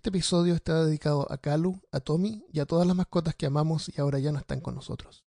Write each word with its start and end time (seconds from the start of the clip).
Este 0.00 0.08
episodio 0.08 0.54
está 0.54 0.82
dedicado 0.82 1.30
a 1.30 1.36
Kalu, 1.36 1.78
a 1.92 2.00
Tommy 2.00 2.42
y 2.50 2.60
a 2.60 2.64
todas 2.64 2.86
las 2.86 2.96
mascotas 2.96 3.34
que 3.34 3.44
amamos 3.44 3.90
y 3.94 4.00
ahora 4.00 4.18
ya 4.18 4.32
no 4.32 4.38
están 4.38 4.62
con 4.62 4.74
nosotros. 4.74 5.26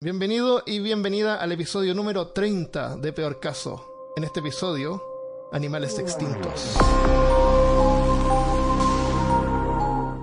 Bienvenido 0.00 0.64
y 0.66 0.80
bienvenida 0.80 1.36
al 1.36 1.52
episodio 1.52 1.94
número 1.94 2.32
30 2.32 2.96
de 2.96 3.12
Peor 3.12 3.38
Caso. 3.38 4.10
En 4.16 4.24
este 4.24 4.40
episodio, 4.40 5.00
animales 5.52 5.96
extintos. 6.00 6.76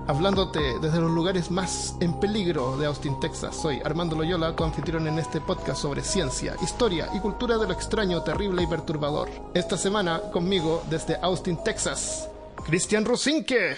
Hablándote 0.06 0.60
desde 0.82 1.00
los 1.00 1.10
lugares 1.10 1.50
más 1.50 1.96
en 2.00 2.20
peligro 2.20 2.76
de 2.76 2.84
Austin, 2.84 3.18
Texas, 3.18 3.56
soy 3.56 3.80
Armando 3.82 4.14
Loyola, 4.14 4.54
tu 4.54 4.62
anfitrión 4.62 5.08
en 5.08 5.18
este 5.18 5.40
podcast 5.40 5.80
sobre 5.80 6.04
ciencia, 6.04 6.54
historia 6.62 7.08
y 7.14 7.20
cultura 7.20 7.56
de 7.56 7.66
lo 7.66 7.72
extraño, 7.72 8.22
terrible 8.22 8.62
y 8.62 8.66
perturbador. 8.66 9.30
Esta 9.54 9.78
semana 9.78 10.20
conmigo 10.32 10.82
desde 10.90 11.16
Austin, 11.22 11.56
Texas, 11.64 12.28
Cristian 12.64 13.04
Rosinque. 13.04 13.76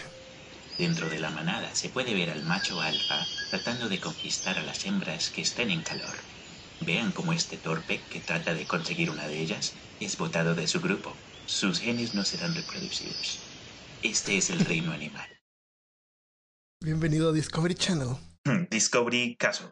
Dentro 0.78 1.08
de 1.08 1.18
la 1.18 1.30
manada 1.30 1.74
se 1.74 1.88
puede 1.88 2.14
ver 2.14 2.30
al 2.30 2.44
macho 2.44 2.80
alfa 2.80 3.26
tratando 3.50 3.88
de 3.88 3.98
conquistar 3.98 4.58
a 4.58 4.62
las 4.62 4.84
hembras 4.84 5.30
que 5.30 5.42
estén 5.42 5.70
en 5.70 5.82
calor. 5.82 6.14
Vean 6.80 7.12
cómo 7.12 7.32
este 7.32 7.56
torpe 7.56 8.00
que 8.10 8.20
trata 8.20 8.52
de 8.52 8.66
conseguir 8.66 9.10
una 9.10 9.26
de 9.26 9.40
ellas 9.40 9.72
es 10.00 10.18
botado 10.18 10.54
de 10.54 10.66
su 10.66 10.80
grupo. 10.80 11.12
Sus 11.46 11.80
genes 11.80 12.14
no 12.14 12.24
serán 12.24 12.54
reproducidos. 12.54 13.38
Este 14.02 14.36
es 14.36 14.50
el 14.50 14.60
reino 14.60 14.92
animal. 14.92 15.28
Bienvenido 16.82 17.30
a 17.30 17.32
Discovery 17.32 17.74
Channel. 17.74 18.16
Discovery 18.70 19.36
Caso. 19.36 19.70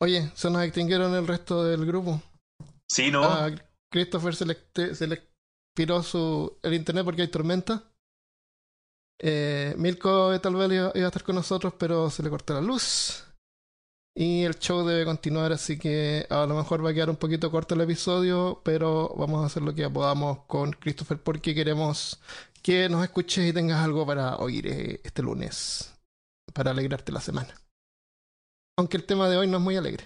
Oye, 0.00 0.32
se 0.34 0.50
nos 0.50 0.62
extinguieron 0.64 1.14
el 1.14 1.26
resto 1.26 1.62
del 1.62 1.86
grupo. 1.86 2.20
Sí, 2.88 3.10
¿no? 3.10 3.24
A 3.24 3.50
Christopher 3.90 4.34
se 4.34 4.46
le, 4.46 4.94
se 4.94 5.06
le 5.06 5.35
expiró 5.76 6.02
su, 6.02 6.58
el 6.62 6.72
internet 6.72 7.04
porque 7.04 7.20
hay 7.20 7.28
tormenta. 7.28 7.84
Eh, 9.20 9.74
Milko 9.76 10.40
tal 10.40 10.56
vez 10.56 10.72
iba, 10.72 10.92
iba 10.94 11.04
a 11.04 11.08
estar 11.08 11.22
con 11.22 11.34
nosotros, 11.34 11.74
pero 11.78 12.08
se 12.08 12.22
le 12.22 12.30
cortó 12.30 12.54
la 12.54 12.62
luz. 12.62 13.24
Y 14.14 14.44
el 14.44 14.58
show 14.58 14.86
debe 14.86 15.04
continuar, 15.04 15.52
así 15.52 15.78
que 15.78 16.26
a 16.30 16.46
lo 16.46 16.54
mejor 16.54 16.82
va 16.82 16.90
a 16.90 16.94
quedar 16.94 17.10
un 17.10 17.16
poquito 17.16 17.50
corto 17.50 17.74
el 17.74 17.82
episodio, 17.82 18.62
pero 18.64 19.14
vamos 19.18 19.42
a 19.42 19.46
hacer 19.46 19.62
lo 19.62 19.74
que 19.74 19.90
podamos 19.90 20.46
con 20.46 20.72
Christopher 20.72 21.18
porque 21.18 21.54
queremos 21.54 22.22
que 22.62 22.88
nos 22.88 23.04
escuches 23.04 23.46
y 23.46 23.52
tengas 23.52 23.84
algo 23.84 24.06
para 24.06 24.36
oír 24.36 24.66
eh, 24.68 25.00
este 25.04 25.20
lunes, 25.20 25.94
para 26.54 26.70
alegrarte 26.70 27.12
la 27.12 27.20
semana. 27.20 27.54
Aunque 28.78 28.96
el 28.96 29.04
tema 29.04 29.28
de 29.28 29.36
hoy 29.36 29.46
no 29.46 29.58
es 29.58 29.62
muy 29.62 29.76
alegre. 29.76 30.04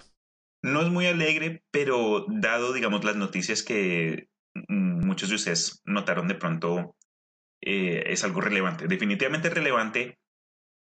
No 0.63 0.81
es 0.81 0.89
muy 0.89 1.07
alegre, 1.07 1.63
pero 1.71 2.25
dado, 2.27 2.73
digamos, 2.73 3.05
las 3.05 3.15
noticias 3.15 3.63
que 3.63 4.30
muchos 4.67 5.29
de 5.29 5.35
ustedes 5.35 5.81
notaron 5.85 6.27
de 6.27 6.35
pronto, 6.35 6.95
eh, 7.61 8.03
es 8.07 8.23
algo 8.23 8.41
relevante. 8.41 8.87
Definitivamente 8.87 9.49
relevante, 9.49 10.19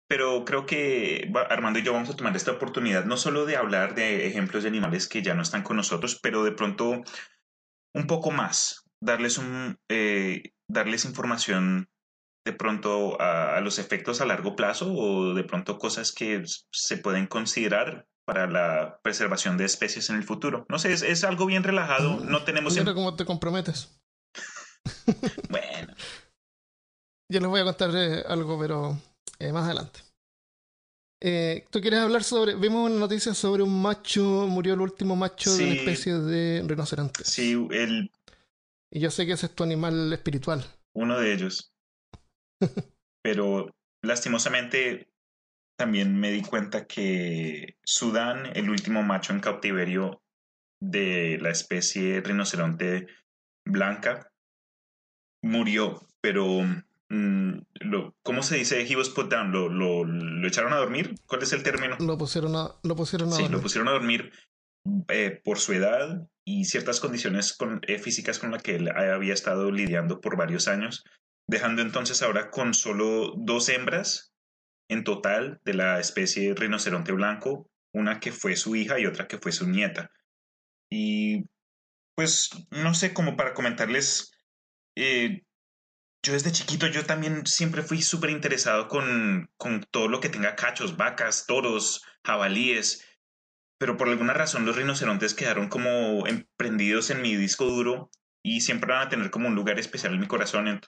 pero 0.08 0.44
creo 0.44 0.66
que 0.66 1.30
Armando 1.48 1.78
y 1.78 1.83
yo 1.83 1.92
vamos 1.92 2.11
a 2.11 2.16
tomar 2.16 2.34
esta 2.36 2.53
oportunidad 2.53 3.05
no 3.05 3.16
solo 3.16 3.47
de 3.47 3.56
hablar 3.56 3.94
de 3.94 4.27
ejemplos 4.27 4.62
de 4.62 4.69
animales 4.69 5.08
que 5.08 5.22
ya 5.22 5.34
no 5.34 5.42
están 5.42 5.62
con 5.62 5.77
nosotros, 5.77 6.19
pero 6.22 6.44
de 6.44 6.53
pronto 6.53 7.03
un 7.94 8.06
poco 8.06 8.31
más, 8.31 8.84
darles 9.00 9.38
un, 9.38 9.78
eh, 9.88 10.53
darles 10.69 11.05
información 11.05 11.88
de 12.44 12.53
pronto 12.53 13.20
a, 13.20 13.61
los 13.61 13.78
efectos 13.78 14.20
a 14.20 14.27
largo 14.27 14.56
plazo 14.56 14.92
o 14.92 15.34
de 15.34 15.44
pronto 15.44 15.78
cosas 15.78 16.12
que 16.12 16.42
se 16.44 16.97
pueden 16.97 17.27
considerar 17.27 18.06
para 18.33 18.47
la 18.47 19.00
preservación 19.03 19.56
de 19.59 19.64
especies 19.64 20.09
en 20.11 20.14
el 20.17 20.23
futuro. 20.23 20.64
No 20.69 20.78
sé, 20.78 20.92
es, 20.92 21.03
es 21.03 21.25
algo 21.25 21.47
bien 21.47 21.64
relajado, 21.64 22.20
no 22.25 22.45
tenemos... 22.45 22.75
Mira 22.77 22.91
en- 22.91 22.95
cómo 22.95 23.17
te 23.17 23.25
comprometes. 23.25 23.89
Bueno, 25.50 25.92
Yo 27.28 27.41
les 27.41 27.48
voy 27.48 27.61
a 27.61 27.64
contar 27.64 27.91
eh, 27.95 28.22
algo, 28.28 28.59
pero 28.59 28.97
eh, 29.41 29.53
más 29.53 29.64
adelante. 29.64 30.00
Eh, 31.20 31.67
¿Tú 31.70 31.81
quieres 31.81 31.98
hablar 32.00 32.22
sobre... 32.22 32.55
Vimos 32.55 32.88
una 32.88 33.00
noticia 33.00 33.34
sobre 33.34 33.62
un 33.65 33.82
macho, 33.82 34.22
murió 34.49 34.75
el 34.75 34.81
último 34.81 35.16
macho 35.16 35.53
de 35.55 35.65
una 35.65 35.75
especie 35.75 36.15
de 36.15 36.62
rinoceronte. 36.66 37.25
sí, 37.25 37.53
el, 37.72 38.10
Y 38.93 39.00
yo 39.00 39.10
sé 39.10 39.26
que 39.26 39.32
ese 39.32 39.47
es 39.47 39.55
tu 39.55 39.65
animal 39.65 40.12
espiritual. 40.12 40.65
uno 40.94 41.19
de 41.19 41.32
ellos. 41.32 41.72
Pero 43.22 43.75
lastimosamente 44.03 45.09
también 45.81 46.15
me 46.21 46.31
di 46.31 46.43
cuenta 46.43 46.87
que 46.87 47.77
Sudán, 47.83 48.51
el 48.55 48.69
último 48.69 49.03
macho 49.03 49.33
en 49.33 49.41
cautiverio 49.41 50.23
de 50.79 51.39
la 51.41 51.49
especie 51.49 52.21
rinoceronte 52.21 53.07
blanca, 53.65 54.31
murió, 55.43 55.99
pero 56.21 56.45
mm, 57.09 57.53
lo, 57.81 58.15
¿cómo 58.23 58.43
se 58.43 58.57
dice? 58.57 58.87
He 58.87 58.95
was 58.95 59.09
put 59.09 59.31
down. 59.31 59.53
¿Lo, 59.53 59.71
lo, 59.71 60.05
lo 60.05 60.47
echaron 60.47 60.75
a 60.75 60.77
dormir? 60.77 61.15
¿Cuál 61.27 61.43
es 61.45 61.55
el 61.55 61.63
término? 61.63 61.97
Lo 61.99 62.19
pusieron 62.19 62.55
a, 62.57 62.75
lo 62.83 62.95
pusieron 62.95 63.29
a 63.33 63.37
Sí, 63.37 63.43
lo 63.45 63.49
dormir. 63.49 63.62
pusieron 63.62 63.89
a 63.89 63.93
dormir 63.93 64.33
eh, 65.09 65.41
por 65.43 65.59
su 65.59 65.73
edad 65.73 66.29
y 66.45 66.67
ciertas 66.67 67.01
condiciones 67.01 67.57
con- 67.57 67.81
eh, 67.87 67.99
físicas 67.99 68.39
con 68.39 68.51
las 68.51 68.62
que 68.62 68.77
él 68.77 68.91
había 68.91 69.33
estado 69.33 69.71
lidiando 69.71 70.21
por 70.21 70.37
varios 70.37 70.69
años, 70.69 71.05
dejando 71.49 71.81
entonces 71.81 72.21
ahora 72.23 72.51
con 72.51 72.75
solo 72.75 73.33
dos 73.35 73.71
hembras 73.71 74.30
en 74.91 75.05
total 75.05 75.61
de 75.65 75.75
la 75.75 76.01
especie 76.01 76.55
rinoceronte 76.55 77.12
blanco, 77.12 77.71
una 77.93 78.21
que 78.21 78.33
fue 78.33 78.56
su 78.56 78.77
hija 78.77 79.01
y 79.01 79.06
otra 79.06 79.28
que 79.28 79.39
fue 79.39 79.53
su 79.53 79.69
nieta. 79.69 80.11
Y 80.91 81.47
pues 82.15 82.51
no 82.71 82.95
sé, 82.95 83.15
como 83.15 83.37
para 83.37 83.55
comentarles, 83.55 84.33
eh, 84.97 85.43
yo 86.23 86.33
desde 86.34 86.53
chiquito 86.53 86.87
yo 86.89 87.06
también 87.06 87.47
siempre 87.47 87.83
fui 87.83 88.03
súper 88.03 88.31
interesado 88.31 88.89
con, 88.89 89.50
con 89.56 89.83
todo 89.91 90.09
lo 90.09 90.21
que 90.21 90.29
tenga 90.29 90.56
cachos, 90.56 90.97
vacas, 90.97 91.47
toros, 91.47 92.05
jabalíes 92.25 93.06
pero 93.79 93.97
por 93.97 94.09
alguna 94.09 94.34
razón 94.34 94.67
los 94.67 94.77
rinocerontes 94.77 95.34
quedaron 95.34 95.69
como 95.69 96.27
emprendidos 96.27 97.11
en 97.11 97.23
mi 97.23 97.37
disco 97.37 97.65
duro 97.67 98.11
y 98.43 98.61
siempre 98.61 98.93
van 98.93 99.06
a 99.06 99.09
tener 99.09 99.31
como 99.31 99.49
un 99.49 99.55
lugar 99.55 99.79
especial 99.79 100.15
en 100.15 100.21
mi 100.21 100.27
corazón. 100.29 100.67
Ent- 100.67 100.87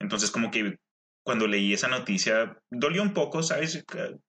Entonces 0.00 0.30
como 0.30 0.50
que 0.50 0.78
cuando 1.26 1.48
leí 1.48 1.72
esa 1.72 1.88
noticia 1.88 2.56
dolió 2.70 3.02
un 3.02 3.12
poco, 3.12 3.42
¿sabes? 3.42 3.84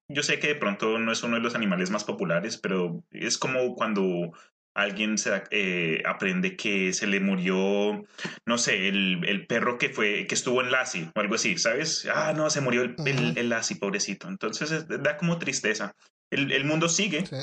Yo 0.10 0.24
sé 0.24 0.40
que 0.40 0.48
de 0.48 0.56
pronto 0.56 0.98
no 0.98 1.12
es 1.12 1.22
uno 1.22 1.36
de 1.36 1.44
los 1.44 1.54
animales 1.54 1.92
más 1.92 2.04
populares, 2.04 2.58
pero 2.58 3.04
es 3.12 3.38
como 3.38 3.76
cuando 3.76 4.32
alguien 4.76 5.20
se 5.20 5.44
eh, 5.52 6.02
aprende 6.08 6.56
que 6.56 6.94
se 6.94 7.06
le 7.06 7.20
murió, 7.20 8.04
no 8.48 8.58
sé, 8.58 8.88
el, 8.88 9.24
el 9.28 9.46
perro 9.46 9.78
que 9.78 9.90
fue, 9.90 10.26
que 10.28 10.34
estuvo 10.34 10.62
en 10.62 10.72
Lassie 10.72 11.12
o 11.16 11.20
algo 11.20 11.36
así, 11.36 11.56
¿sabes? 11.60 12.08
Ah, 12.12 12.34
no, 12.36 12.50
se 12.50 12.62
murió 12.62 12.82
el, 12.82 12.96
el, 13.06 13.38
el 13.38 13.50
Lassie, 13.50 13.78
pobrecito. 13.78 14.28
Entonces 14.28 14.72
es- 14.72 14.88
da 14.88 15.18
como 15.18 15.38
tristeza. 15.38 15.94
El, 16.32 16.52
el 16.52 16.66
mundo 16.66 16.90
sigue, 16.90 17.26
Sí, 17.28 17.36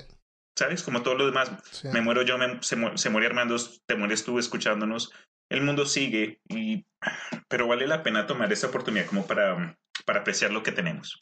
¿sabes? 0.59 0.83
Como 0.83 1.03
todo 1.03 1.15
lo 1.15 1.27
demás. 1.27 1.53
sí. 1.71 1.89
Me 1.93 2.01
muero 2.01 2.23
yo, 2.23 2.39
me- 2.39 2.61
se, 2.63 2.75
mu- 2.77 2.97
se 2.99 3.09
muere 3.11 3.29
Armando, 3.29 3.57
te 3.87 3.95
mueres 3.95 4.25
tú 4.25 4.39
escuchándonos. 4.41 5.13
El 5.51 5.63
mundo 5.63 5.87
sigue, 5.87 6.41
y, 6.49 6.85
pero 7.49 7.69
vale 7.69 7.87
la 7.87 8.03
pena 8.03 8.27
tomar 8.27 8.53
esta 8.53 8.69
oportunidad 8.69 9.07
como 9.07 9.27
para, 9.27 9.79
para 10.05 10.21
apreciar 10.21 10.51
lo 10.51 10.63
que 10.63 10.73
tenemos, 10.73 11.21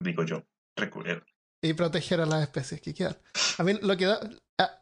digo 0.00 0.22
yo. 0.24 0.44
Recu- 0.76 1.04
eh, 1.06 1.22
Y 1.62 1.72
proteger 1.72 2.20
a 2.20 2.26
las 2.26 2.42
especies 2.42 2.80
que 2.80 2.94
quedan. 2.94 3.16
A 3.58 3.62
mí 3.64 3.74
lo 3.82 3.96
que 3.96 4.06
da... 4.06 4.20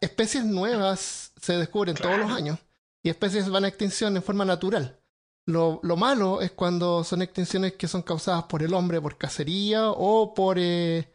especies 0.00 0.44
nuevas 0.44 1.32
se 1.40 1.56
descubren 1.56 1.94
todos 1.96 2.18
los 2.18 2.30
años. 2.30 2.58
Y 3.02 3.08
especies 3.08 3.48
van 3.48 3.64
a 3.64 3.68
extinción 3.68 4.16
en 4.16 4.22
forma 4.22 4.44
natural. 4.44 4.98
Lo, 5.46 5.78
lo 5.84 5.96
malo 5.96 6.40
es 6.42 6.50
cuando 6.50 7.04
son 7.04 7.22
extinciones 7.22 7.74
que 7.74 7.86
son 7.86 8.02
causadas 8.02 8.44
por 8.44 8.64
el 8.64 8.74
hombre, 8.74 9.00
por 9.00 9.16
cacería 9.16 9.90
o 9.90 10.34
por, 10.34 10.56
eh, 10.58 11.08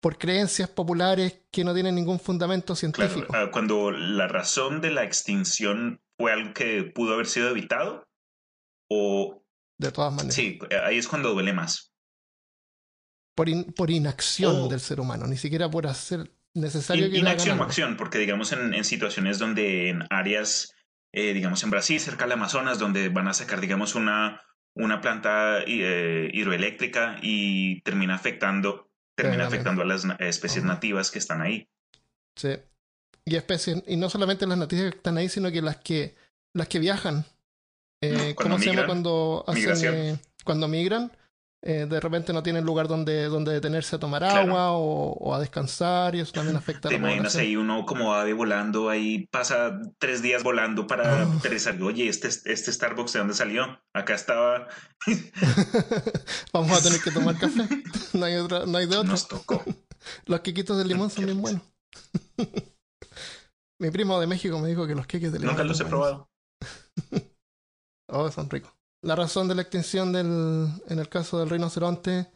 por 0.00 0.18
creencias 0.18 0.68
populares 0.68 1.44
que 1.52 1.62
no 1.62 1.72
tienen 1.72 1.94
ningún 1.94 2.18
fundamento 2.18 2.74
científico. 2.74 3.32
ah, 3.32 3.48
cuando 3.52 3.92
la 3.92 4.26
razón 4.26 4.80
de 4.80 4.90
la 4.90 5.04
extinción 5.04 6.00
fue 6.18 6.32
algo 6.32 6.52
que 6.54 6.84
pudo 6.84 7.14
haber 7.14 7.26
sido 7.26 7.50
evitado, 7.50 8.06
o 8.90 9.42
de 9.78 9.90
todas 9.92 10.12
maneras. 10.12 10.34
sí, 10.34 10.58
ahí 10.84 10.98
es 10.98 11.08
cuando 11.08 11.32
duele 11.32 11.52
más. 11.52 11.92
Por, 13.34 13.48
in- 13.48 13.72
por 13.72 13.90
inacción 13.90 14.56
O- 14.62 14.68
del 14.68 14.80
ser 14.80 15.00
humano, 15.00 15.26
ni 15.26 15.36
siquiera 15.36 15.70
por 15.70 15.86
hacer 15.86 16.32
necesario 16.54 17.06
In- 17.06 17.12
que 17.12 17.18
inacción 17.18 17.60
o 17.60 17.64
acción, 17.64 17.96
porque 17.96 18.18
digamos 18.18 18.52
en, 18.52 18.72
en 18.72 18.84
situaciones 18.84 19.38
donde 19.38 19.90
en 19.90 20.04
áreas, 20.08 20.72
eh, 21.12 21.34
digamos 21.34 21.62
en 21.62 21.70
Brasil, 21.70 22.00
cerca 22.00 22.24
del 22.24 22.32
Amazonas, 22.32 22.78
donde 22.78 23.10
van 23.10 23.28
a 23.28 23.34
sacar, 23.34 23.60
digamos, 23.60 23.94
una, 23.94 24.40
una 24.74 25.02
planta 25.02 25.60
eh, 25.66 26.30
hidroeléctrica 26.32 27.18
y 27.20 27.82
termina 27.82 28.14
afectando, 28.14 28.90
termina 29.14 29.46
afectando 29.46 29.82
a 29.82 29.86
las 29.86 30.06
especies 30.18 30.64
nativas 30.64 31.10
que 31.10 31.18
están 31.18 31.42
ahí. 31.42 31.68
Sí. 32.36 32.50
Y 33.26 33.36
especies, 33.36 33.82
y 33.86 33.96
no 33.96 34.08
solamente 34.08 34.46
las 34.46 34.56
noticias 34.56 34.90
que 34.90 34.96
están 34.96 35.18
ahí, 35.18 35.28
sino 35.28 35.50
que 35.50 35.60
las 35.60 35.76
que 35.78 36.14
las 36.54 36.68
que 36.68 36.78
viajan. 36.78 37.24
Eh, 38.00 38.34
¿Cómo 38.36 38.58
se 38.58 38.66
llama 38.66 38.86
cuando 38.86 39.44
hacen 39.46 39.94
eh, 39.94 40.18
cuando 40.44 40.68
migran? 40.68 41.10
eh, 41.66 41.86
de 41.88 41.98
repente 41.98 42.32
no 42.32 42.44
tienen 42.44 42.64
lugar 42.64 42.86
donde, 42.86 43.24
donde 43.24 43.52
detenerse 43.52 43.96
a 43.96 43.98
tomar 43.98 44.22
agua 44.22 44.70
o, 44.70 45.34
a 45.34 45.40
descansar 45.40 46.14
y 46.14 46.20
eso 46.20 46.30
también 46.30 46.56
afecta 46.56 46.88
a 46.88 46.92
la 46.92 46.98
imaginas 46.98 47.34
ahí 47.34 47.56
uno 47.56 47.84
como 47.84 48.14
ave 48.14 48.32
volando, 48.34 48.88
ahí 48.88 49.26
pasa 49.32 49.80
tres 49.98 50.22
días 50.22 50.44
volando 50.44 50.86
para 50.86 51.26
oh. 51.26 51.38
aterrizar. 51.38 51.80
Oye, 51.82 52.08
este, 52.08 52.28
este 52.28 52.72
Starbucks 52.72 53.14
de 53.14 53.18
dónde 53.18 53.34
salió? 53.34 53.80
Acá 53.92 54.14
estaba. 54.14 54.68
Vamos 56.52 56.78
a 56.78 56.82
tener 56.82 57.00
que 57.00 57.10
tomar 57.10 57.36
café. 57.36 57.68
No 58.12 58.24
hay, 58.24 58.36
otra, 58.36 58.64
no 58.64 58.78
hay 58.78 58.86
de 58.86 58.96
otro. 58.96 59.10
Nos 59.10 59.28
tocó. 59.28 59.62
Los 60.26 60.40
quequitos 60.40 60.78
de 60.78 60.86
limón 60.86 61.10
son 61.10 61.26
bien 61.26 61.42
buenos. 61.42 61.62
Mi 63.78 63.90
primo 63.90 64.18
de 64.20 64.26
México 64.26 64.58
me 64.58 64.68
dijo 64.68 64.86
que 64.86 64.94
los 64.94 65.06
queques 65.06 65.32
de. 65.32 65.38
Nunca 65.38 65.64
los 65.64 65.80
he 65.80 65.84
probado. 65.84 66.28
oh, 68.08 68.30
son 68.30 68.48
ricos. 68.48 68.72
La 69.02 69.14
razón 69.14 69.48
de 69.48 69.54
la 69.54 69.62
extinción 69.62 70.12
del, 70.12 70.68
en 70.88 70.98
el 70.98 71.08
caso 71.08 71.38
del 71.38 71.50
rinoceronte 71.50 72.28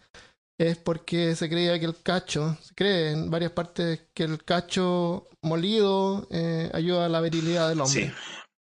es 0.58 0.76
porque 0.76 1.34
se 1.34 1.48
creía 1.48 1.78
que 1.80 1.86
el 1.86 2.02
cacho, 2.02 2.56
se 2.60 2.74
cree 2.74 3.12
en 3.12 3.30
varias 3.30 3.52
partes 3.52 4.08
que 4.12 4.24
el 4.24 4.44
cacho 4.44 5.28
molido 5.42 6.28
eh, 6.30 6.70
ayuda 6.74 7.06
a 7.06 7.08
la 7.08 7.22
virilidad 7.22 7.68
del 7.70 7.80
hombre. 7.80 8.12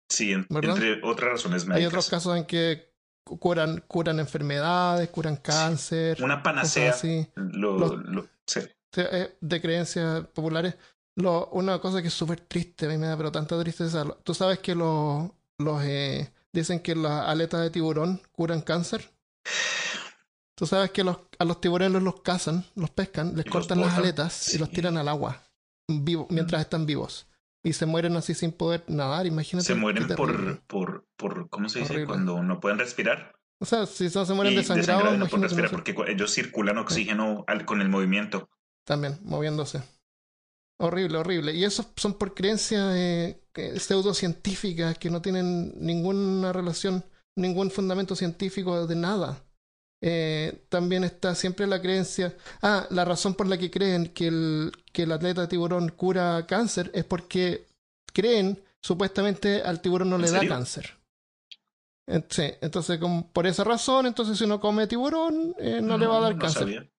Sí, 0.09 0.31
sí 0.31 0.31
entre 0.31 1.01
otras 1.03 1.31
razones 1.31 1.65
médicas. 1.65 1.81
Hay 1.81 1.85
otros 1.85 2.09
casos 2.09 2.37
en 2.37 2.45
que 2.45 2.93
curan, 3.25 3.83
curan 3.87 4.19
enfermedades, 4.19 5.09
curan 5.09 5.35
cáncer. 5.37 6.23
Una 6.23 6.41
panacea. 6.41 6.95
Lo, 7.35 8.29
eh, 8.95 9.37
de 9.41 9.61
creencias 9.61 10.25
populares. 10.27 10.75
Lo, 11.15 11.47
una 11.47 11.79
cosa 11.79 12.01
que 12.01 12.07
es 12.07 12.13
súper 12.13 12.41
triste, 12.41 12.85
a 12.85 12.89
mí 12.89 12.97
me 12.97 13.07
da 13.07 13.17
pero 13.17 13.31
tanta 13.31 13.59
tristeza. 13.59 14.05
Tú 14.23 14.33
sabes 14.33 14.59
que 14.59 14.73
los, 14.75 15.29
los 15.57 15.83
eh, 15.83 16.31
dicen 16.51 16.79
que 16.79 16.95
las 16.95 17.27
aletas 17.27 17.61
de 17.61 17.69
tiburón 17.69 18.21
curan 18.31 18.61
cáncer. 18.61 19.11
Tú 20.55 20.65
sabes 20.65 20.91
que 20.91 21.03
los, 21.03 21.17
a 21.39 21.45
los 21.45 21.59
tiburones 21.61 22.01
los 22.01 22.21
cazan, 22.21 22.65
los 22.75 22.89
pescan, 22.89 23.35
les 23.35 23.45
cortan 23.45 23.81
las 23.81 23.97
aletas 23.97 24.53
y 24.53 24.57
los 24.57 24.69
tiran 24.71 24.97
al 24.97 25.07
agua 25.07 25.41
vivo, 25.87 26.27
mientras 26.29 26.61
están 26.61 26.85
vivos. 26.85 27.27
Y 27.63 27.73
se 27.73 27.85
mueren 27.85 28.15
así 28.17 28.33
sin 28.33 28.51
poder 28.51 28.83
nadar, 28.87 29.25
imagínate. 29.25 29.65
Se 29.65 29.75
mueren 29.75 30.07
por, 30.07 30.59
por, 30.61 31.05
por, 31.15 31.49
¿cómo 31.49 31.69
se 31.69 31.79
dice? 31.79 32.05
Cuando 32.05 32.43
no 32.43 32.59
pueden 32.59 32.79
respirar. 32.79 33.33
O 33.59 33.65
sea, 33.65 33.85
si 33.85 34.09
no 34.13 34.25
se 34.25 34.33
mueren 34.33 34.55
desangrados, 34.55 35.17
no 35.17 35.27
pueden 35.27 35.43
respirar 35.43 35.71
porque 35.71 35.95
ellos 36.07 36.33
circulan 36.33 36.77
oxígeno 36.77 37.45
con 37.65 37.81
el 37.81 37.87
movimiento. 37.87 38.49
También, 38.83 39.17
moviéndose. 39.23 39.81
Horrible, 40.83 41.17
horrible. 41.17 41.53
Y 41.53 41.63
eso 41.63 41.85
son 41.95 42.15
por 42.15 42.33
creencias 42.33 42.93
eh, 42.93 43.41
pseudocientíficas 43.77 44.97
que 44.97 45.09
no 45.09 45.21
tienen 45.21 45.73
ninguna 45.77 46.51
relación, 46.51 47.05
ningún 47.37 47.71
fundamento 47.71 48.17
científico 48.17 48.85
de 48.85 48.95
nada. 48.97 49.45
Eh, 50.01 50.65
también 50.67 51.05
está 51.05 51.35
siempre 51.35 51.67
la 51.67 51.81
creencia. 51.81 52.35
Ah, 52.61 52.85
la 52.89 53.05
razón 53.05 53.33
por 53.35 53.47
la 53.47 53.57
que 53.57 53.71
creen 53.71 54.07
que 54.07 54.27
el, 54.27 54.73
que 54.91 55.03
el 55.03 55.13
atleta 55.13 55.47
tiburón 55.47 55.87
cura 55.87 56.45
cáncer 56.45 56.91
es 56.93 57.05
porque 57.05 57.65
creen 58.11 58.61
supuestamente 58.81 59.61
al 59.61 59.79
tiburón 59.79 60.09
no 60.09 60.17
le 60.17 60.29
da 60.29 60.45
cáncer. 60.45 60.97
Sí, 62.27 62.43
entonces 62.59 62.99
por 63.31 63.47
esa 63.47 63.63
razón, 63.63 64.05
entonces 64.05 64.37
si 64.37 64.43
uno 64.43 64.59
come 64.59 64.85
tiburón, 64.87 65.55
eh, 65.59 65.79
no, 65.81 65.97
le 65.97 66.07
va 66.07 66.17
a 66.17 66.21
dar 66.21 66.37
cáncer 66.37 66.91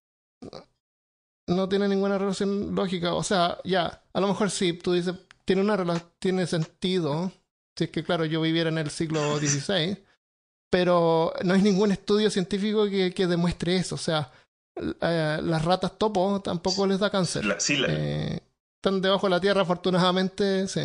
no 1.47 1.69
tiene 1.69 1.89
ninguna 1.89 2.19
relación 2.19 2.75
lógica. 2.75 3.15
O 3.15 3.23
sea, 3.23 3.59
ya, 3.65 4.03
a 4.13 4.21
lo 4.21 4.29
mejor 4.29 4.51
sí, 4.51 4.73
tú 4.73 4.93
dices, 4.93 5.15
tiene 5.45 5.63
una 5.63 5.99
tiene 6.19 6.47
sentido. 6.47 7.33
Si 7.77 7.85
es 7.85 7.91
que, 7.91 8.05
claro, 8.05 8.25
yo 8.25 8.41
viviera 8.41 8.71
en 8.71 8.79
el 8.79 8.91
siglo 8.91 9.39
XVI, 9.39 9.99
pero 10.71 11.33
no 11.45 11.55
hay 11.55 11.63
ningún 11.63 11.93
estudio 11.93 12.31
científico 12.31 12.89
que, 12.89 13.13
que 13.13 13.27
demuestre 13.27 13.77
eso. 13.77 13.97
O 13.97 13.99
sea, 13.99 14.31
eh, 14.77 15.41
las 15.43 15.65
ratas 15.65 15.99
topo 15.99 16.41
tampoco 16.43 16.87
les 16.87 16.99
da 16.99 17.11
cáncer. 17.11 17.45
sí, 17.59 17.83
eh, 17.87 18.41
están 18.77 19.01
debajo 19.01 19.27
de 19.27 19.31
la 19.31 19.41
tierra, 19.41 19.63
afortunadamente, 19.63 20.69
sí. 20.69 20.83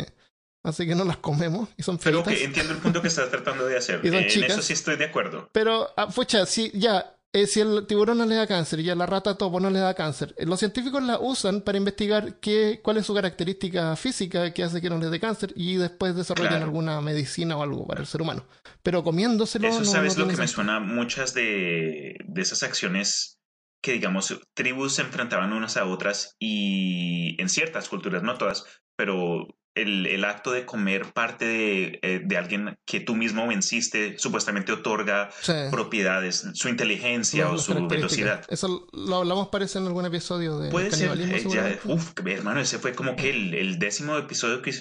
Así 0.62 0.86
que 0.86 0.94
no 0.94 1.04
las 1.04 1.16
comemos 1.16 1.70
y 1.78 1.82
son 1.82 1.98
feitas. 1.98 2.22
Pero 2.22 2.36
que 2.36 2.44
entiendo 2.44 2.74
el 2.74 2.80
punto 2.80 3.00
que 3.00 3.08
estás 3.08 3.30
tratando 3.30 3.64
de 3.64 3.78
hacer. 3.78 4.00
en 4.04 4.44
eso 4.44 4.62
sí 4.62 4.74
estoy 4.74 4.96
de 4.96 5.06
acuerdo. 5.06 5.48
Pero, 5.52 5.88
ah, 5.96 6.10
fucha, 6.10 6.44
sí, 6.44 6.70
ya, 6.74 7.16
eh, 7.32 7.46
si 7.46 7.60
el 7.60 7.86
tiburón 7.86 8.18
no 8.18 8.26
le 8.26 8.34
da 8.34 8.46
cáncer 8.46 8.80
y 8.80 8.90
a 8.90 8.94
la 8.94 9.06
rata 9.06 9.38
topo 9.38 9.60
no 9.60 9.70
le 9.70 9.78
da 9.78 9.94
cáncer, 9.94 10.34
eh, 10.36 10.46
los 10.46 10.58
científicos 10.58 11.02
la 11.02 11.18
usan 11.20 11.62
para 11.62 11.78
investigar 11.78 12.40
qué, 12.40 12.80
cuál 12.82 12.96
es 12.96 13.06
su 13.06 13.14
característica 13.14 13.94
física 13.94 14.52
que 14.52 14.64
hace 14.64 14.80
que 14.80 14.90
no 14.90 14.98
le 14.98 15.10
dé 15.10 15.20
cáncer 15.20 15.52
y 15.54 15.76
después 15.76 16.16
desarrollan 16.16 16.62
alguna 16.62 17.00
medicina 17.00 17.56
o 17.56 17.62
algo 17.62 17.86
para 17.86 18.00
el 18.00 18.06
ser 18.06 18.22
humano. 18.22 18.46
Pero 18.82 19.04
comiéndoselo. 19.04 19.68
Eso, 19.68 19.84
¿sabes 19.84 20.18
lo 20.18 20.26
que 20.26 20.36
me 20.36 20.48
suena? 20.48 20.80
Muchas 20.80 21.32
de, 21.32 22.16
de 22.24 22.42
esas 22.42 22.62
acciones 22.64 23.38
que, 23.80 23.92
digamos, 23.92 24.38
tribus 24.54 24.94
se 24.94 25.02
enfrentaban 25.02 25.52
unas 25.52 25.76
a 25.76 25.86
otras 25.86 26.36
y 26.38 27.40
en 27.40 27.48
ciertas 27.48 27.88
culturas, 27.88 28.22
no 28.22 28.36
todas, 28.36 28.64
pero 28.96 29.46
el, 29.74 30.06
el, 30.06 30.24
acto 30.24 30.50
de 30.52 30.66
comer 30.66 31.12
parte 31.12 31.44
de, 31.44 31.98
eh, 32.02 32.20
de, 32.24 32.36
alguien 32.36 32.78
que 32.84 33.00
tú 33.00 33.14
mismo 33.14 33.46
venciste 33.46 34.18
supuestamente 34.18 34.72
otorga 34.72 35.30
propiedades, 35.70 36.46
su 36.54 36.68
inteligencia 36.68 37.48
o 37.50 37.58
su 37.58 37.86
velocidad. 37.86 38.44
Eso 38.48 38.88
lo 38.92 39.16
hablamos 39.16 39.48
parece 39.48 39.78
en 39.78 39.86
algún 39.86 40.06
episodio 40.06 40.58
de 40.58 40.70
Puede 40.70 40.90
ser, 40.90 41.18
eh, 41.20 41.80
uf, 41.84 42.12
hermano, 42.26 42.60
ese 42.60 42.78
fue 42.78 42.94
como 42.94 43.16
que 43.16 43.30
el, 43.30 43.54
el 43.54 43.78
décimo 43.78 44.16
episodio 44.16 44.62
que, 44.62 44.72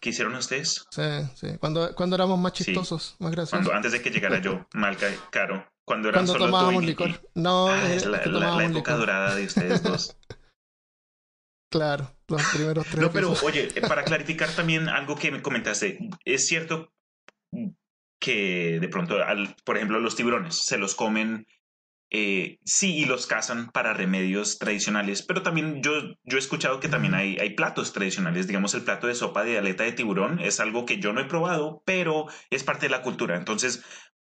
que, 0.00 0.10
hicieron 0.10 0.34
ustedes. 0.34 0.86
Sí, 0.90 1.02
sí, 1.34 1.48
cuando, 1.60 1.94
cuando 1.94 2.16
éramos 2.16 2.38
más 2.38 2.52
chistosos, 2.52 3.16
más 3.18 3.32
graciosos. 3.32 3.72
antes 3.72 3.92
de 3.92 4.02
que 4.02 4.10
llegara 4.10 4.40
yo, 4.40 4.66
mal 4.74 4.96
caro. 5.30 5.66
Cuando, 5.84 6.10
eran 6.10 6.26
cuando 6.26 6.44
tomábamos 6.44 6.84
licor. 6.84 7.22
No, 7.34 7.68
ah, 7.68 7.92
es 7.92 8.04
la, 8.04 8.22
la, 8.26 8.64
época 8.64 8.94
dorada 8.94 9.34
de 9.34 9.44
ustedes 9.44 9.82
dos. 9.82 10.16
Claro, 11.70 12.17
los 12.28 12.44
primeros 12.54 12.86
tres. 12.86 13.00
No, 13.00 13.10
pero 13.10 13.32
oye, 13.42 13.68
eh, 13.74 13.80
para 13.80 14.04
clarificar 14.04 14.50
también 14.50 14.88
algo 14.88 15.16
que 15.16 15.30
me 15.30 15.42
comentaste, 15.42 15.98
es 16.24 16.46
cierto 16.46 16.92
que 18.20 18.78
de 18.80 18.88
pronto, 18.88 19.22
al, 19.22 19.56
por 19.64 19.76
ejemplo, 19.76 20.00
los 20.00 20.16
tiburones 20.16 20.56
se 20.56 20.76
los 20.76 20.94
comen, 20.94 21.46
eh, 22.10 22.58
sí, 22.64 22.96
y 22.96 23.04
los 23.04 23.26
cazan 23.26 23.70
para 23.70 23.94
remedios 23.94 24.58
tradicionales, 24.58 25.22
pero 25.22 25.42
también 25.42 25.82
yo, 25.82 25.92
yo 26.24 26.36
he 26.36 26.40
escuchado 26.40 26.80
que 26.80 26.88
también 26.88 27.14
hay, 27.14 27.36
hay 27.38 27.50
platos 27.50 27.92
tradicionales, 27.92 28.46
digamos 28.46 28.74
el 28.74 28.82
plato 28.82 29.06
de 29.06 29.14
sopa 29.14 29.44
de 29.44 29.58
aleta 29.58 29.84
de 29.84 29.92
tiburón, 29.92 30.40
es 30.40 30.58
algo 30.58 30.84
que 30.84 30.98
yo 30.98 31.12
no 31.12 31.20
he 31.20 31.26
probado, 31.26 31.82
pero 31.84 32.26
es 32.50 32.64
parte 32.64 32.86
de 32.86 32.90
la 32.90 33.02
cultura, 33.02 33.36
entonces 33.36 33.84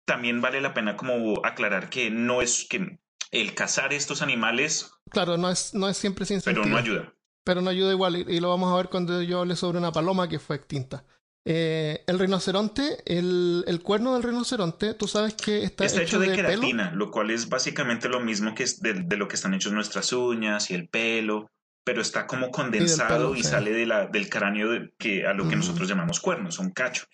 también 0.05 0.41
vale 0.41 0.61
la 0.61 0.75
pena 0.75 0.97
como 0.97 1.45
aclarar 1.47 1.91
que 1.91 2.11
no 2.11 2.43
es 2.43 2.67
que 2.69 2.99
el 3.31 3.55
cazar 3.55 3.93
estos 3.93 4.23
animales... 4.23 4.93
Claro, 5.09 5.37
no 5.37 5.49
es, 5.49 5.73
no 5.73 5.89
es 5.89 5.97
siempre 5.97 6.27
sin 6.27 6.41
Pero 6.43 6.65
no 6.65 6.77
ayuda 6.77 7.15
pero 7.45 7.61
no 7.61 7.71
ayuda 7.71 7.93
igual. 7.93 8.17
Y, 8.17 8.41
lo 8.41 8.49
vamos 8.49 8.73
a 8.73 8.77
ver 8.77 8.89
cuando 8.89 9.23
yo 9.23 9.41
hable 9.41 9.57
sobre 9.57 9.79
una 9.79 9.93
paloma 9.93 10.29
que 10.29 10.39
fue 10.39 10.57
extinta. 10.57 11.05
Eh, 11.45 12.05
el 12.07 12.19
rinoceronte, 12.19 12.99
el, 13.07 13.65
el, 13.67 13.83
cuerno 13.83 14.13
del 14.13 14.23
rinoceronte, 14.23 14.93
tú 14.93 15.09
sabes 15.09 15.35
que 15.35 15.65
está, 15.65 15.87
está 15.87 16.03
hecho, 16.03 16.19
de, 16.19 16.35
queratina, 16.35 16.93
lo 16.93 17.11
cual 17.11 17.31
es 17.31 17.49
básicamente 17.49 18.11
lo 18.11 18.21
mismo 18.21 18.55
que 18.55 18.65
es 18.65 18.81
de, 18.81 18.95
lo 19.17 19.27
que 19.27 19.37
están 19.37 19.55
hechos 19.55 19.73
nuestras 19.73 20.13
uñas 20.13 20.71
y 20.71 20.75
el 20.75 20.89
pelo, 20.89 21.51
pero 21.83 22.03
está 22.03 22.27
como 22.27 22.51
condensado 22.51 23.35
y, 23.35 23.43
sale 23.43 23.73
de 23.73 23.87
la, 23.87 24.07
del 24.07 24.29
cráneo 24.29 24.71
de, 24.71 24.93
que, 24.99 25.27
a 25.27 25.33
lo 25.33 25.49
que 25.49 25.57
nosotros 25.57 25.89
llamamos 25.89 26.21
cuernos, 26.21 26.59
un 26.59 26.71
cacho. 26.71 27.05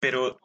Pero... 0.00 0.40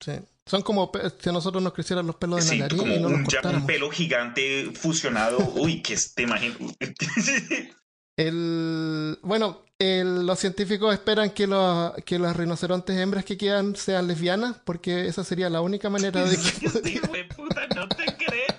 Sí. 0.00 0.12
Son 0.46 0.60
como 0.62 0.92
si 1.20 1.30
a 1.30 1.32
nosotros 1.32 1.62
nos 1.62 1.72
crecieran 1.72 2.06
los 2.06 2.16
pelos 2.16 2.46
de 2.46 2.58
la 2.58 2.64
nariz 2.64 2.78
como 2.78 2.92
y 2.92 3.00
no 3.00 3.08
un, 3.08 3.26
un 3.54 3.66
pelo 3.66 3.90
gigante 3.90 4.70
fusionado. 4.74 5.38
Uy, 5.54 5.82
que 5.82 5.96
te 6.14 6.22
imagino. 6.22 6.54
El, 8.16 9.18
bueno, 9.22 9.64
el, 9.78 10.26
los 10.26 10.38
científicos 10.38 10.94
esperan 10.94 11.30
que, 11.30 11.46
los, 11.46 11.92
que 12.04 12.18
las 12.18 12.36
rinocerontes 12.36 12.96
hembras 12.96 13.24
que 13.24 13.36
quedan 13.36 13.74
sean 13.74 14.06
lesbianas, 14.06 14.58
porque 14.64 15.06
esa 15.06 15.24
sería 15.24 15.50
la 15.50 15.60
única 15.60 15.90
manera 15.90 16.24
de 16.24 16.36
que. 16.36 16.42
Hijo 16.90 17.08
de 17.08 17.24
puta, 17.24 17.66
no 17.74 17.88
te 17.88 18.04
creo. 18.04 18.54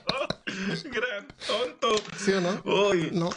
Gran 0.91 1.27
tonto. 1.47 1.95
¿Sí 2.17 2.31
o 2.33 2.41
no? 2.41 2.61
Uy. 2.65 3.11
No. 3.13 3.29
uh, 3.29 3.33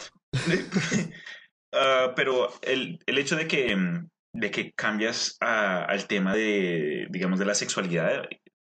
pero 2.15 2.51
el, 2.63 2.99
el 3.05 3.17
hecho 3.17 3.37
de 3.37 3.47
que, 3.47 3.77
de 4.33 4.51
que 4.51 4.73
cambias 4.73 5.37
a, 5.39 5.85
al 5.85 6.05
tema 6.07 6.35
de, 6.35 7.07
digamos, 7.09 7.39
de 7.39 7.45
la 7.45 7.55
sexualidad, 7.55 8.23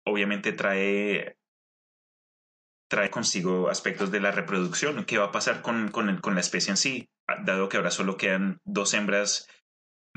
obviamente 0.06 0.52
trae 0.52 1.36
trae 2.90 3.08
consigo 3.08 3.70
aspectos 3.70 4.10
de 4.10 4.20
la 4.20 4.32
reproducción. 4.32 5.04
¿Qué 5.04 5.16
va 5.16 5.26
a 5.26 5.32
pasar 5.32 5.62
con, 5.62 5.90
con, 5.90 6.18
con 6.18 6.34
la 6.34 6.40
especie 6.40 6.72
en 6.72 6.76
sí? 6.76 7.08
dado 7.44 7.68
que 7.68 7.76
ahora 7.76 7.92
solo 7.92 8.16
quedan 8.16 8.60
dos 8.64 8.92
hembras 8.94 9.46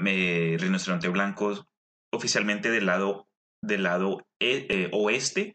eh, 0.03 0.57
rinoceronte 0.59 1.07
blancos 1.09 1.65
oficialmente 2.11 2.71
del 2.71 2.87
lado, 2.87 3.29
del 3.61 3.83
lado 3.83 4.25
e, 4.39 4.65
eh, 4.69 4.89
oeste. 4.91 5.53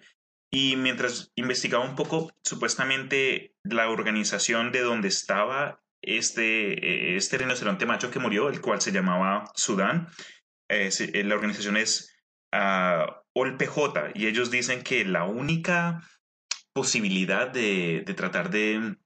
Y 0.51 0.77
mientras 0.77 1.33
investigaba 1.35 1.85
un 1.85 1.97
poco, 1.97 2.33
supuestamente 2.45 3.53
la 3.65 3.91
organización 3.91 4.71
de 4.71 4.81
donde 4.81 5.09
estaba 5.09 5.83
este, 6.01 6.73
eh, 6.73 7.17
este 7.17 7.39
rinoceronte 7.39 7.85
macho 7.85 8.13
que 8.13 8.21
murió, 8.21 8.49
el 8.49 8.61
cual 8.61 8.81
se 8.81 8.93
llamaba 8.93 9.51
Sudán, 9.57 10.09
la 10.69 11.35
organización 11.35 11.77
es 11.77 12.15
uh, 12.53 13.11
OLPJ 13.33 14.13
y 14.15 14.27
ellos 14.27 14.51
dicen 14.51 14.83
que 14.83 15.05
la 15.05 15.25
única 15.25 16.03
posibilidad 16.79 17.49
de, 17.49 18.05
de 18.07 18.15
tratar 18.15 18.51
de, 18.51 18.97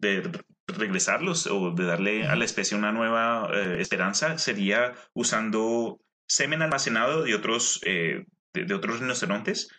de 0.00 0.28
regresarlos 0.66 1.46
o 1.46 1.70
de 1.70 1.84
darle 1.84 2.26
a 2.26 2.34
la 2.34 2.44
especie 2.44 2.76
una 2.76 2.90
nueva 2.90 3.48
eh, 3.54 3.76
esperanza 3.80 4.38
sería 4.38 4.92
usando 5.14 6.00
semen 6.28 6.62
almacenado 6.62 7.22
de 7.22 7.36
otros, 7.36 7.80
eh, 7.86 8.26
de, 8.54 8.64
de 8.64 8.74
otros 8.74 8.98
rinocerontes 8.98 9.70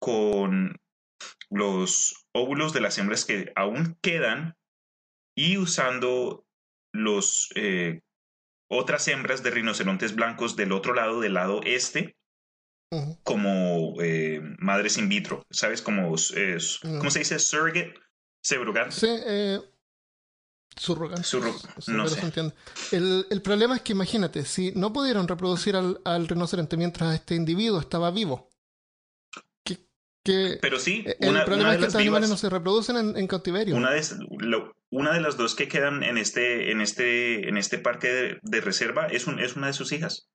con 0.00 0.80
los 1.50 2.26
óvulos 2.32 2.72
de 2.72 2.80
las 2.80 2.96
hembras 2.96 3.26
que 3.26 3.52
aún 3.56 3.98
quedan 4.00 4.56
y 5.36 5.58
usando 5.58 6.46
los 6.94 7.50
eh, 7.56 8.00
otras 8.70 9.06
hembras 9.08 9.42
de 9.42 9.50
rinocerontes 9.50 10.14
blancos 10.14 10.56
del 10.56 10.72
otro 10.72 10.94
lado, 10.94 11.20
del 11.20 11.34
lado 11.34 11.60
este, 11.64 12.16
Como 13.22 13.94
eh, 14.02 14.40
madres 14.58 14.98
in 14.98 15.08
vitro, 15.08 15.44
¿sabes? 15.50 15.82
Como, 15.82 16.14
eh. 16.36 16.58
¿cómo 16.98 17.10
se 17.10 17.18
dice? 17.20 17.38
Surrogate, 17.38 17.94
subrogante. 18.42 18.92
Sí, 18.94 19.06
eh, 19.10 19.60
surrogante. 20.76 21.22
Surro- 21.22 21.54
no 21.88 22.08
sé. 22.08 22.20
El, 22.92 23.26
el 23.30 23.42
problema 23.42 23.76
es 23.76 23.82
que 23.82 23.92
imagínate, 23.92 24.44
si 24.44 24.72
no 24.72 24.92
pudieron 24.92 25.28
reproducir 25.28 25.76
al, 25.76 26.00
al 26.04 26.26
rinoceronte 26.28 26.76
mientras 26.76 27.14
este 27.14 27.34
individuo 27.34 27.78
estaba 27.80 28.10
vivo, 28.10 28.50
que, 29.64 29.78
que- 30.24 30.58
Pero 30.60 30.78
sí, 30.78 31.04
el 31.20 31.30
una, 31.30 31.44
problema 31.44 31.70
una 31.70 31.74
es 31.74 31.76
de 31.76 31.78
que 31.78 31.80
las 31.82 31.88
estos 31.88 32.00
animales 32.00 32.28
no 32.30 32.36
se 32.36 32.50
reproducen 32.50 32.96
en, 32.96 33.16
en 33.16 33.26
cautiverio. 33.26 33.76
una 33.76 33.90
de, 33.92 33.98
es- 33.98 34.16
lo- 34.38 34.72
una 34.90 35.12
de 35.12 35.20
las 35.20 35.36
dos 35.36 35.54
que 35.54 35.66
quedan 35.68 36.02
en 36.04 36.18
este, 36.18 36.70
en 36.70 36.80
este, 36.80 37.48
en 37.48 37.56
este 37.56 37.78
parque 37.78 38.08
de, 38.12 38.38
de 38.42 38.60
reserva 38.60 39.06
es, 39.08 39.26
un, 39.26 39.38
es 39.40 39.56
una 39.56 39.68
de 39.68 39.72
sus 39.72 39.90
hijas. 39.92 40.28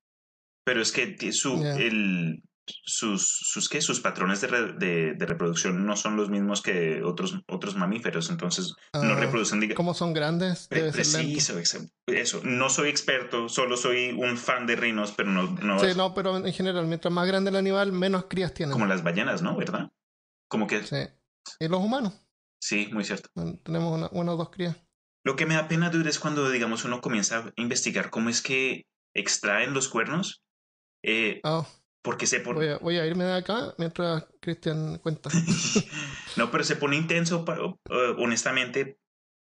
Pero 0.64 0.82
es 0.82 0.92
que 0.92 1.32
su, 1.32 1.62
Ya. 1.64 1.76
el, 1.76 2.44
sus, 2.68 3.28
sus, 3.28 3.68
¿qué? 3.70 3.82
sus 3.82 4.00
patrones 4.00 4.42
de, 4.42 4.48
re- 4.48 4.74
de, 4.74 5.14
de 5.16 5.26
reproducción 5.26 5.86
no 5.88 5.96
son 5.96 6.16
los 6.16 6.30
mismos 6.30 6.62
que 6.62 7.02
otros, 7.04 7.40
otros 7.48 7.76
mamíferos, 7.76 8.30
entonces 8.30 8.76
no 8.94 9.00
Ah, 9.14 9.16
reproducen, 9.16 9.60
diga- 9.60 9.74
Como 9.74 9.96
son 9.96 10.14
grandes, 10.14 10.70
debe 10.70 10.92
ser. 10.92 10.94
Preciso, 10.94 11.60
exa- 11.60 11.90
eso. 12.08 12.42
No 12.44 12.70
soy 12.70 12.90
experto, 12.90 13.50
solo 13.50 13.76
soy 13.78 14.12
un 14.12 14.38
fan 14.38 14.68
de 14.68 14.76
rinos, 14.76 15.14
pero 15.18 15.32
no, 15.32 15.44
no 15.50 15.80
Sí, 15.80 15.88
no, 15.98 16.14
pero 16.14 16.38
en 16.38 16.54
general, 16.54 16.86
mientras 16.86 17.12
más 17.12 17.26
grande 17.28 17.50
el 17.50 17.56
animal, 17.56 17.92
menos 17.92 18.26
crías 18.30 18.54
tienen. 18.54 18.74
como 18.74 18.86
las 18.86 19.02
ballenas, 19.04 19.42
¿no? 19.42 19.56
¿Verdad? 19.58 19.90
Como 20.48 20.68
que 20.68 20.84
Sí. 20.84 20.98
Y 21.60 21.68
los 21.68 21.80
humanos, 21.80 22.14
sí, 22.62 22.90
muy 22.92 23.04
cierto. 23.04 23.30
tenemos 23.64 23.98
una, 23.98 24.10
una 24.12 24.34
o 24.34 24.38
dos 24.38 24.50
crías. 24.52 24.76
Lo 25.26 25.36
que 25.36 25.48
me 25.48 25.56
da 25.56 25.68
pena, 25.68 25.90
dude, 25.90 26.10
es 26.10 26.20
cuando, 26.20 26.50
digamos, 26.52 26.86
uno 26.86 27.02
comienza 27.02 27.40
a 27.40 27.54
investigar 27.56 28.12
cómo 28.12 28.30
es 28.30 28.42
que 28.44 28.84
extraen 29.16 29.74
los 29.74 29.90
cuernos, 29.90 30.44
eh, 31.04 31.40
Ah, 31.44 31.66
porque 32.02 32.28
se 32.28 32.40
pone... 32.40 32.60
voy, 32.60 32.68
a, 32.70 32.78
voy 32.78 32.98
a 32.98 33.06
irme 33.06 33.24
de 33.26 33.34
acá 33.38 33.74
mientras 33.78 34.26
Cristian 34.42 34.98
cuenta. 35.00 35.30
no, 36.38 36.50
pero 36.52 36.64
se 36.64 36.76
pone 36.76 36.96
intenso, 36.96 37.44
pa- 37.46 37.58
eh, 37.58 38.16
honestamente, 38.18 38.98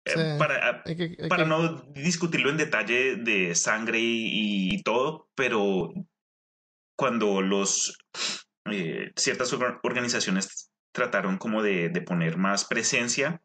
eh, 0.05 0.37
para, 0.39 0.83
Hay 0.85 0.97
que- 0.97 1.17
hay 1.23 1.29
para 1.29 1.45
que- 1.45 1.49
no 1.49 1.83
discutirlo 1.95 2.51
en 2.51 2.57
detalle 2.57 3.17
de 3.17 3.55
sangre 3.55 4.01
y, 4.01 4.75
y 4.75 4.83
todo, 4.83 5.29
pero 5.37 5.93
cuando 6.97 7.41
los 7.43 7.97
eh, 8.71 9.13
ciertas 9.17 9.53
or- 9.53 9.81
organizaciones 9.83 10.71
trataron 10.93 11.39
como 11.39 11.63
de, 11.63 11.89
de 11.89 12.03
poner 12.03 12.37
más 12.37 12.65
presencia 12.65 13.41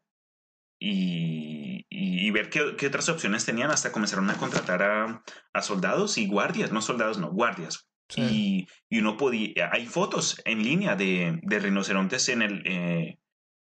y, 0.78 1.86
y- 1.88 2.30
ver 2.30 2.50
qué, 2.50 2.76
qué 2.76 2.86
otras 2.86 3.08
opciones 3.08 3.44
tenían, 3.46 3.70
hasta 3.70 3.90
comenzaron 3.90 4.28
a 4.30 4.36
contratar 4.36 4.82
a, 4.82 5.22
a 5.52 5.62
soldados 5.62 6.18
y 6.18 6.26
guardias, 6.26 6.72
no 6.72 6.82
soldados, 6.82 7.18
no, 7.18 7.30
guardias. 7.30 7.88
sí. 8.08 8.20
Y, 8.20 8.68
y 8.96 9.00
uno 9.00 9.16
podía, 9.16 9.70
hay 9.72 9.86
fotos 9.86 10.40
en 10.44 10.62
línea 10.62 10.94
de, 10.94 11.40
de 11.42 11.58
rinocerontes 11.58 12.28
en, 12.28 12.42
el, 12.42 12.62
eh, 12.66 13.18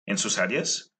en 0.05 0.17
sus 0.17 0.37
áreas 0.39 0.93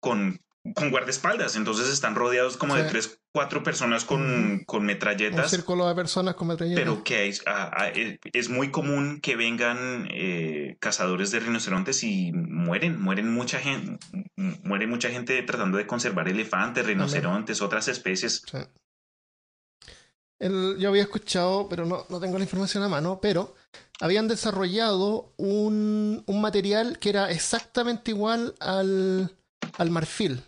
con, 0.00 0.40
con 0.74 0.90
guardaespaldas. 0.90 1.56
Entonces 1.56 1.88
están 1.88 2.14
rodeados 2.14 2.56
como 2.56 2.74
de 2.74 2.84
tres, 2.84 3.18
cuatro 3.32 3.62
personas 3.62 4.04
con, 4.04 4.62
con 4.66 4.80
un 4.80 4.86
metralletas. 4.86 5.50
círculo 5.50 5.86
de 5.88 5.94
personas 5.94 6.34
con 6.36 6.48
metralletas. 6.48 6.82
Pero 6.82 7.04
que 7.04 7.28
es, 7.28 7.42
ah, 7.46 7.70
ah, 7.76 7.88
eh, 7.88 8.18
es 8.32 8.48
muy 8.48 8.70
común 8.70 9.20
que 9.20 9.36
vengan 9.36 10.08
eh, 10.10 10.76
cazadores 10.80 11.30
de 11.30 11.40
rinocerontes 11.40 12.02
y 12.04 12.32
mueren, 12.32 13.00
mueren 13.00 13.32
mucha 13.32 13.58
gente, 13.58 13.98
muere 14.36 14.86
mucha 14.86 15.10
gente 15.10 15.42
tratando 15.42 15.76
de 15.78 15.86
conservar 15.86 16.28
elefantes, 16.28 16.86
rinocerontes, 16.86 17.60
otras 17.60 17.88
especies. 17.88 18.42
Sí. 18.50 18.58
El- 20.40 20.76
yo 20.78 20.88
había 20.88 21.02
escuchado, 21.02 21.68
pero 21.68 21.86
no, 21.86 22.06
no 22.08 22.20
tengo 22.20 22.38
la 22.38 22.44
información 22.44 22.82
a 22.82 22.88
mano, 22.88 23.20
pero 23.20 23.54
habían 24.00 24.28
desarrollado 24.28 25.32
un, 25.36 26.22
un 26.26 26.40
material 26.40 26.98
que 26.98 27.10
era 27.10 27.30
exactamente 27.30 28.10
igual 28.10 28.54
al, 28.60 29.30
al 29.78 29.90
marfil, 29.90 30.42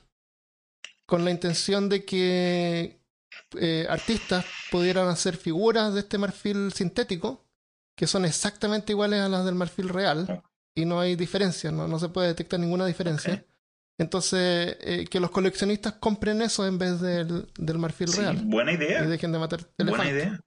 con 1.06 1.24
la 1.24 1.30
intención 1.30 1.88
de 1.88 2.04
que 2.04 3.00
eh, 3.58 3.86
artistas 3.88 4.44
pudieran 4.70 5.08
hacer 5.08 5.36
figuras 5.36 5.94
de 5.94 6.00
este 6.00 6.18
marfil 6.18 6.72
sintético, 6.72 7.44
que 7.96 8.06
son 8.06 8.24
exactamente 8.24 8.92
iguales 8.92 9.20
a 9.20 9.28
las 9.28 9.44
del 9.44 9.54
marfil 9.54 9.88
real, 9.88 10.42
y 10.74 10.84
no 10.84 11.00
hay 11.00 11.16
diferencia, 11.16 11.70
no, 11.70 11.88
no 11.88 11.98
se 11.98 12.08
puede 12.10 12.28
detectar 12.28 12.60
ninguna 12.60 12.84
diferencia. 12.86 13.44
Entonces, 13.98 14.76
eh, 14.80 15.06
que 15.10 15.20
los 15.20 15.30
coleccionistas 15.30 15.94
compren 15.94 16.42
eso 16.42 16.66
en 16.66 16.76
vez 16.76 17.00
del, 17.00 17.50
del 17.56 17.78
marfil 17.78 18.08
Sí, 18.08 18.20
real 18.20 18.42
buena 18.44 18.72
y 18.72 18.74
idea. 18.74 19.02
dejen 19.04 19.32
de 19.32 19.38
matar 19.38 19.60
Buena 19.78 19.92
elefantes. 20.02 20.12
idea. 20.14 20.40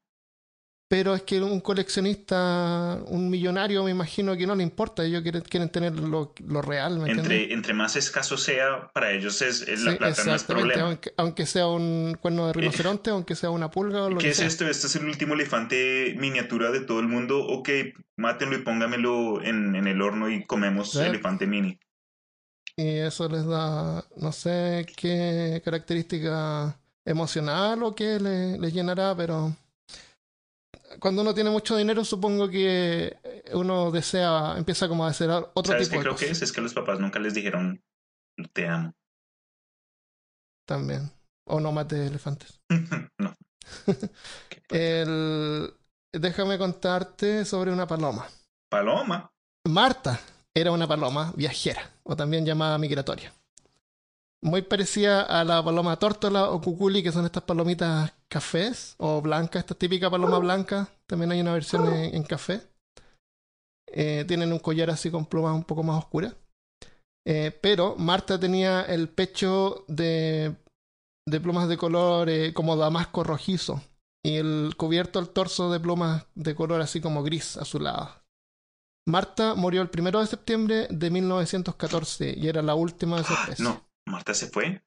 Pero 0.90 1.14
es 1.14 1.22
que 1.22 1.40
un 1.40 1.60
coleccionista, 1.62 3.00
un 3.10 3.30
millonario, 3.30 3.84
me 3.84 3.92
imagino 3.92 4.36
que 4.36 4.48
no 4.48 4.56
le 4.56 4.64
importa. 4.64 5.06
Ellos 5.06 5.22
quieren, 5.22 5.44
quieren 5.44 5.70
tener 5.70 5.94
lo, 5.94 6.34
lo 6.48 6.62
real, 6.64 6.98
¿me? 7.00 7.12
Entre, 7.12 7.54
entre 7.54 7.76
más 7.76 7.96
escaso 7.96 8.38
sea, 8.38 8.90
para 8.92 9.12
ellos 9.12 9.40
es, 9.44 9.62
es 9.62 9.82
la 9.84 9.92
Sí, 9.92 9.98
plata 10.00 10.24
no 10.24 10.34
es 10.34 10.44
problema. 10.44 10.82
Aunque, 10.86 11.14
aunque 11.16 11.46
sea 11.46 11.68
un 11.68 12.18
cuerno 12.20 12.48
de 12.48 12.54
rinoceronte, 12.54 13.12
aunque 13.12 13.36
sea 13.36 13.52
una 13.52 13.70
pulga 13.70 14.06
o 14.06 14.10
lo 14.10 14.18
¿Qué 14.18 14.24
que 14.24 14.30
es 14.32 14.38
sea. 14.38 14.48
esto? 14.48 14.68
Este 14.68 14.88
es 14.88 14.96
el 14.96 15.06
último 15.06 15.36
elefante 15.36 16.16
miniatura 16.18 16.72
de 16.72 16.80
todo 16.82 17.00
el 17.00 17.08
mundo. 17.08 17.46
Ok, 17.46 17.70
mátenlo 18.18 18.56
y 18.56 18.64
póngamelo 18.64 19.44
en, 19.44 19.76
en 19.76 19.86
el 19.88 20.02
horno 20.02 20.28
y 20.32 20.44
comemos 20.46 20.92
Sí. 20.92 21.00
elefante 21.00 21.46
mini. 21.46 21.80
Y 22.78 22.98
eso 23.00 23.28
les 23.28 23.46
da, 23.46 24.04
no 24.18 24.32
sé 24.32 24.86
qué 24.98 25.62
característica 25.64 26.80
emocional 27.06 27.84
o 27.84 27.94
qué 27.94 28.20
le- 28.20 28.58
les 28.58 28.74
llenará, 28.74 29.14
pero 29.16 29.54
cuando 31.00 31.22
uno 31.22 31.34
tiene 31.34 31.50
mucho 31.50 31.78
dinero, 31.78 32.04
supongo 32.04 32.50
que 32.50 33.18
uno 33.54 33.92
desea, 33.92 34.56
empieza 34.58 34.88
como 34.88 35.06
a 35.06 35.10
hacer 35.10 35.30
otro 35.30 35.74
¿Sabes 35.74 35.90
tipo 35.90 35.92
qué 35.92 35.98
de 35.98 36.02
creo 36.02 36.14
cosas 36.14 36.28
que 36.28 36.32
es? 36.32 36.42
Es 36.42 36.52
que 36.52 36.62
los 36.62 36.74
papás 36.74 37.00
nunca 37.00 37.20
les 37.20 37.34
dijeron 37.34 37.82
te 38.54 38.68
amo. 38.68 38.94
también. 40.66 41.12
O 41.46 41.60
no 41.60 41.72
mate 41.72 42.06
elefantes. 42.06 42.62
no. 43.18 43.36
El... 44.70 45.74
Déjame 46.12 46.58
contarte 46.58 47.46
sobre 47.46 47.72
una 47.72 47.88
paloma. 47.88 48.28
Paloma. 48.70 49.32
Marta 49.68 50.20
era 50.54 50.72
una 50.72 50.88
paloma 50.88 51.34
viajera, 51.36 51.92
o 52.04 52.16
también 52.16 52.46
llamada 52.46 52.78
migratoria. 52.78 53.34
Muy 54.42 54.62
parecida 54.62 55.24
a 55.24 55.44
la 55.44 55.64
paloma 55.64 55.98
tórtola 55.98 56.50
o 56.50 56.62
cuculi, 56.62 57.04
que 57.04 57.12
son 57.12 57.26
estas 57.26 57.44
palomitas 57.44 58.12
cafés 58.30 58.96
o 58.98 59.22
blancas, 59.22 59.62
esta 59.62 59.76
típica 59.76 60.10
paloma 60.10 60.40
blanca. 60.40 60.90
También 61.08 61.32
hay 61.32 61.42
una 61.42 61.54
versión 61.54 61.88
en, 61.88 62.16
en 62.16 62.24
café. 62.24 62.62
Eh, 63.92 64.24
tienen 64.28 64.54
un 64.54 64.60
collar 64.60 64.90
así 64.90 65.10
con 65.10 65.26
plumas 65.26 65.56
un 65.56 65.64
poco 65.64 65.84
más 65.84 65.98
oscuras. 65.98 66.36
Eh, 67.28 67.58
pero 67.62 67.96
Marta 67.98 68.40
tenía 68.40 68.84
el 68.84 69.10
pecho 69.10 69.84
de, 69.88 70.56
de 71.28 71.42
plumas 71.42 71.68
de 71.68 71.78
color 71.78 72.30
eh, 72.30 72.54
como 72.54 72.76
damasco 72.76 73.24
rojizo 73.24 73.84
y 74.24 74.38
el 74.38 74.74
cubierto 74.78 75.20
el 75.20 75.30
torso 75.30 75.72
de 75.72 75.80
plumas 75.80 76.26
de 76.36 76.56
color 76.56 76.82
así 76.82 77.02
como 77.02 77.24
gris 77.24 77.58
azulado. 77.58 78.24
Marta 79.08 79.56
murió 79.56 79.82
el 79.82 79.90
primero 79.90 80.20
de 80.20 80.28
septiembre 80.28 80.88
de 80.90 81.10
1914 81.10 82.36
y 82.38 82.48
era 82.48 82.62
la 82.62 82.76
última 82.76 83.18
de 83.18 83.24
su 83.24 83.34
especie. 83.34 83.64
No, 83.66 83.90
Marta 84.08 84.34
se 84.34 84.48
fue. 84.48 84.84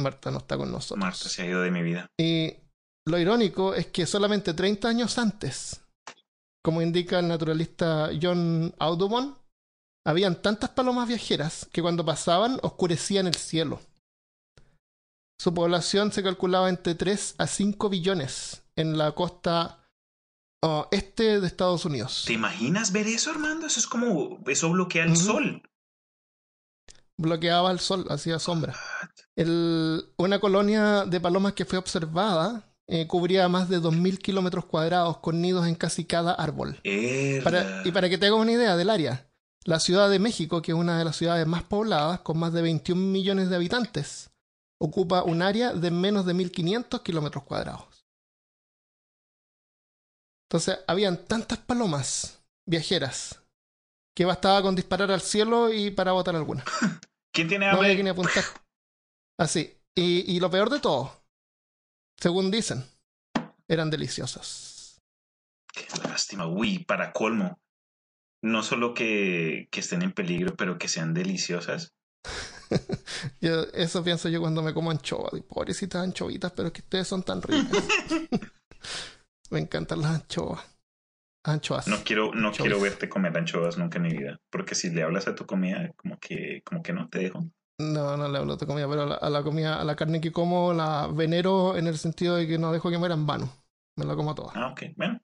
Marta 0.00 0.30
no 0.30 0.38
está 0.38 0.56
con 0.56 0.70
nosotros. 0.70 0.98
Marta 0.98 1.28
se 1.28 1.42
ha 1.42 1.46
ido 1.46 1.62
de 1.62 1.70
mi 1.70 1.82
vida. 1.82 2.06
Y 2.18 2.54
lo 3.06 3.18
irónico 3.18 3.74
es 3.74 3.86
que 3.86 4.06
solamente 4.06 4.54
30 4.54 4.88
años 4.88 5.18
antes, 5.18 5.80
como 6.64 6.82
indica 6.82 7.18
el 7.18 7.28
naturalista 7.28 8.10
John 8.20 8.74
Audubon, 8.78 9.36
habían 10.06 10.40
tantas 10.42 10.70
palomas 10.70 11.08
viajeras 11.08 11.68
que 11.72 11.82
cuando 11.82 12.04
pasaban 12.04 12.58
oscurecían 12.62 13.26
el 13.26 13.34
cielo. 13.34 13.80
Su 15.40 15.52
población 15.52 16.12
se 16.12 16.22
calculaba 16.22 16.68
entre 16.68 16.94
3 16.94 17.36
a 17.38 17.46
5 17.46 17.88
billones 17.88 18.62
en 18.76 18.96
la 18.96 19.12
costa 19.12 19.90
oh, 20.62 20.88
este 20.90 21.40
de 21.40 21.46
Estados 21.46 21.84
Unidos. 21.84 22.24
¿Te 22.26 22.32
imaginas 22.32 22.92
ver 22.92 23.06
eso, 23.06 23.30
Armando? 23.30 23.66
Eso 23.66 23.80
es 23.80 23.86
como. 23.86 24.38
Eso 24.46 24.70
bloquea 24.70 25.04
el 25.04 25.16
sol. 25.16 25.62
Bloqueaba 27.16 27.70
el 27.70 27.78
sol, 27.80 28.06
hacía 28.10 28.38
sombra. 28.38 28.74
El- 29.36 30.04
una 30.16 30.38
colonia 30.40 31.04
de 31.04 31.20
palomas 31.20 31.52
que 31.54 31.64
fue 31.64 31.78
observada 31.78 32.70
eh, 32.86 33.06
cubría 33.06 33.48
más 33.48 33.68
de 33.70 33.80
2.000 33.80 34.18
kilómetros 34.18 34.66
cuadrados 34.66 35.18
con 35.18 35.40
nidos 35.40 35.66
en 35.66 35.74
casi 35.74 36.04
cada 36.04 36.32
árbol. 36.32 36.78
Para- 37.42 37.82
y 37.84 37.92
para 37.92 38.08
que 38.10 38.18
te 38.18 38.26
hagas 38.26 38.38
una 38.38 38.52
idea 38.52 38.76
del 38.76 38.90
área, 38.90 39.26
La 39.64 39.80
Ciudad 39.80 40.10
de 40.10 40.18
México, 40.18 40.60
que 40.60 40.72
es 40.72 40.76
una 40.78 40.98
de 40.98 41.04
las 41.06 41.16
ciudades 41.16 41.46
más 41.46 41.62
pobladas, 41.62 42.20
con 42.20 42.38
más 42.38 42.52
de 42.52 42.60
21 42.60 43.00
millones 43.10 43.48
de 43.48 43.56
habitantes, 43.56 44.30
ocupa 44.78 45.22
un 45.22 45.40
área 45.40 45.72
de 45.72 45.90
menos 45.90 46.26
de 46.26 46.34
1.500 46.34 47.00
kilómetros 47.02 47.44
cuadrados. 47.44 48.04
Entonces, 50.48 50.78
habían 50.86 51.24
tantas 51.24 51.58
palomas 51.58 52.42
viajeras 52.66 53.40
que 54.14 54.24
bastaba 54.24 54.62
con 54.62 54.74
disparar 54.74 55.10
al 55.10 55.20
cielo 55.20 55.72
y 55.72 55.90
para 55.90 56.12
botar 56.12 56.36
alguna. 56.36 56.64
¿Quién 57.34 57.48
tiene 57.48 57.66
No 57.70 57.72
hambre? 57.72 57.88
había 57.88 57.96
que 57.96 58.02
ni 58.04 58.10
apuntar. 58.10 58.44
Así. 59.38 59.76
Y, 59.96 60.36
y 60.36 60.40
lo 60.40 60.50
peor 60.50 60.70
de 60.70 60.80
todo, 60.80 61.24
según 62.20 62.50
dicen, 62.50 62.84
eran 63.68 63.90
deliciosas. 63.90 64.98
Qué 65.72 65.86
lástima. 66.02 66.46
Uy, 66.46 66.84
para 66.84 67.12
colmo. 67.12 67.58
No 68.42 68.62
solo 68.62 68.94
que, 68.94 69.68
que 69.70 69.80
estén 69.80 70.02
en 70.02 70.12
peligro, 70.12 70.54
pero 70.56 70.78
que 70.78 70.88
sean 70.88 71.14
deliciosas. 71.14 71.94
Yo, 73.40 73.62
eso 73.74 74.02
pienso 74.02 74.28
yo 74.28 74.40
cuando 74.40 74.62
me 74.62 74.74
como 74.74 74.90
anchoas. 74.90 75.40
Pobrecitas 75.42 76.02
anchovitas, 76.02 76.52
pero 76.52 76.68
es 76.68 76.72
que 76.74 76.80
ustedes 76.82 77.08
son 77.08 77.22
tan 77.22 77.42
ricas. 77.42 77.84
me 79.50 79.60
encantan 79.60 80.02
las 80.02 80.22
anchoas. 80.22 80.62
Anchoas. 81.44 81.86
No 81.86 82.02
quiero, 82.04 82.34
no 82.34 82.50
Anchoas. 82.50 82.56
quiero 82.56 82.78
verte 82.80 83.08
comer 83.08 83.36
anchoas 83.38 83.78
nunca 83.78 83.96
en 83.98 84.04
mi 84.04 84.10
vida. 84.16 84.38
Porque 84.50 84.74
si 84.74 84.90
le 84.90 85.02
hablas 85.02 85.28
a 85.28 85.34
tu 85.34 85.46
comida, 85.46 85.90
como 85.96 86.18
que, 86.18 86.62
como 86.64 86.82
que 86.82 86.92
no 86.92 87.08
te 87.08 87.18
dejo. 87.20 87.44
No, 87.78 88.16
no 88.16 88.28
le 88.28 88.38
hablo 88.38 88.56
de 88.56 88.66
comida, 88.66 88.88
pero 88.88 89.02
a 89.02 89.06
la, 89.06 89.14
a 89.16 89.30
la 89.30 89.42
comida, 89.42 89.80
a 89.80 89.84
la 89.84 89.96
carne 89.96 90.20
que 90.20 90.32
como 90.32 90.72
la 90.72 91.08
venero 91.08 91.76
en 91.76 91.86
el 91.88 91.98
sentido 91.98 92.36
de 92.36 92.46
que 92.46 92.58
no 92.58 92.72
dejo 92.72 92.90
que 92.90 92.98
muera 92.98 93.14
en 93.14 93.26
vano. 93.26 93.50
Me 93.96 94.04
la 94.04 94.14
como 94.16 94.34
toda. 94.34 94.54
Ah, 94.54 94.68
ok. 94.72 94.82
Bueno, 94.96 95.20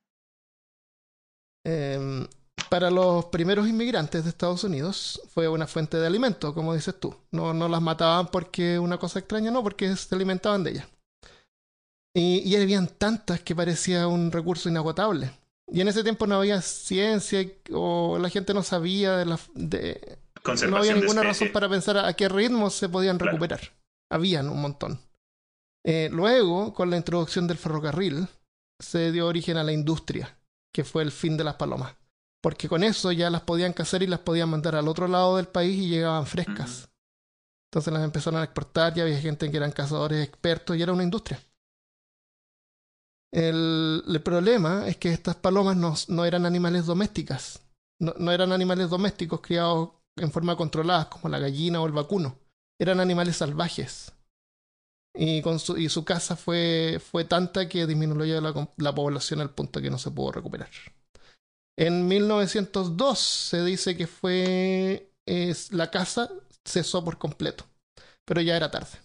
Eh, 1.67 2.27
para 2.69 2.91
los 2.91 3.27
primeros 3.27 3.67
inmigrantes 3.69 4.25
de 4.25 4.31
Estados 4.31 4.65
Unidos 4.65 5.21
fue 5.35 5.49
una 5.49 5.67
fuente 5.67 5.97
de 5.99 6.07
alimento, 6.07 6.55
como 6.55 6.75
dices 6.75 6.99
tú. 7.00 7.15
No, 7.33 7.53
no 7.55 7.69
las 7.69 7.83
mataban 7.83 8.29
porque 8.29 8.79
una 8.79 8.99
cosa 8.99 9.19
extraña, 9.19 9.50
no, 9.50 9.62
porque 9.62 9.95
se 9.97 10.15
alimentaban 10.15 10.65
de 10.65 10.71
ellas. 10.73 10.89
Y, 12.15 12.39
y 12.49 12.55
habían 12.57 12.87
tantas 12.87 13.41
que 13.41 13.55
parecía 13.57 14.07
un 14.07 14.31
recurso 14.33 14.69
inagotable. 14.69 15.33
Y 15.73 15.81
en 15.81 15.89
ese 15.89 16.03
tiempo 16.03 16.27
no 16.27 16.37
había 16.37 16.61
ciencia 16.62 17.47
o 17.73 18.19
la 18.19 18.29
gente 18.29 18.53
no 18.55 18.62
sabía 18.62 19.17
de 19.19 19.27
la, 19.27 19.39
de, 19.55 20.19
no 20.69 20.77
había 20.79 20.95
ninguna 20.95 21.23
razón 21.23 21.50
para 21.53 21.69
pensar 21.69 21.97
a, 21.97 22.09
a 22.09 22.15
qué 22.15 22.29
ritmo 22.29 22.71
se 22.71 22.89
podían 22.89 23.19
Claro. 23.19 23.33
recuperar. 23.33 23.61
Habían 24.11 24.49
un 24.49 24.61
montón. 24.61 25.00
Eh, 25.85 26.09
luego, 26.12 26.75
con 26.75 26.91
la 26.91 26.97
introducción 26.97 27.47
del 27.47 27.57
ferrocarril, 27.57 28.27
se 28.81 29.12
dio 29.12 29.27
origen 29.27 29.57
a 29.57 29.65
la 29.65 29.73
industria, 29.73 30.37
que 30.75 30.85
fue 30.85 31.03
el 31.03 31.12
fin 31.12 31.37
de 31.37 31.45
las 31.45 31.55
palomas. 31.55 31.95
Porque 32.43 32.69
con 32.69 32.83
eso 32.83 33.12
ya 33.12 33.31
las 33.31 33.43
podían 33.43 33.73
cazar 33.73 34.03
y 34.03 34.07
las 34.07 34.21
podían 34.21 34.49
mandar 34.49 34.75
al 34.75 34.89
otro 34.89 35.07
lado 35.09 35.37
del 35.37 35.47
país 35.47 35.77
y 35.79 35.89
llegaban 35.89 36.27
frescas. 36.27 36.89
Entonces 37.71 37.93
las 37.93 38.03
empezaron 38.03 38.41
a 38.41 38.45
exportar, 38.45 38.95
ya 38.95 39.05
había 39.05 39.21
gente 39.21 39.50
que 39.50 39.57
eran 39.57 39.71
cazadores 39.73 40.27
expertos 40.27 40.77
y 40.77 40.83
era 40.83 40.93
una 40.93 41.05
industria. 41.05 41.41
El, 43.33 44.21
problema 44.25 44.89
es 44.89 44.97
que 44.97 45.13
estas 45.13 45.37
palomas 45.37 45.77
no, 45.77 45.95
no 46.09 46.25
eran 46.25 46.47
animales 46.47 46.87
domésticas, 46.87 47.61
no, 48.01 48.15
no 48.19 48.33
eran 48.33 48.53
animales 48.53 48.91
domésticos 48.91 49.41
criados 49.41 49.91
en 50.17 50.33
forma 50.33 50.57
controlada, 50.57 51.09
como 51.09 51.29
la 51.29 51.39
gallina 51.39 51.81
o 51.81 51.87
el 51.87 51.93
vacuno. 51.93 52.37
Eran 52.79 53.01
animales 53.01 53.37
salvajes. 53.37 54.13
Y, 55.15 55.43
con 55.43 55.59
su, 55.59 55.77
y 55.77 55.89
su 55.89 56.05
caza 56.05 56.37
fue, 56.37 57.01
fue 57.05 57.25
tanta 57.25 57.69
que 57.69 57.87
disminuyó 57.87 58.41
la, 58.41 58.69
la 58.77 58.95
población 58.95 59.41
al 59.41 59.51
punto 59.51 59.81
que 59.81 59.91
no 59.91 59.99
se 59.99 60.11
pudo 60.11 60.33
recuperar. 60.33 60.71
En 61.77 62.07
1902 62.09 63.19
se 63.19 63.65
dice 63.65 63.97
que 63.97 64.07
fue 64.07 65.11
la 65.71 65.91
caza 65.91 66.31
cesó 66.65 67.05
por 67.05 67.19
completo, 67.19 67.65
pero 68.25 68.41
ya 68.41 68.57
era 68.57 68.71
tarde. 68.71 68.99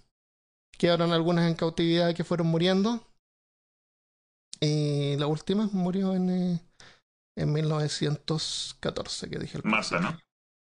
Quedaron 0.78 1.14
algunas 1.14 1.48
en 1.48 1.56
cautividad 1.56 2.14
que 2.14 2.24
fueron 2.24 2.48
muriendo. 2.48 3.02
Y 4.60 5.16
la 5.18 5.28
última 5.28 5.70
murió 5.72 6.14
en, 6.14 6.30
eh, 6.30 6.62
en 7.38 7.54
1914, 7.54 9.30
que 9.30 9.40
dije 9.40 9.58
el 9.58 9.64
Marta, 9.64 10.00
¿no? 10.00 10.18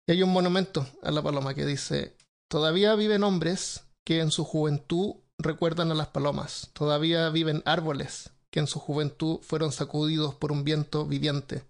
y 0.07 0.11
hay 0.11 0.23
un 0.23 0.31
monumento 0.31 0.85
a 1.01 1.11
la 1.11 1.21
paloma 1.21 1.53
que 1.53 1.65
dice, 1.65 2.17
todavía 2.49 2.95
viven 2.95 3.23
hombres 3.23 3.85
que 4.05 4.19
en 4.19 4.31
su 4.31 4.43
juventud 4.43 5.15
recuerdan 5.37 5.91
a 5.91 5.95
las 5.95 6.07
palomas, 6.07 6.71
todavía 6.73 7.29
viven 7.29 7.63
árboles 7.65 8.31
que 8.51 8.59
en 8.59 8.67
su 8.67 8.79
juventud 8.79 9.39
fueron 9.41 9.71
sacudidos 9.71 10.35
por 10.35 10.51
un 10.51 10.63
viento 10.63 11.05
viviente, 11.05 11.65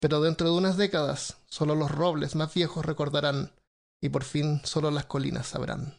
pero 0.00 0.20
dentro 0.20 0.50
de 0.50 0.56
unas 0.56 0.76
décadas 0.76 1.38
solo 1.48 1.74
los 1.74 1.90
robles 1.90 2.34
más 2.34 2.54
viejos 2.54 2.86
recordarán 2.86 3.52
y 4.00 4.08
por 4.08 4.24
fin 4.24 4.60
solo 4.64 4.90
las 4.90 5.06
colinas 5.06 5.48
sabrán. 5.48 5.96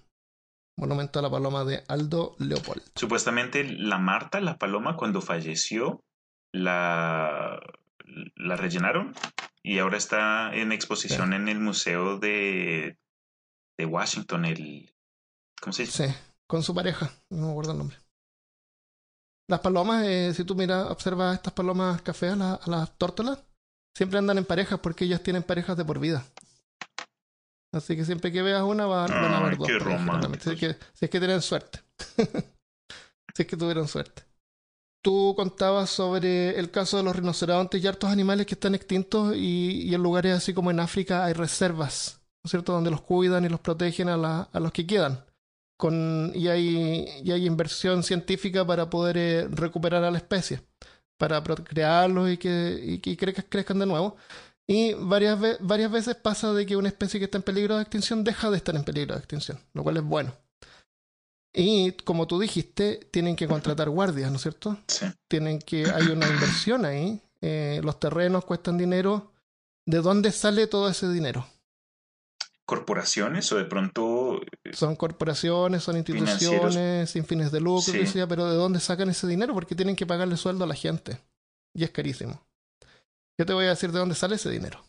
Monumento 0.77 1.19
a 1.19 1.21
la 1.21 1.29
paloma 1.31 1.63
de 1.63 1.83
Aldo 1.87 2.35
Leopold. 2.39 2.81
Supuestamente 2.95 3.63
la 3.63 3.97
Marta, 3.97 4.41
la 4.41 4.57
paloma, 4.57 4.97
cuando 4.97 5.21
falleció, 5.21 6.03
la, 6.51 7.59
la 8.35 8.55
rellenaron 8.55 9.13
y 9.63 9.79
ahora 9.79 9.97
está 9.97 10.53
en 10.53 10.71
exposición 10.71 11.33
en 11.33 11.47
el 11.47 11.59
Museo 11.59 12.17
de, 12.19 12.97
de 13.77 13.85
Washington, 13.85 14.45
el... 14.45 14.93
¿Cómo 15.61 15.73
se 15.73 15.83
dice? 15.83 16.07
Sí, 16.09 16.15
con 16.47 16.61
su 16.61 16.75
pareja, 16.75 17.09
no 17.29 17.45
me 17.47 17.51
acuerdo 17.51 17.71
el 17.71 17.77
nombre. 17.79 17.97
Las 19.47 19.61
palomas, 19.61 20.05
eh, 20.05 20.33
si 20.33 20.43
tú 20.43 20.55
miras, 20.55 20.89
observas 20.89 21.35
estas 21.35 21.53
palomas 21.53 22.01
cafés, 22.01 22.35
la- 22.37 22.55
a 22.55 22.69
las 22.69 22.97
tórtolas, 22.97 23.43
siempre 23.95 24.19
andan 24.19 24.37
en 24.39 24.45
parejas 24.45 24.79
porque 24.79 25.05
ellas 25.05 25.23
tienen 25.23 25.43
parejas 25.43 25.77
de 25.77 25.85
por 25.85 25.99
vida. 25.99 26.25
Así 27.75 27.95
que 27.95 28.05
siempre 28.05 28.31
que 28.31 28.41
veas 28.41 28.63
una 28.63 28.85
va- 28.85 29.07
van 29.07 29.33
a 29.33 29.37
haber 29.37 29.57
dos. 29.57 29.67
qué. 29.67 29.83
Si 30.39 30.49
es 30.51 30.59
que, 30.59 30.73
si 30.93 31.05
es 31.05 31.11
que 31.11 31.19
tienen 31.19 31.41
suerte. 31.41 31.79
si 33.35 33.41
es 33.43 33.47
que 33.47 33.57
tuvieron 33.57 33.87
suerte. 33.87 34.23
Tú 35.03 35.33
contabas 35.35 35.89
sobre 35.91 36.57
el 36.59 36.71
caso 36.71 36.97
de 36.97 37.03
los 37.03 37.15
rinocerontes 37.15 37.83
y 37.83 37.87
hartos 37.87 38.09
animales 38.09 38.47
que 38.47 38.55
están 38.55 38.73
extintos 38.75 39.35
y, 39.35 39.83
y 39.83 39.93
en 39.93 40.01
lugares 40.01 40.35
así 40.35 40.53
como 40.53 40.71
en 40.71 40.79
África 40.79 41.25
hay 41.25 41.33
reservas, 41.33 42.21
¿no 42.43 42.47
es 42.47 42.51
cierto?, 42.51 42.73
donde 42.73 42.89
los 42.91 43.01
cuidan 43.01 43.45
y 43.45 43.49
los 43.49 43.59
protegen 43.59 44.09
a, 44.09 44.17
la- 44.17 44.49
a 44.51 44.59
los 44.59 44.71
que 44.71 44.87
quedan 44.87 45.23
con, 45.77 46.31
y, 46.33 46.47
hay, 46.47 47.05
y 47.23 47.31
hay 47.31 47.45
inversión 47.45 48.01
científica 48.03 48.65
para 48.65 48.89
poder 48.89 49.17
eh, 49.17 49.47
recuperar 49.49 50.03
a 50.03 50.11
la 50.11 50.17
especie, 50.17 50.61
para 51.19 51.43
procrearlos 51.43 52.31
y 52.31 52.37
que, 52.37 52.79
y 53.03 53.15
crezcan 53.17 53.79
de 53.79 53.85
nuevo. 53.85 54.15
Y 54.67 54.93
varias, 54.95 55.39
ve- 55.39 55.57
varias 55.59 55.91
veces 55.91 56.15
pasa 56.15 56.51
de 56.53 56.65
que 56.65 56.75
una 56.75 56.87
especie 56.87 57.19
que 57.19 57.25
está 57.25 57.37
en 57.37 57.43
peligro 57.43 57.75
de 57.75 57.83
extinción 57.83 58.23
deja 58.23 58.49
de 58.49 58.57
estar 58.57 58.75
en 58.75 58.83
peligro 58.83 59.13
de 59.13 59.19
extinción, 59.19 59.59
lo 59.73 59.83
cual 59.83 59.97
es 59.97 60.03
bueno. 60.03 60.33
Y 61.53 61.91
como 62.03 62.27
tú 62.27 62.39
dijiste, 62.39 63.07
tienen 63.11 63.35
que 63.35 63.47
contratar 63.47 63.89
guardias, 63.89 64.29
¿no 64.29 64.37
es 64.37 64.41
cierto? 64.41 64.77
Sí. 64.87 65.05
Tienen 65.29 65.59
que, 65.59 65.85
hay 65.89 66.07
una 66.07 66.27
inversión 66.27 66.83
ahí, 66.83 67.21
eh, 67.41 67.79
los 67.83 67.99
terrenos 67.99 68.43
cuestan 68.43 68.77
dinero. 68.77 69.31
¿De 69.87 70.01
dónde 70.01 70.31
sale 70.31 70.65
todo 70.67 70.89
ese 70.89 71.07
dinero? 71.09 71.47
¿Corporaciones 72.65 73.51
o 73.51 73.57
de 73.57 73.65
pronto 73.65 74.41
Son 74.73 74.95
corporaciones, 74.95 75.83
son 75.83 75.97
instituciones 75.97 77.11
sin 77.11 77.23
fines 77.23 77.51
de 77.51 77.59
lucro, 77.61 77.93
Sí. 77.93 78.07
sea, 78.07 78.25
pero 78.27 78.49
¿de 78.49 78.55
dónde 78.55 78.79
sacan 78.79 79.09
ese 79.09 79.27
dinero? 79.27 79.53
Porque 79.53 79.75
tienen 79.75 79.95
que 79.95 80.07
pagarle 80.07 80.35
sueldo 80.35 80.63
a 80.63 80.67
la 80.67 80.73
gente. 80.73 81.19
Y 81.75 81.83
es 81.83 81.91
carísimo. 81.91 82.41
Yo 83.37 83.45
te 83.45 83.53
voy 83.53 83.65
a 83.65 83.69
decir 83.69 83.91
de 83.91 83.99
dónde 83.99 84.15
sale 84.15 84.35
ese 84.35 84.49
dinero. 84.49 84.83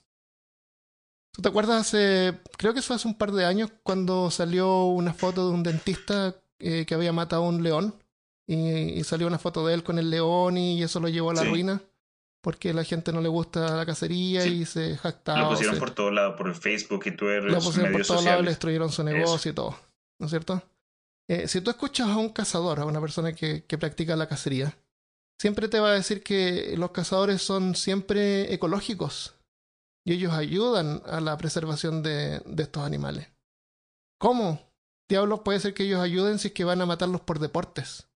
¿Tú 1.32 1.42
te 1.42 1.48
acuerdas 1.48 1.80
hace, 1.88 2.38
creo 2.56 2.72
que 2.72 2.80
fue 2.82 2.96
hace 2.96 3.06
un 3.09 3.18
par 3.18 3.32
de 3.32 3.44
años, 3.44 3.70
cuando 3.82 4.30
salió 4.30 4.85
una 4.85 5.12
foto 5.12 5.48
de 5.48 5.54
un 5.54 5.62
dentista 5.62 6.35
eh, 6.59 6.87
que 6.87 6.94
había 6.94 7.12
matado 7.12 7.44
a 7.44 7.48
un 7.48 7.62
león? 7.62 7.94
Y, 8.46 8.56
y 8.98 9.04
salió 9.04 9.26
una 9.26 9.38
foto 9.38 9.66
de 9.66 9.74
él 9.74 9.82
con 9.82 9.98
el 9.98 10.09
león 10.09 10.56
y 10.56 10.82
eso 10.82 11.00
lo 11.00 11.09
llevó 11.09 11.30
a 11.30 11.35
la 11.35 11.42
Sí. 11.42 11.48
ruina. 11.48 11.82
Porque 12.40 12.72
la 12.72 12.85
gente 12.85 13.12
no 13.12 13.20
le 13.20 13.28
gusta 13.28 13.74
la 13.76 13.85
cacería 13.85 14.42
Sí. 14.42 14.61
y 14.61 14.64
se 14.66 14.96
jactaba. 14.96 15.40
lo 15.40 15.46
o 15.48 15.50
pusieron 15.50 15.78
por 15.80 15.90
todo 15.90 16.11
lado, 16.12 16.37
por 16.37 16.54
Facebook 16.54 17.02
y 17.06 17.11
Twitter, 17.11 17.42
lo 17.44 17.59
pusieron 17.59 17.92
por 17.92 18.06
todos 18.06 18.24
lados, 18.24 18.44
le 18.44 18.50
destruyeron 18.50 18.90
su 18.92 19.02
negocio 19.02 19.50
y 19.50 19.54
todo. 19.54 19.76
¿No 20.20 20.26
es 20.26 20.30
cierto? 20.30 20.62
Eh, 21.28 21.48
si 21.48 21.61
tú 21.61 21.70
escuchas 21.70 22.09
a 22.09 22.16
un 22.16 22.28
cazador, 22.28 22.78
a 22.78 22.85
una 22.85 23.00
persona 23.00 23.32
que, 23.35 23.64
que 23.64 23.76
practica 23.78 24.14
la 24.14 24.28
cacería, 24.28 24.78
siempre 25.38 25.68
te 25.68 25.81
va 25.81 25.90
a 25.90 25.94
decir 25.94 26.22
que 26.22 26.75
los 26.77 26.90
cazadores 26.90 27.42
son 27.42 27.75
siempre 27.75 28.53
ecológicos 28.53 29.35
y 30.05 30.12
ellos 30.12 30.33
ayudan 30.33 31.03
a 31.07 31.20
la 31.20 31.37
preservación 31.37 32.03
de, 32.03 32.40
de 32.46 32.62
estos 32.62 32.85
animales. 32.85 33.29
¿Cómo? 34.18 34.61
Diablos 35.09 35.40
puede 35.40 35.61
ser 35.61 35.75
que 35.75 35.85
ellos 35.85 36.01
ayuden 36.01 36.38
si 36.38 36.49
es 36.49 36.55
que 36.55 36.64
van 36.64 36.81
a 36.81 36.87
matarlos 36.87 37.20
por 37.20 37.38
deportes. 37.38 38.09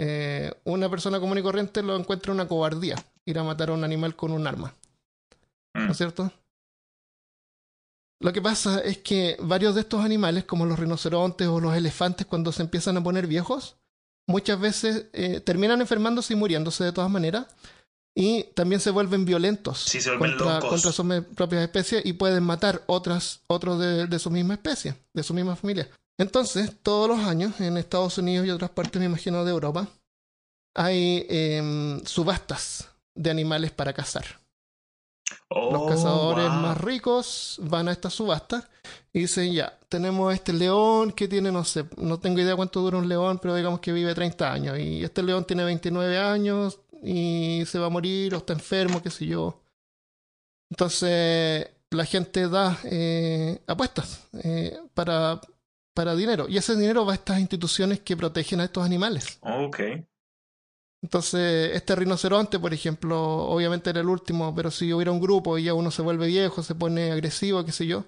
Eh, 0.00 0.52
una 0.64 0.88
persona 0.88 1.18
común 1.18 1.38
y 1.38 1.42
corriente 1.42 1.82
lo 1.82 1.96
encuentra 1.96 2.32
una 2.32 2.46
cobardía, 2.46 2.94
ir 3.24 3.38
a 3.38 3.42
matar 3.42 3.70
a 3.70 3.72
un 3.72 3.84
animal 3.84 4.14
con 4.14 4.32
un 4.32 4.46
arma. 4.46 4.74
¿no 5.74 5.86
Mm, 5.86 5.90
es 5.90 5.96
cierto? 5.96 6.32
Lo 8.20 8.32
que 8.32 8.42
pasa 8.42 8.80
es 8.80 8.98
que 8.98 9.36
varios 9.40 9.74
de 9.74 9.82
estos 9.82 10.04
animales, 10.04 10.44
como 10.44 10.66
los 10.66 10.78
rinocerontes 10.78 11.46
o 11.46 11.60
los 11.60 11.74
elefantes, 11.74 12.26
cuando 12.26 12.52
se 12.52 12.62
empiezan 12.62 12.96
a 12.96 13.02
poner 13.02 13.26
viejos, 13.26 13.76
muchas 14.28 14.60
veces 14.60 15.06
eh, 15.12 15.40
terminan 15.40 15.80
enfermándose 15.80 16.34
y 16.34 16.36
muriéndose 16.36 16.84
de 16.84 16.92
todas 16.92 17.10
maneras. 17.10 17.46
y 18.14 18.44
también 18.54 18.80
se 18.80 18.90
vuelven 18.90 19.24
violentos 19.24 19.78
Sí, 19.84 20.00
se 20.00 20.10
vuelven 20.10 20.36
contra, 20.38 20.54
locos. 20.60 20.70
contra 20.70 20.92
sus 20.92 21.06
propias 21.36 21.62
especies 21.62 22.04
y 22.04 22.12
pueden 22.14 22.42
matar 22.44 22.82
otras, 22.86 23.40
otros 23.46 23.78
de, 23.78 24.06
de 24.06 24.18
su 24.18 24.30
misma 24.30 24.54
especie, 24.54 24.94
de 25.14 25.22
su 25.22 25.34
misma 25.34 25.54
familia. 25.56 25.88
Entonces, 26.18 26.72
todos 26.82 27.08
los 27.08 27.20
años 27.20 27.60
en 27.60 27.76
Estados 27.76 28.18
Unidos 28.18 28.44
y 28.46 28.50
otras 28.50 28.70
partes, 28.70 28.98
me 28.98 29.06
imagino, 29.06 29.44
de 29.44 29.52
Europa, 29.52 29.86
hay 30.74 31.26
em, 31.28 32.04
subastas 32.04 32.88
de 33.14 33.30
animales 33.30 33.70
para 33.70 33.92
cazar. 33.92 34.24
Los 35.50 35.82
Oh, 35.82 35.86
cazadores 35.86 36.48
wow. 36.48 36.54
más 36.60 36.80
ricos 36.80 37.58
van 37.62 37.88
a 37.88 37.92
estas 37.92 38.12
subastas 38.14 38.68
y 39.12 39.20
dicen, 39.20 39.52
ya, 39.52 39.78
tenemos 39.88 40.32
este 40.34 40.52
león 40.52 41.12
que 41.12 41.26
tiene, 41.26 41.50
no 41.50 41.64
sé, 41.64 41.84
no 41.96 42.18
tengo 42.20 42.40
idea 42.40 42.54
cuánto 42.56 42.80
dura 42.80 42.98
un 42.98 43.08
león, 43.08 43.38
pero 43.40 43.54
digamos 43.54 43.80
que 43.80 43.92
vive 43.92 44.14
30 44.14 44.52
años. 44.52 44.78
Y 44.78 45.02
este 45.02 45.22
león 45.22 45.44
tiene 45.46 45.64
29 45.64 46.18
años 46.18 46.80
y 47.02 47.62
se 47.66 47.78
va 47.78 47.86
a 47.86 47.90
morir 47.90 48.34
o 48.34 48.38
está 48.38 48.52
enfermo, 48.52 49.02
qué 49.02 49.10
sé 49.10 49.26
yo. 49.26 49.62
Entonces, 50.70 51.66
la 51.90 52.04
gente 52.04 52.48
da 52.48 52.78
eh, 52.84 53.60
apuestas 53.66 54.28
eh, 54.44 54.78
para, 54.94 55.40
para 55.94 56.14
dinero. 56.14 56.46
Y 56.48 56.58
ese 56.58 56.76
dinero 56.76 57.06
va 57.06 57.12
a 57.12 57.16
estas 57.16 57.40
instituciones 57.40 58.00
que 58.00 58.16
protegen 58.16 58.60
a 58.60 58.64
estos 58.64 58.84
animales. 58.84 59.38
Ok. 59.40 59.80
Entonces, 61.02 61.74
este 61.76 61.94
rinoceronte, 61.94 62.58
por 62.58 62.74
ejemplo, 62.74 63.18
obviamente 63.46 63.90
era 63.90 64.00
el 64.00 64.08
último, 64.08 64.54
pero 64.54 64.70
si 64.70 64.92
hubiera 64.92 65.12
un 65.12 65.20
grupo 65.20 65.56
y 65.56 65.64
ya 65.64 65.74
uno 65.74 65.90
se 65.90 66.02
vuelve 66.02 66.26
viejo, 66.26 66.62
se 66.62 66.74
pone 66.74 67.12
agresivo, 67.12 67.64
qué 67.64 67.70
sé 67.72 67.86
yo, 67.86 68.04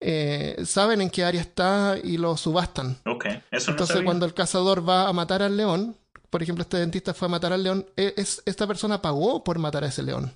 eh, 0.00 0.56
saben 0.64 1.02
en 1.02 1.10
qué 1.10 1.24
área 1.24 1.42
está 1.42 1.98
y 2.02 2.16
lo 2.16 2.36
subastan. 2.38 2.96
Ok. 3.04 3.26
Eso 3.50 3.70
no 3.70 3.72
Entonces, 3.72 3.88
sabía. 3.88 4.04
cuando 4.04 4.24
el 4.24 4.32
cazador 4.32 4.88
va 4.88 5.06
a 5.08 5.12
matar 5.12 5.42
al 5.42 5.56
león, 5.56 5.96
por 6.30 6.42
ejemplo, 6.42 6.62
este 6.62 6.78
dentista 6.78 7.12
fue 7.12 7.26
a 7.26 7.30
matar 7.30 7.52
al 7.52 7.62
león, 7.62 7.86
e- 7.96 8.14
es, 8.16 8.40
esta 8.46 8.66
persona 8.66 9.02
pagó 9.02 9.44
por 9.44 9.58
matar 9.58 9.84
a 9.84 9.88
ese 9.88 10.02
león. 10.02 10.32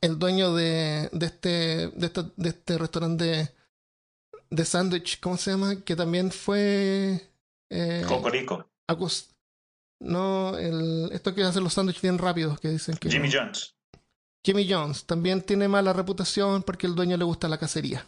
El 0.00 0.18
dueño 0.18 0.54
de, 0.54 1.08
de, 1.12 1.26
este, 1.26 1.48
de, 1.94 2.06
esta- 2.06 2.30
de 2.34 2.48
este 2.48 2.78
restaurante 2.78 3.24
de, 3.24 3.48
de 4.50 4.64
sándwich, 4.64 5.20
¿cómo 5.20 5.36
se 5.36 5.52
llama? 5.52 5.76
Que 5.84 5.94
también 5.94 6.32
fue... 6.32 7.30
eh, 7.70 8.04
Cocorico. 8.08 8.66
acus- 8.88 9.28
no, 10.00 10.56
el, 10.58 11.10
esto 11.12 11.34
que 11.34 11.42
hacen 11.42 11.64
los 11.64 11.74
sándwiches 11.74 12.02
bien 12.02 12.18
rápidos, 12.18 12.60
que 12.60 12.68
dicen 12.68 12.96
que... 12.96 13.10
Jimmy 13.10 13.30
Jones. 13.32 13.74
Jimmy 14.44 14.70
Jones 14.70 15.06
también 15.06 15.42
tiene 15.42 15.68
mala 15.68 15.92
reputación 15.92 16.62
porque 16.62 16.86
el 16.86 16.94
dueño 16.94 17.16
le 17.16 17.24
gusta 17.24 17.48
la 17.48 17.58
cacería. 17.58 18.06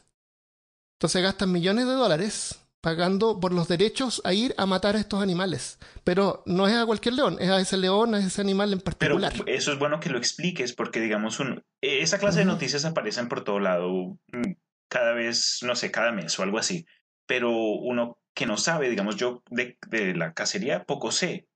Entonces 0.98 1.22
gastan 1.22 1.50
millones 1.50 1.86
de 1.86 1.92
dólares 1.92 2.60
pagando 2.80 3.40
por 3.40 3.52
los 3.52 3.66
derechos 3.66 4.22
a 4.24 4.32
ir 4.32 4.54
a 4.56 4.66
matar 4.66 4.96
a 4.96 5.00
estos 5.00 5.20
animales. 5.20 5.78
Pero 6.04 6.42
no 6.46 6.68
es 6.68 6.74
a 6.74 6.86
cualquier 6.86 7.14
león, 7.14 7.38
es 7.40 7.50
a 7.50 7.60
ese 7.60 7.76
león, 7.76 8.14
a 8.14 8.18
ese 8.20 8.40
animal 8.40 8.72
en 8.72 8.80
Pero 8.80 9.18
particular. 9.18 9.32
eso 9.46 9.72
es 9.72 9.78
bueno 9.78 9.98
que 10.00 10.10
lo 10.10 10.18
expliques 10.18 10.72
porque, 10.72 11.00
digamos, 11.00 11.40
un, 11.40 11.64
esa 11.80 12.18
clase 12.18 12.40
de 12.40 12.44
noticias 12.44 12.84
aparecen 12.84 13.28
por 13.28 13.42
todo 13.42 13.58
lado, 13.58 13.90
mm, 14.32 14.52
cada 14.88 15.12
vez, 15.12 15.58
no 15.62 15.74
sé, 15.74 15.90
cada 15.90 16.12
mes 16.12 16.38
o 16.38 16.42
algo 16.42 16.58
así. 16.58 16.86
Pero 17.26 17.50
uno 17.50 18.18
que 18.32 18.46
no 18.46 18.56
sabe, 18.56 18.88
digamos, 18.88 19.16
yo 19.16 19.42
de, 19.50 19.76
de 19.88 20.14
la 20.14 20.32
cacería 20.32 20.84
poco 20.84 21.10
sé, 21.10 21.47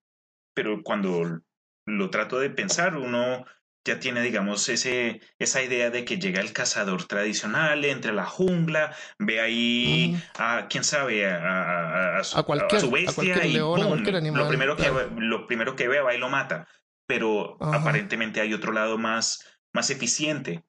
pero 0.54 0.82
cuando 0.82 1.40
lo 1.86 2.10
trato 2.10 2.38
de 2.38 2.50
pensar, 2.50 2.96
uno 2.96 3.44
ya 3.84 3.98
tiene, 3.98 4.22
digamos, 4.22 4.68
ese, 4.68 5.20
esa 5.40 5.60
idea 5.62 5.90
de 5.90 6.04
que 6.04 6.18
llega 6.18 6.40
el 6.40 6.52
cazador 6.52 7.04
tradicional 7.06 7.84
entre 7.84 8.12
la 8.12 8.24
jungla, 8.26 8.94
ve 9.18 9.40
ahí 9.40 10.16
a, 10.38 10.68
quién 10.70 10.84
sabe, 10.84 11.26
a, 11.26 11.36
a- 11.36 12.18
a 12.18 12.24
su, 12.24 12.38
A 12.38 12.44
cualquier- 12.44 12.80
su 12.80 12.90
bestia 12.92 13.14
cualquier 13.14 13.38
y 13.38 13.54
animal, 13.56 14.38
lo, 14.38 14.48
primero 14.48 14.76
que, 14.76 14.92
lo 15.16 15.46
primero 15.48 15.74
que 15.74 15.88
ve 15.88 16.00
va 16.00 16.14
y 16.14 16.18
lo 16.18 16.28
mata. 16.28 16.68
Pero 17.06 17.56
Ajá. 17.60 17.78
aparentemente 17.80 18.40
hay 18.40 18.54
otro 18.54 18.70
lado 18.72 18.98
más, 18.98 19.44
más 19.72 19.90
eficiente 19.90 20.62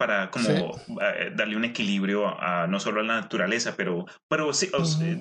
para 0.00 0.30
como 0.30 0.46
Sí. 0.46 0.94
eh, 1.02 1.30
darle 1.36 1.56
un 1.56 1.64
equilibrio 1.66 2.26
a, 2.26 2.66
no 2.66 2.80
solo 2.80 3.00
a 3.00 3.04
la 3.04 3.20
naturaleza, 3.20 3.74
pero, 3.76 4.06
pero 4.28 4.54
sí, 4.54 4.70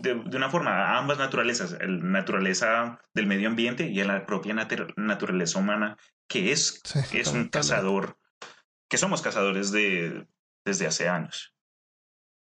de, 0.02 0.15
de 0.26 0.38
una 0.38 0.50
forma 0.50 0.72
a 0.72 0.98
ambas 0.98 1.18
naturalezas, 1.18 1.74
la 1.74 1.88
naturaleza 1.88 2.98
del 3.13 3.28
medio 3.28 3.50
ambiente 3.50 3.89
y 3.89 4.00
a 4.00 4.06
la 4.06 4.26
propia 4.26 4.54
natu- 4.54 4.94
naturaleza 4.96 5.60
humana, 5.60 5.98
que 6.30 6.54
es, 6.54 6.80
Sí, 6.86 7.18
es 7.18 7.28
un 7.28 7.50
cazador, 7.50 8.18
que 8.89 8.98
somos 8.98 9.22
cazadores 9.22 9.72
de, 9.74 10.26
desde 10.65 10.88
hace 10.88 11.10
años. 11.10 11.54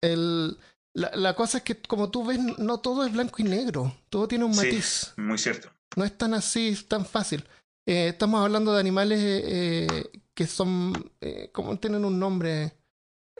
El- 0.01 0.57
la, 0.93 1.11
la 1.15 1.35
cosa 1.35 1.57
es 1.57 1.63
que, 1.65 1.75
como 1.81 2.09
tú 2.09 2.25
ves, 2.25 2.39
no 2.57 2.79
todo 2.79 3.05
es 3.05 3.11
blanco 3.11 3.35
y 3.39 3.43
negro. 3.43 3.93
Todo 4.09 4.29
tiene 4.29 4.45
un 4.45 4.53
Sí. 4.53 4.65
matiz. 4.65 5.13
Muy 5.17 5.37
cierto. 5.37 5.69
no 5.97 6.05
es 6.05 6.17
tan 6.17 6.33
así, 6.33 6.73
tan 6.87 7.05
fácil. 7.05 7.43
Eh, 7.89 8.09
estamos 8.09 8.41
hablando 8.43 8.71
de 8.73 8.79
animales 8.79 9.19
eh, 9.21 9.87
que 10.35 10.45
son, 10.45 10.93
eh, 11.21 11.49
como 11.51 11.75
tienen 11.79 12.05
un 12.05 12.19
nombre, 12.19 12.73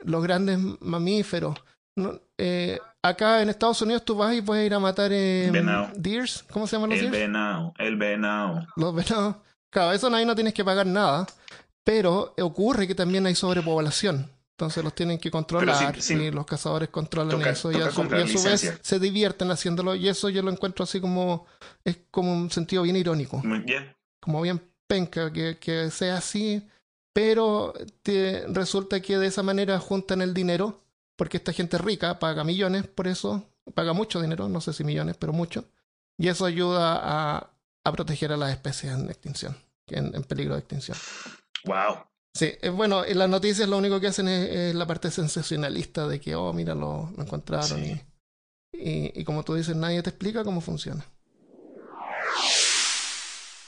los 0.02 0.22
grandes 0.22 0.58
mamíferos. 0.80 1.56
No, 1.96 2.20
eh, 2.38 2.78
acá 3.02 3.42
en 3.42 3.50
Estados 3.50 3.80
Unidos 3.82 4.04
tú 4.04 4.16
vas 4.16 4.34
y 4.34 4.42
puedes 4.42 4.66
ir 4.66 4.74
a 4.74 4.80
matar 4.80 5.10
eh, 5.12 5.52
deers, 5.96 6.44
¿cómo 6.50 6.66
se 6.66 6.76
llaman 6.76 6.90
los 6.90 6.98
El 6.98 7.10
deers? 7.10 7.26
venado, 7.26 7.72
el 7.78 7.96
venado. 7.96 8.66
Los 8.76 8.94
venados. 8.94 9.36
Claro, 9.72 9.92
eso 9.92 10.12
ahí 10.12 10.24
no 10.24 10.34
tienes 10.34 10.52
que 10.52 10.64
pagar 10.64 10.86
nada, 10.86 11.26
pero 11.84 12.34
ocurre 12.40 12.88
que 12.88 12.94
también 12.96 13.26
hay 13.26 13.36
sobrepoblación. 13.36 14.28
Entonces 14.58 14.82
los 14.82 14.94
tienen 14.94 15.18
que 15.18 15.30
controlar 15.30 15.94
sí- 15.94 16.02
sí. 16.02 16.14
y 16.14 16.30
los 16.32 16.44
cazadores 16.44 16.88
controlan 16.90 17.38
Toca- 17.38 17.50
eso 17.50 17.70
y 17.72 17.76
a 17.76 17.88
su, 17.90 17.94
comprar 17.96 18.20
y 18.20 18.24
a 18.24 18.26
su 18.36 18.42
vez 18.42 18.78
se 18.82 18.98
divierten 18.98 19.50
haciéndolo 19.52 19.94
y 19.94 20.06
eso 20.08 20.28
yo 20.28 20.42
lo 20.42 20.50
encuentro 20.50 20.82
así 20.82 21.00
como 21.00 21.46
es 21.82 21.98
como 22.10 22.30
un 22.32 22.50
sentido 22.50 22.82
bien 22.82 22.96
irónico 22.96 23.38
Muy 23.42 23.60
bien. 23.60 23.94
Como 24.20 24.40
bien 24.42 24.60
penca 24.86 25.32
que, 25.32 25.58
que 25.58 25.90
sea 25.90 26.18
así, 26.18 26.66
pero 27.12 27.72
te- 28.02 28.46
resulta 28.48 29.00
que 29.00 29.18
de 29.18 29.26
esa 29.26 29.42
manera 29.42 29.78
juntan 29.78 30.22
el 30.22 30.34
dinero, 30.34 30.80
porque 31.16 31.36
esta 31.38 31.52
gente 31.52 31.78
rica 31.78 32.18
paga 32.18 32.44
millones 32.44 32.86
por 32.86 33.08
eso, 33.08 33.44
paga 33.74 33.92
mucho 33.92 34.20
dinero, 34.20 34.48
no 34.48 34.60
sé 34.60 34.72
si 34.72 34.84
millones, 34.84 35.16
pero 35.18 35.32
mucho, 35.32 35.64
y 36.18 36.28
eso 36.28 36.44
ayuda 36.44 36.98
a, 37.02 37.50
a 37.84 37.92
proteger 37.92 38.32
a 38.32 38.36
las 38.36 38.50
especies 38.52 38.92
en 38.92 39.08
extinción, 39.10 39.56
en, 39.88 40.14
en 40.14 40.22
peligro 40.24 40.54
de 40.54 40.60
extinción. 40.60 40.96
Wow. 41.64 42.04
Sí, 42.34 42.52
es 42.62 42.70
bueno, 42.72 43.04
en 43.04 43.18
las 43.18 43.28
noticias 43.28 43.68
lo 43.68 43.76
único 43.76 44.00
que 44.00 44.06
hacen 44.06 44.28
es, 44.28 44.48
es 44.50 44.74
la 44.74 44.86
parte 44.86 45.10
sensacionalista 45.10 46.06
de 46.06 46.20
que, 46.20 46.34
oh, 46.36 46.52
mira, 46.52 46.74
lo, 46.74 47.10
lo 47.16 47.22
encontraron 47.24 47.82
Sí. 47.84 48.00
y, 48.72 48.88
y, 48.88 49.12
y 49.20 49.24
como 49.24 49.42
tú 49.42 49.54
dices, 49.54 49.74
nadie 49.74 50.02
te 50.02 50.10
explica 50.10 50.44
cómo 50.44 50.60
funciona. 50.60 51.04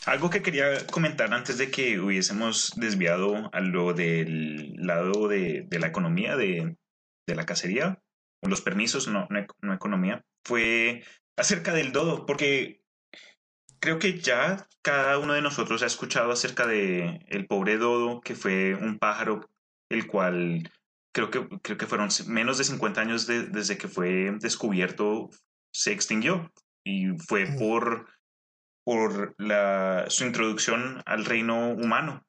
Algo 0.07 0.31
que 0.31 0.43
quería 0.43 0.87
comentar 0.89 1.33
antes 1.33 1.59
de 1.59 1.71
que 1.71 2.01
hubiésemos 2.01 2.73
desviado 2.77 3.51
a 3.53 3.61
lo 3.61 3.93
del 3.95 4.75
lado 4.77 5.29
de, 5.29 5.65
de 5.69 5.79
la 5.79 5.87
economía, 5.87 6.37
de, 6.37 6.77
de 7.27 7.35
la 7.37 7.47
cacería, 7.47 8.03
o 8.43 8.49
los 8.49 8.63
permisos, 8.63 9.07
no, 9.07 9.27
no, 9.31 9.39
ec- 9.39 9.55
no 9.61 9.73
economía, 9.73 10.25
fue 10.45 11.05
acerca 11.37 11.73
del 11.73 11.93
dodo, 11.93 12.27
porque 12.27 12.83
creo 13.79 14.01
que 14.01 14.19
ya 14.19 14.67
cada 14.83 15.19
uno 15.19 15.35
de 15.35 15.43
nosotros 15.43 15.83
ha 15.83 15.87
escuchado 15.87 16.33
acerca 16.33 16.67
de 16.67 17.21
el 17.29 17.47
pobre 17.47 17.77
dodo, 17.79 18.21
que 18.21 18.35
fue 18.35 18.75
un 18.75 18.99
pájaro 18.99 19.49
el 19.89 20.09
cual 20.09 20.69
creo 21.13 21.31
que, 21.31 21.47
creo 21.63 21.79
que 21.79 21.87
fueron 21.87 22.09
menos 22.27 22.59
de 22.59 22.65
50 22.65 23.01
años 23.01 23.29
de- 23.29 23.45
desde 23.47 23.79
que 23.79 23.87
fue 23.87 24.33
descubierto, 24.41 25.31
se 25.73 25.93
extinguió. 25.93 26.53
Y 26.85 27.11
fue 27.29 27.47
por, 27.57 28.09
por 28.85 29.35
la, 29.39 30.07
su 30.09 30.25
introducción 30.25 31.03
al 31.07 31.25
reino 31.25 31.71
humano. 31.71 32.25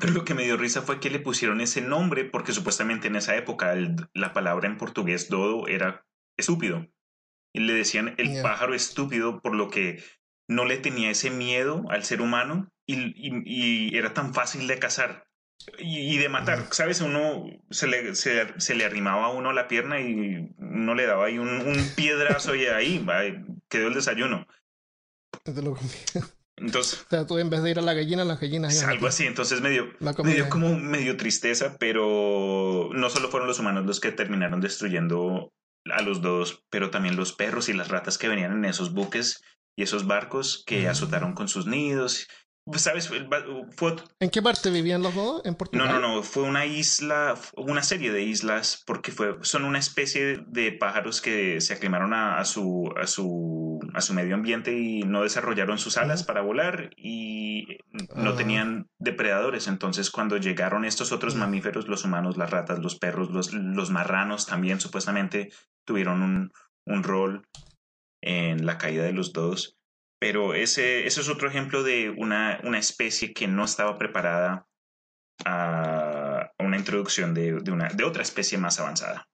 Pero 0.00 0.12
lo 0.12 0.24
que 0.24 0.34
me 0.34 0.42
dio 0.44 0.56
risa 0.56 0.82
fue 0.82 0.98
que 0.98 1.10
le 1.10 1.20
pusieron 1.20 1.60
ese 1.60 1.80
nombre 1.80 2.24
porque 2.24 2.52
supuestamente 2.52 3.06
en 3.06 3.16
esa 3.16 3.36
época 3.36 3.72
el- 3.72 3.94
la 4.12 4.32
palabra 4.32 4.66
en 4.68 4.76
portugués 4.76 5.28
dodo 5.28 5.68
era 5.68 6.04
estúpido. 6.36 6.86
Y 7.54 7.60
le 7.60 7.72
decían 7.74 8.14
el 8.18 8.30
pájaro 8.42 8.74
estúpido 8.74 9.40
por 9.40 9.54
lo 9.54 9.70
que 9.70 10.02
no 10.48 10.64
le 10.64 10.78
tenía 10.78 11.10
ese 11.10 11.30
miedo 11.30 11.84
al 11.90 12.02
ser 12.04 12.20
humano 12.20 12.68
y, 12.86 12.96
y- 13.16 13.42
y 13.92 13.96
era 13.96 14.12
tan 14.12 14.34
fácil 14.34 14.66
de 14.66 14.78
cazar 14.80 15.26
y, 15.78 16.12
y 16.14 16.18
de 16.18 16.28
matar. 16.28 16.66
¿Sabes? 16.72 17.00
Uno 17.00 17.44
se 17.70 17.86
le, 17.86 18.16
se, 18.16 18.60
se 18.60 18.74
le 18.74 18.84
arrimaba 18.84 19.26
a 19.26 19.30
uno 19.30 19.52
la 19.52 19.68
pierna 19.68 20.00
y 20.00 20.52
uno 20.58 20.94
le 20.96 21.06
daba 21.06 21.26
ahí 21.26 21.38
un, 21.38 21.48
un 21.48 21.76
piedrazo 21.94 22.56
y 22.56 22.66
ahí 22.66 22.98
va, 22.98 23.20
quedó 23.68 23.86
el 23.86 23.94
desayuno. 23.94 24.48
Te 25.44 25.62
lo. 25.62 25.76
Entonces, 26.56 27.00
O 27.02 27.10
sea, 27.10 27.26
tú 27.26 27.38
en 27.38 27.50
vez 27.50 27.62
de 27.62 27.70
ir 27.72 27.78
a 27.78 27.82
la 27.82 27.94
gallina, 27.94 28.24
las 28.24 28.40
gallinas 28.40 28.74
iban 28.76 28.90
algo 28.90 29.06
así. 29.08 29.24
Entonces 29.26 29.60
me 29.60 29.70
dio, 29.70 29.86
La 30.00 30.12
me 30.12 30.16
comida. 30.16 30.34
dio 30.36 30.48
como 30.48 30.74
medio 30.78 31.16
tristeza, 31.16 31.76
pero 31.78 32.90
no 32.92 33.10
solo 33.10 33.28
fueron 33.28 33.48
los 33.48 33.58
humanos 33.58 33.84
los 33.84 34.00
que 34.00 34.12
terminaron 34.12 34.60
destruyendo 34.60 35.52
a 35.92 36.00
los 36.02 36.22
dos, 36.22 36.64
pero 36.70 36.90
también 36.90 37.16
los 37.16 37.32
perros 37.32 37.68
y 37.68 37.72
las 37.74 37.88
ratas 37.88 38.16
que 38.18 38.28
venían 38.28 38.52
en 38.52 38.64
esos 38.64 38.94
buques 38.94 39.42
y 39.76 39.82
esos 39.82 40.06
barcos 40.06 40.62
que 40.66 40.84
Mm. 40.86 40.88
azotaron 40.90 41.34
con 41.34 41.48
sus 41.48 41.66
nidos 41.66 42.26
¿Sabes? 42.76 43.08
Fue... 43.08 43.96
¿En 44.20 44.30
qué 44.30 44.40
parte 44.40 44.70
vivían 44.70 45.02
los 45.02 45.14
dos? 45.14 45.42
¿En 45.44 45.54
Portugal? 45.54 45.86
No, 45.86 46.00
no, 46.00 46.14
no. 46.16 46.22
Fue 46.22 46.44
una 46.44 46.64
isla, 46.64 47.34
una 47.56 47.82
serie 47.82 48.10
de 48.10 48.22
islas, 48.22 48.82
porque 48.86 49.12
fue, 49.12 49.36
son 49.42 49.64
una 49.64 49.78
especie 49.78 50.38
de 50.46 50.72
pájaros 50.72 51.20
que 51.20 51.60
se 51.60 51.74
aclimaron 51.74 52.14
a, 52.14 52.42
su, 52.46 52.90
a, 52.98 53.06
su, 53.06 53.80
a 53.92 54.00
su 54.00 54.14
medio 54.14 54.34
ambiente 54.34 54.72
y 54.78 55.02
no 55.02 55.22
desarrollaron 55.22 55.78
sus 55.78 55.98
alas 55.98 56.24
para 56.24 56.40
volar 56.40 56.88
y 56.96 57.66
no 58.16 58.30
Ah. 58.30 58.36
tenían 58.36 58.88
depredadores. 58.98 59.68
Entonces, 59.68 60.10
cuando 60.10 60.38
llegaron 60.38 60.86
estos 60.86 61.12
otros 61.12 61.34
Mm. 61.34 61.40
mamíferos, 61.40 61.86
los 61.86 62.04
humanos, 62.06 62.38
las 62.38 62.50
ratas, 62.50 62.78
los 62.78 62.96
perros, 62.96 63.30
los, 63.30 63.52
los 63.52 63.90
marranos 63.90 64.46
también 64.46 64.80
supuestamente 64.80 65.50
tuvieron 65.84 66.22
un, 66.22 66.52
un 66.86 67.02
rol 67.02 67.46
en 68.22 68.64
la 68.64 68.78
caída 68.78 69.04
de 69.04 69.12
los 69.12 69.34
dos. 69.34 69.76
Pero 70.26 70.54
ese, 70.54 71.06
ese 71.06 71.20
es 71.20 71.28
otro 71.28 71.48
ejemplo 71.50 71.82
de 71.82 72.08
una, 72.08 72.58
una 72.64 72.78
especie 72.78 73.34
que 73.34 73.46
no 73.46 73.62
estaba 73.66 73.98
preparada 73.98 74.66
a 75.44 76.50
una 76.60 76.78
introducción 76.78 77.34
de, 77.34 77.60
de 77.60 77.70
una, 77.70 77.88
de 77.88 78.04
otra 78.04 78.22
especie 78.22 78.56
más 78.56 78.80
avanzada. 78.80 79.28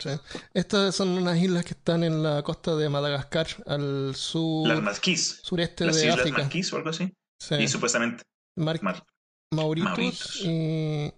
Sí. 0.00 0.10
Estas 0.54 0.92
son 0.96 1.10
unas 1.10 1.38
islas 1.38 1.64
que 1.64 1.74
están 1.74 2.02
en 2.02 2.20
la 2.20 2.42
costa 2.42 2.74
de 2.74 2.88
Madagascar, 2.88 3.46
al 3.66 4.16
sur, 4.16 4.66
Las 4.66 5.00
sureste 5.44 5.84
las 5.86 5.94
de 5.94 6.02
Islas 6.02 6.18
África. 6.18 6.38
Marquis 6.38 6.72
o 6.72 6.76
algo 6.78 6.90
así. 6.90 7.12
Sí. 7.40 7.54
Y 7.54 7.68
supuestamente 7.68 8.24
Mar- 8.58 8.82
Mar- 8.82 9.06
Mauritius, 9.54 9.88
Mauritius. 9.88 10.40
y 10.42 11.14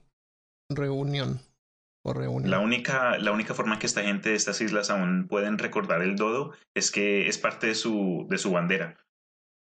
Reunión. 0.71 1.41
O 2.05 2.15
la 2.15 2.59
única, 2.61 3.19
la 3.19 3.33
única 3.33 3.55
forma 3.55 3.79
que 3.79 3.87
esta 3.87 4.03
gente 4.03 4.31
de 4.31 4.37
estas 4.37 4.61
islas 4.61 4.89
aún 4.89 5.27
pueden 5.29 5.59
recordar 5.59 6.01
el 6.03 6.17
dodo 6.17 6.53
es 6.75 6.91
que 6.91 7.29
es 7.29 7.37
parte 7.39 7.67
de 7.67 7.75
su, 7.75 8.27
de 8.31 8.39
su 8.39 8.51
bandera. 8.53 8.97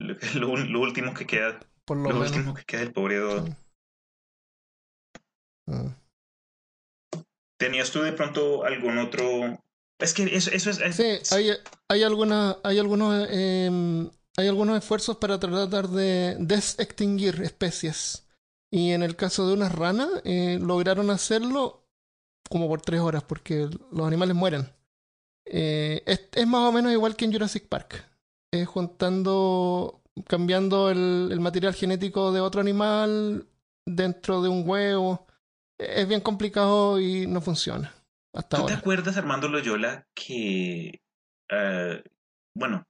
Lo, 0.01 0.17
lo- 0.35 0.57
lo 0.57 0.81
último 0.81 1.15
que 1.15 1.27
queda, 1.27 1.61
por 1.85 1.99
lo 1.99 2.19
último 2.19 2.55
que 2.55 2.65
queda 2.65 2.81
del 2.81 2.93
pobre 2.93 3.19
dodo. 3.19 3.47
Sí. 3.47 3.53
Ah. 5.69 5.95
¿Tenías 7.59 7.91
tú 7.93 8.03
de 8.03 8.13
pronto 8.13 8.65
algún 8.65 8.99
otro? 8.99 9.59
Es 10.01 10.15
que 10.15 10.25
eso, 10.25 10.51
eso 10.51 10.71
es, 10.71 10.81
es- 10.81 10.97
Sí, 10.97 11.35
hay, 11.35 11.51
hay, 11.89 12.03
alguna, 12.03 12.57
hay, 12.65 12.79
algunos, 12.79 13.29
em, 13.31 14.11
hay 14.37 14.49
algunos 14.49 14.77
esfuerzos 14.79 15.17
para 15.19 15.39
tratar 15.39 15.89
de 15.89 16.37
desextinguir 16.41 17.41
especies. 17.43 18.27
Y 18.73 18.93
en 18.93 19.03
el 19.03 19.15
caso 19.17 19.47
de 19.47 19.55
unas 19.55 19.73
ranas, 19.73 20.09
eh, 20.25 20.59
lograron 20.61 21.11
hacerlo 21.11 21.82
como 22.53 22.69
por 22.69 22.83
tres 22.83 23.01
horas, 23.01 23.25
porque 23.25 23.67
los 23.91 24.07
animales 24.07 24.37
mueren. 24.37 24.69
Eh, 25.47 26.03
es, 26.05 26.29
es 26.33 26.47
más 26.47 26.69
o 26.69 26.73
menos 26.73 26.93
igual 26.93 27.17
que 27.17 27.25
en 27.25 27.33
Jurassic 27.33 27.67
Park. 27.67 28.05
Es 28.53 28.69
juntando, 28.69 30.03
cambiando 30.29 30.91
el, 30.91 31.31
el 31.33 31.41
material 31.41 31.73
genético 31.73 32.31
de 32.31 32.41
otro 32.41 32.61
animal 32.61 33.47
dentro 33.87 34.43
de 34.43 34.51
un 34.51 34.69
huevo. 34.69 35.27
Es 35.79 36.07
bien 36.07 36.21
complicado 36.21 37.01
y 37.01 37.27
no 37.27 37.41
funciona. 37.41 37.95
Hasta 38.35 38.59
¿Tú 38.59 38.67
te 38.67 38.75
acuerdas, 38.75 39.17
Armando 39.17 39.49
Loyola, 39.49 40.07
que, 40.15 41.01
eh, 41.51 42.05
bueno, 42.55 42.85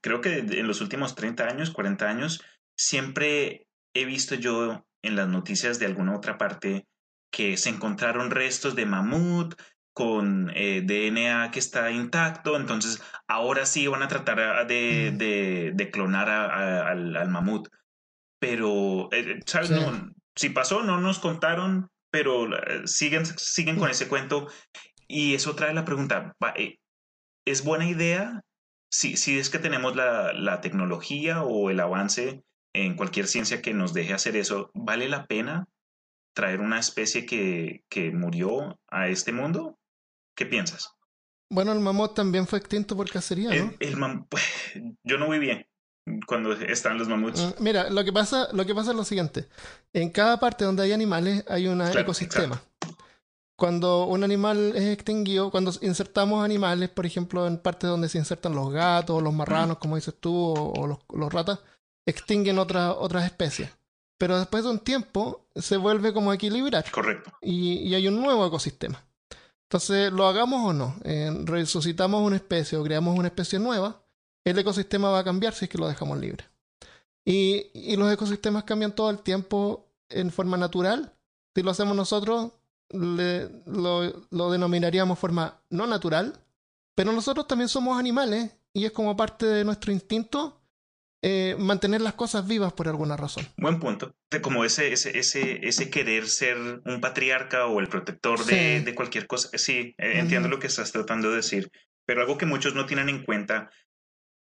creo 0.00 0.20
que 0.20 0.38
en 0.38 0.66
los 0.66 0.80
últimos 0.80 1.14
30 1.14 1.44
años, 1.44 1.70
40 1.70 2.08
años, 2.08 2.42
siempre 2.76 3.68
he 3.94 4.04
visto 4.04 4.34
yo 4.34 4.84
en 5.02 5.14
las 5.14 5.28
noticias 5.28 5.78
de 5.78 5.86
alguna 5.86 6.16
otra 6.16 6.38
parte 6.38 6.88
que 7.30 7.56
se 7.56 7.70
encontraron 7.70 8.30
restos 8.30 8.74
de 8.74 8.86
mamut 8.86 9.54
con 9.92 10.50
eh, 10.54 10.82
DNA 10.84 11.50
que 11.50 11.58
está 11.58 11.90
intacto, 11.90 12.56
entonces 12.56 13.02
ahora 13.26 13.64
sí 13.64 13.86
van 13.86 14.02
a 14.02 14.08
tratar 14.08 14.66
de, 14.66 15.10
Mm. 15.12 15.18
de- 15.18 15.72
de 15.74 15.90
clonar 15.90 16.28
a- 16.28 16.44
a- 16.46 16.90
al, 16.90 17.16
al 17.16 17.28
mamut. 17.30 17.68
Pero, 18.38 19.08
eh, 19.12 19.40
¿sabes? 19.46 19.68
Sí. 19.68 19.74
No, 19.74 20.12
si 20.34 20.50
pasó, 20.50 20.82
no 20.82 21.00
nos 21.00 21.18
contaron, 21.18 21.88
pero 22.10 22.54
eh, 22.56 22.82
siguen, 22.86 23.24
siguen 23.24 23.76
con 23.76 23.90
ese 23.90 24.08
cuento. 24.08 24.48
Y 25.08 25.34
eso 25.34 25.54
trae 25.54 25.72
la 25.72 25.84
pregunta, 25.84 26.34
eh, 26.56 26.78
¿es 27.46 27.64
buena 27.64 27.88
idea 27.88 28.42
si, 28.90 29.16
si 29.16 29.38
es 29.38 29.50
que 29.50 29.58
tenemos 29.58 29.96
la, 29.96 30.32
la 30.32 30.60
tecnología 30.60 31.42
o 31.42 31.70
el 31.70 31.80
avance 31.80 32.42
en 32.74 32.94
cualquier 32.96 33.26
ciencia 33.28 33.62
que 33.62 33.72
nos 33.72 33.94
deje 33.94 34.12
hacer 34.12 34.36
eso, 34.36 34.70
¿vale 34.74 35.08
la 35.08 35.26
pena 35.26 35.66
traer 36.36 36.60
una 36.60 36.78
especie 36.78 37.24
que, 37.24 37.82
que 37.88 38.10
murió 38.12 38.78
a 38.88 39.08
este 39.08 39.32
mundo? 39.32 39.78
¿Qué 40.36 40.44
piensas? 40.44 40.90
Bueno, 41.50 41.72
el 41.72 41.80
mamut 41.80 42.14
también 42.14 42.46
fue 42.46 42.58
extinto 42.58 42.94
por 42.94 43.08
cacería, 43.10 43.48
¿no? 43.48 43.54
El, 43.54 43.76
el 43.88 43.96
mam- 43.96 44.26
yo 45.02 45.16
no 45.16 45.30
vi 45.30 45.38
bien 45.38 45.66
cuando 46.26 46.52
están 46.52 46.98
los 46.98 47.08
mamuts. 47.08 47.40
Mm, 47.40 47.62
Mira, 47.62 47.88
lo 47.88 48.04
que 48.04 48.12
pasa, 48.12 48.48
lo 48.52 48.66
que 48.66 48.74
pasa 48.74 48.90
es 48.90 48.96
lo 48.96 49.04
siguiente. 49.04 49.48
En 49.94 50.10
cada 50.10 50.38
parte 50.38 50.64
donde 50.66 50.82
hay 50.82 50.92
animales 50.92 51.42
hay 51.48 51.66
un 51.68 51.78
Claro, 51.78 52.00
ecosistema. 52.00 52.62
Cuando 53.58 54.04
un 54.04 54.22
animal 54.22 54.76
es 54.76 54.84
extinguido, 54.92 55.50
cuando 55.50 55.72
insertamos 55.80 56.44
animales, 56.44 56.90
por 56.90 57.06
ejemplo, 57.06 57.46
en 57.46 57.56
partes 57.58 57.88
donde 57.88 58.10
se 58.10 58.18
insertan 58.18 58.54
los 58.54 58.70
gatos, 58.70 59.22
los 59.22 59.32
marranos, 59.32 59.78
como 59.78 59.96
dices 59.96 60.14
tú, 60.20 60.34
o, 60.34 60.72
o 60.82 60.86
los, 60.86 60.98
los 61.14 61.32
ratas, 61.32 61.60
extinguen 62.06 62.58
otras 62.58 62.94
otras 62.98 63.24
especies. 63.24 63.70
Pero 64.18 64.38
después 64.38 64.64
de 64.64 64.70
un 64.70 64.78
tiempo 64.78 65.46
se 65.54 65.76
vuelve 65.76 66.12
como 66.12 66.30
a 66.30 66.34
equilibrar 66.36 66.90
Correcto. 66.90 67.32
y, 67.42 67.78
y 67.78 67.94
hay 67.94 68.08
un 68.08 68.20
nuevo 68.20 68.46
ecosistema. 68.46 69.02
Entonces, 69.64 70.12
lo 70.12 70.26
hagamos 70.26 70.64
o 70.64 70.72
no, 70.72 70.94
eh, 71.04 71.30
resucitamos 71.44 72.22
una 72.22 72.36
especie 72.36 72.78
o 72.78 72.84
creamos 72.84 73.18
una 73.18 73.28
especie 73.28 73.58
nueva, 73.58 74.00
el 74.44 74.58
ecosistema 74.58 75.10
va 75.10 75.18
a 75.18 75.24
cambiar 75.24 75.54
si 75.54 75.64
es 75.64 75.68
que 75.70 75.76
lo 75.78 75.88
dejamos 75.88 76.18
libre. 76.18 76.44
Y, 77.24 77.66
y 77.74 77.96
los 77.96 78.12
ecosistemas 78.12 78.62
cambian 78.64 78.94
todo 78.94 79.10
el 79.10 79.18
tiempo 79.18 79.88
en 80.08 80.30
forma 80.30 80.56
natural. 80.56 81.12
Si 81.54 81.62
lo 81.62 81.72
hacemos 81.72 81.96
nosotros, 81.96 82.52
le- 82.90 83.50
lo, 83.66 84.04
lo 84.30 84.50
denominaríamos 84.52 85.18
forma 85.18 85.60
no 85.70 85.86
natural, 85.88 86.38
pero 86.94 87.10
nosotros 87.12 87.48
también 87.48 87.68
somos 87.68 87.98
animales 87.98 88.52
y 88.72 88.84
es 88.84 88.92
como 88.92 89.16
parte 89.16 89.46
de 89.46 89.64
nuestro 89.64 89.90
instinto 89.92 90.55
eh, 91.22 91.56
mantener 91.58 92.00
las 92.02 92.14
cosas 92.14 92.46
vivas 92.46 92.72
por 92.72 92.88
alguna 92.88 93.16
razón. 93.16 93.46
Buen 93.56 93.80
punto. 93.80 94.14
De 94.30 94.40
como 94.40 94.64
ese, 94.64 94.92
ese, 94.92 95.18
ese, 95.18 95.66
ese 95.66 95.90
querer 95.90 96.28
ser 96.28 96.56
un 96.84 97.00
patriarca 97.00 97.66
o 97.66 97.80
el 97.80 97.88
protector 97.88 98.38
de, 98.44 98.78
Sí. 98.78 98.84
de 98.84 98.94
cualquier 98.94 99.26
cosa. 99.26 99.48
Sí, 99.56 99.94
eh, 99.98 100.18
entiendo 100.18 100.48
lo 100.48 100.58
que 100.58 100.66
estás 100.68 100.92
tratando 100.92 101.30
de 101.30 101.36
decir. 101.36 101.70
Pero 102.06 102.20
algo 102.20 102.38
que 102.38 102.46
muchos 102.46 102.74
no 102.74 102.86
tienen 102.86 103.08
en 103.08 103.24
cuenta 103.24 103.70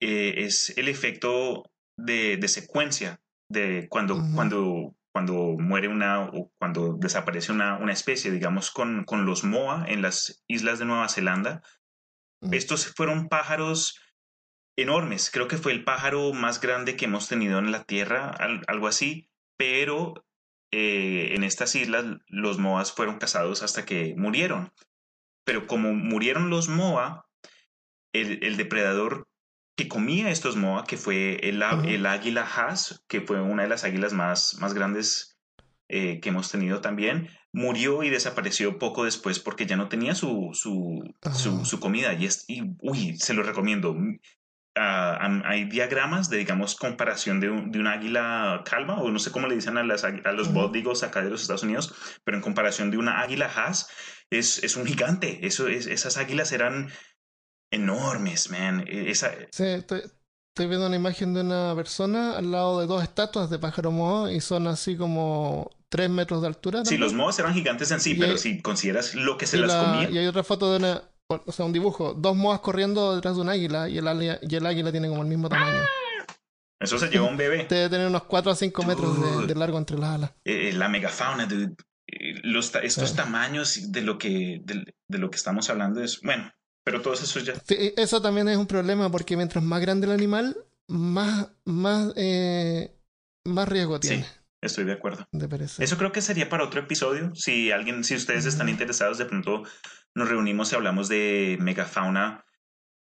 eh, 0.01 0.35
es 0.45 0.77
el 0.77 0.89
efecto 0.89 1.71
de, 1.97 2.37
de 2.37 2.49
secuencia 2.49 3.21
de 3.51 3.87
cuando, 3.89 4.21
cuando, 4.35 4.95
cuando 5.13 5.57
muere 5.59 5.89
una 5.89 6.25
o 6.25 6.53
cuando 6.59 6.95
desaparece 6.99 7.51
una, 7.53 7.79
una 7.79 7.93
especie, 7.93 8.31
digamos, 8.31 8.71
con, 8.71 9.05
con 9.05 9.25
los 9.25 9.43
MOA 9.45 9.87
en 9.89 10.03
las 10.03 10.45
islas 10.49 10.79
de 10.79 10.85
Nueva 10.85 11.09
Zelanda. 11.09 11.63
Estos 12.53 12.87
fueron 12.95 13.29
pájaros 13.29 13.99
enormes. 14.83 15.31
Creo 15.31 15.49
que 15.49 15.59
fue 15.59 15.73
el 15.73 15.85
pájaro 15.85 16.33
más 16.33 16.61
grande 16.61 16.97
que 16.97 17.05
hemos 17.07 17.29
tenido 17.29 17.59
en 17.59 17.71
la 17.73 17.85
Tierra, 17.85 18.31
al- 18.31 18.63
algo 18.67 18.87
así. 18.89 19.29
Pero 19.57 20.25
eh, 20.73 21.33
en 21.35 21.45
estas 21.45 21.75
islas 21.75 22.05
los 22.29 22.59
moas 22.59 22.93
fueron 22.93 23.19
cazados 23.19 23.63
hasta 23.63 23.85
que 23.85 24.15
murieron. 24.17 24.73
Pero 25.45 25.67
como 25.67 25.93
murieron 25.95 26.51
los 26.51 26.69
moa, 26.69 27.27
el, 28.13 28.43
el 28.45 28.57
depredador 28.57 29.27
que 29.77 29.89
comía 29.89 30.31
estos 30.31 30.57
moa, 30.57 30.85
que 30.85 30.97
fue 30.97 31.37
el, 31.49 31.63
el 31.87 32.05
águila 32.07 32.43
haas, 32.43 33.03
que 33.09 33.21
fue 33.21 33.41
una 33.41 33.63
de 33.63 33.69
las 33.69 33.85
águilas 33.85 34.13
más, 34.13 34.57
más 34.61 34.75
grandes 34.75 35.39
eh, 35.89 36.21
que 36.21 36.29
hemos 36.29 36.51
tenido 36.51 36.81
también, 36.81 37.31
murió 37.53 38.03
y 38.03 38.11
desapareció 38.11 38.79
poco 38.79 39.05
después 39.05 39.39
porque 39.39 39.67
ya 39.67 39.77
no 39.77 39.89
tenía 39.89 40.15
su, 40.15 40.51
su, 40.53 41.03
su, 41.33 41.65
su 41.65 41.81
comida. 41.81 42.13
Y, 42.15 42.27
es, 42.27 42.45
y, 42.49 42.63
uy, 42.83 43.17
se 43.17 43.35
lo 43.35 43.43
recomiendo. 43.43 43.97
Am- 44.79 45.43
hay 45.45 45.65
diagramas 45.65 46.31
de, 46.31 46.39
digamos, 46.39 46.75
comparación 46.77 47.41
de 47.41 47.51
un, 47.51 47.71
de 47.73 47.79
un 47.81 47.87
águila 47.87 48.63
calva, 48.65 48.97
o 49.01 49.11
no 49.11 49.19
sé 49.19 49.31
cómo 49.33 49.47
le 49.49 49.55
dicen 49.57 49.77
a, 49.79 49.83
las, 49.83 50.05
a 50.05 50.11
los 50.33 50.53
bódigos 50.53 51.03
acá 51.03 51.23
de 51.23 51.31
los 51.31 51.43
Estados 51.43 51.63
Unidos, 51.65 51.95
pero 52.25 52.37
en 52.37 52.43
comparación 52.43 52.91
de 52.91 52.99
una 52.99 53.21
águila 53.21 53.51
haas, 53.55 53.89
es, 54.31 54.63
es 54.65 54.77
un 54.77 54.87
gigante. 54.87 55.47
Eso 55.47 55.69
es, 55.69 55.87
esas 55.87 56.17
águilas 56.17 56.53
eran 56.53 56.91
enormes, 57.71 58.51
man. 58.51 58.85
E- 58.87 59.11
Esa, 59.11 59.33
Sí, 59.51 59.65
estoy, 59.65 60.01
estoy 60.01 60.67
viendo 60.69 60.87
una 60.87 60.97
imagen 60.97 61.35
de 61.35 61.41
una 61.43 61.75
persona 61.75 62.37
al 62.37 62.51
lado 62.51 62.81
de 62.81 62.87
dos 62.87 63.03
estatuas 63.03 63.51
de 63.51 63.59
pájaro 63.59 63.91
moho 63.91 64.29
y 64.31 64.41
son 64.41 64.67
así 64.67 64.97
como 64.97 65.71
tres 65.89 66.11
metros 66.11 66.41
de 66.43 66.49
altura. 66.49 66.85
sí, 66.85 66.99
los 66.99 67.15
moas 67.15 67.39
eran 67.39 67.55
gigantes 67.55 67.91
en 67.91 68.01
sí, 68.01 68.13
Y 68.13 68.19
pero 68.19 68.33
hay- 68.33 68.39
si 68.39 68.61
consideras 68.61 69.15
lo 69.15 69.37
que 69.39 69.47
se 69.47 69.57
las 69.59 69.73
la- 69.73 69.81
comía, 69.81 70.11
y 70.11 70.19
hay 70.19 70.27
otra 70.27 70.45
foto 70.45 70.71
de 70.71 70.79
una, 70.79 71.03
o 71.31 71.53
sea, 71.53 71.67
un 71.67 71.73
dibujo, 71.73 72.15
dos 72.15 72.35
moas 72.37 72.61
corriendo 72.61 73.15
detrás 73.15 73.37
de 73.37 73.43
un 73.43 73.49
águila 73.51 73.89
y 73.89 73.99
el, 73.99 74.09
águila- 74.09 74.39
y 74.43 74.55
el 74.57 74.65
águila 74.67 74.91
tiene 74.91 75.09
como 75.09 75.23
el 75.23 75.29
mismo 75.29 75.49
tamaño. 75.49 75.83
eso 76.81 76.99
se 76.99 77.09
llevó 77.09 77.27
un 77.29 77.37
bebé. 77.37 77.67
Debe 77.69 77.91
tener 77.91 78.07
unos 78.07 78.25
4 78.25 78.51
a 78.53 78.57
5 78.57 78.83
metros 78.85 79.47
de, 79.47 79.55
largo 79.55 79.77
entre 79.79 79.99
las 79.99 80.11
alas. 80.15 80.33
Eh, 80.45 80.73
la 80.73 80.89
megafauna, 80.89 81.47
dude. 81.47 81.75
Eh, 82.07 82.41
Los, 82.45 82.75
estos 82.77 83.11
Sí. 83.11 83.17
tamaños 83.17 83.93
de 83.93 84.01
lo 84.01 84.17
que 84.17 84.63
de, 84.65 84.95
de 85.09 85.19
lo 85.19 85.29
que 85.31 85.37
estamos 85.37 85.69
hablando 85.69 86.03
es 86.03 86.21
bueno, 86.23 86.51
pero 86.83 87.03
todos 87.03 87.23
esos 87.23 87.45
ya 87.45 87.53
Sí, 87.67 87.93
eso 87.99 88.23
también 88.23 88.49
es 88.49 88.57
un 88.57 88.67
problema 88.67 89.11
porque 89.11 89.37
mientras 89.37 89.63
más 89.63 89.83
grande 89.83 90.07
el 90.07 90.13
animal, 90.15 90.57
más, 90.89 91.49
más, 91.67 92.13
eh, 92.17 92.97
más 93.45 93.69
riesgo 93.69 93.97
Sí, 93.97 94.09
tiene 94.09 94.27
estoy 94.63 94.85
de 94.85 94.93
acuerdo. 94.93 95.29
de. 95.33 95.85
Eso 95.85 95.99
creo 95.99 96.11
que 96.13 96.23
sería 96.23 96.49
para 96.49 96.65
otro 96.65 96.81
episodio. 96.81 97.35
Si 97.35 97.71
alguien, 97.71 98.03
si 98.05 98.15
ustedes 98.17 98.47
están 98.47 98.69
interesados, 98.71 99.19
de 99.19 99.27
pronto 99.27 99.63
nos 100.19 100.29
reunimos 100.29 100.73
y 100.73 100.77
hablamos 100.77 101.09
de 101.09 101.57
megafauna 101.61 102.45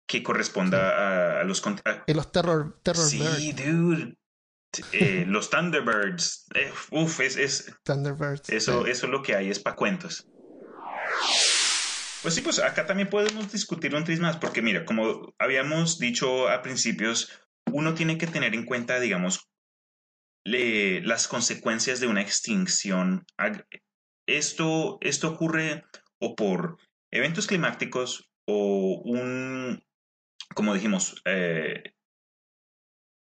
que 0.07 0.23
corresponda 0.23 1.38
a, 1.38 1.40
a 1.40 1.44
los 1.44 1.62
cont- 1.64 1.83
a- 1.85 2.05
Y 2.07 2.14
los 2.14 2.31
Terror, 2.33 2.79
terror 2.83 3.05
Sí, 3.07 3.53
Bird, 3.53 3.66
dude. 3.66 4.14
Eh, 4.92 5.25
los 5.27 5.51
Thunderbirds. 5.51 6.47
Eh, 6.55 6.71
uf, 6.90 7.21
es, 7.21 7.37
es, 7.37 7.75
Thunderbirds. 7.83 8.49
eso, 8.51 8.85
sí. 8.85 8.90
eso 8.90 9.07
es 9.07 9.12
lo 9.12 9.23
que 9.23 9.35
hay, 9.35 9.51
es 9.51 9.59
para 9.59 9.77
cuentos. 9.77 10.29
Pues 12.23 12.35
sí, 12.35 12.40
pues 12.40 12.59
acá 12.59 12.85
también 12.87 13.09
podemos 13.09 13.51
discutir 13.53 13.94
un 13.94 14.05
tris 14.05 14.21
más, 14.21 14.37
porque 14.37 14.61
mira, 14.61 14.85
como 14.85 15.35
habíamos 15.38 15.99
dicho 15.99 16.49
a 16.49 16.62
principios, 16.62 17.31
uno 17.73 17.94
tiene 17.94 18.18
que 18.18 18.27
tener 18.27 18.55
en 18.55 18.64
cuenta, 18.64 18.99
digamos, 19.01 19.49
le- 20.44 21.01
las 21.03 21.29
consecuencias 21.29 22.01
de 22.01 22.07
una 22.09 22.21
extinción. 22.23 23.25
Esto, 24.27 24.99
esto 25.01 25.29
ocurre 25.31 25.85
o 26.18 26.35
por 26.35 26.79
eventos 27.11 27.47
climáticos 27.47 28.31
o 28.47 29.03
un, 29.05 29.83
como 30.55 30.75
dijimos, 30.75 31.23
eh, 31.27 31.83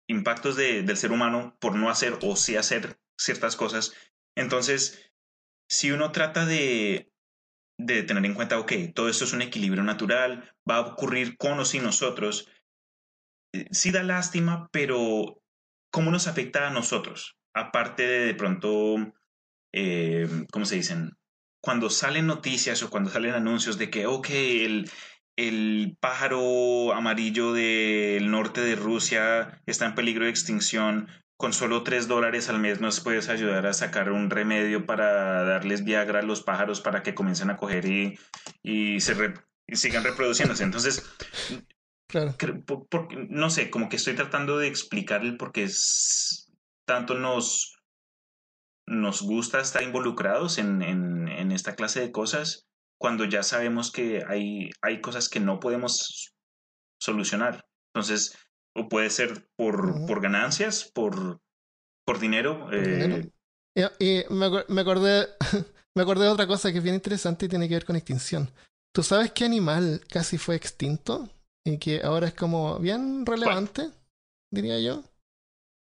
impactos 0.08 0.56
de- 0.56 0.82
del 0.82 0.96
ser 0.96 1.12
humano 1.12 1.56
por 1.60 1.74
no 1.76 1.90
hacer 1.90 2.18
o 2.22 2.36
sí 2.36 2.56
hacer 2.56 2.98
ciertas 3.16 3.56
cosas. 3.56 3.94
Entonces, 4.36 5.12
si 5.68 5.92
uno 5.92 6.12
trata 6.12 6.46
de, 6.46 7.12
de 7.78 8.02
tener 8.02 8.24
en 8.26 8.34
cuenta, 8.34 8.58
ok, 8.58 8.72
todo 8.94 9.08
esto 9.08 9.24
es 9.24 9.32
un 9.32 9.42
equilibrio 9.42 9.82
natural, 9.84 10.54
va 10.70 10.76
a 10.76 10.80
ocurrir 10.80 11.36
con 11.38 11.58
o 11.60 11.64
sin 11.64 11.82
nosotros, 11.84 12.48
eh, 13.52 13.66
sí 13.70 13.90
da 13.90 14.02
lástima, 14.02 14.68
pero 14.72 15.42
¿cómo 15.90 16.10
nos 16.10 16.26
afecta 16.26 16.66
a 16.66 16.70
nosotros? 16.70 17.36
Aparte 17.54 18.02
de 18.06 18.26
de 18.26 18.34
pronto, 18.34 18.96
eh, 19.72 20.28
¿cómo 20.52 20.64
se 20.66 20.76
dicen? 20.76 21.12
Cuando 21.60 21.90
salen 21.90 22.26
noticias 22.26 22.82
o 22.82 22.90
cuando 22.90 23.10
salen 23.10 23.34
anuncios 23.34 23.76
de 23.78 23.90
que, 23.90 24.06
ok, 24.06 24.28
el, 24.30 24.90
el 25.36 25.96
pájaro 26.00 26.92
amarillo 26.94 27.52
del 27.52 28.30
norte 28.30 28.60
de 28.62 28.76
Rusia 28.76 29.60
está 29.66 29.86
en 29.86 29.94
peligro 29.94 30.24
de 30.24 30.30
extinción, 30.30 31.08
con 31.36 31.52
solo 31.52 31.82
tres 31.82 32.06
dólares 32.08 32.48
al 32.48 32.58
mes 32.60 32.80
nos 32.80 33.00
puedes 33.00 33.28
ayudar 33.28 33.66
a 33.66 33.72
sacar 33.72 34.12
un 34.12 34.28
remedio 34.30 34.84
para 34.86 35.42
darles 35.44 35.84
Viagra 35.84 36.20
a 36.20 36.22
los 36.22 36.42
pájaros 36.42 36.80
para 36.80 37.02
que 37.02 37.14
comiencen 37.14 37.50
a 37.50 37.56
coger 37.56 37.86
y, 37.86 38.18
y 38.62 39.00
se 39.00 39.14
re- 39.14 39.34
y 39.66 39.76
sigan 39.76 40.04
reproduciéndose. 40.04 40.64
Entonces, 40.64 41.02
Claro. 42.08 42.32
cre- 42.36 42.64
por- 42.64 42.88
por- 42.88 43.08
no 43.30 43.50
sé, 43.50 43.70
como 43.70 43.88
que 43.88 43.96
estoy 43.96 44.14
tratando 44.14 44.58
de 44.58 44.66
explicar 44.66 45.22
el 45.22 45.36
por 45.36 45.52
qué 45.52 45.62
es- 45.64 46.50
tanto 46.84 47.14
nos, 47.14 47.79
nos 48.90 49.22
gusta 49.22 49.60
estar 49.60 49.82
involucrados 49.82 50.58
en, 50.58 50.82
en, 50.82 51.28
en 51.28 51.52
esta 51.52 51.74
clase 51.76 52.00
de 52.00 52.12
cosas 52.12 52.66
cuando 52.98 53.24
ya 53.24 53.42
sabemos 53.42 53.90
que 53.90 54.24
hay, 54.28 54.70
hay 54.82 55.00
cosas 55.00 55.28
que 55.28 55.40
no 55.40 55.60
podemos 55.60 56.34
solucionar. 57.00 57.64
Entonces, 57.94 58.36
o 58.76 58.88
puede 58.88 59.08
ser 59.08 59.48
por, 59.56 60.06
por 60.06 60.20
ganancias, 60.20 60.90
por, 60.92 61.40
por 62.04 62.18
dinero. 62.18 62.66
Por 62.66 62.74
eh, 62.74 62.96
dinero. 62.96 63.30
Y, 63.98 64.04
y 64.04 64.24
me, 64.28 64.50
me 64.68 64.80
acordé 64.82 65.28
me 65.94 66.02
acordé 66.02 66.24
de 66.24 66.30
otra 66.30 66.46
cosa 66.46 66.70
que 66.72 66.78
es 66.78 66.84
bien 66.84 66.96
interesante 66.96 67.46
y 67.46 67.48
tiene 67.48 67.68
que 67.68 67.74
ver 67.74 67.84
con 67.84 67.96
extinción. 67.96 68.50
¿Tú 68.92 69.02
sabes 69.02 69.32
qué 69.32 69.44
animal 69.44 70.02
casi 70.10 70.36
fue 70.36 70.56
extinto? 70.56 71.28
Y 71.64 71.78
que 71.78 72.02
ahora 72.02 72.26
es 72.26 72.34
como 72.34 72.78
bien 72.78 73.24
relevante, 73.24 73.90
diría 74.50 74.80
yo. 74.80 75.04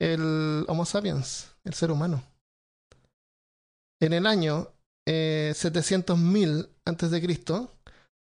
El 0.01 0.65
Homo 0.69 0.85
sapiens, 0.85 1.55
el 1.65 1.75
ser 1.75 1.91
humano. 1.91 2.23
En 4.01 4.13
el 4.13 4.27
año 4.27 4.69
eh, 5.07 5.53
700.000 5.55 6.69
antes 6.85 7.11
de 7.11 7.23
Cristo 7.23 7.73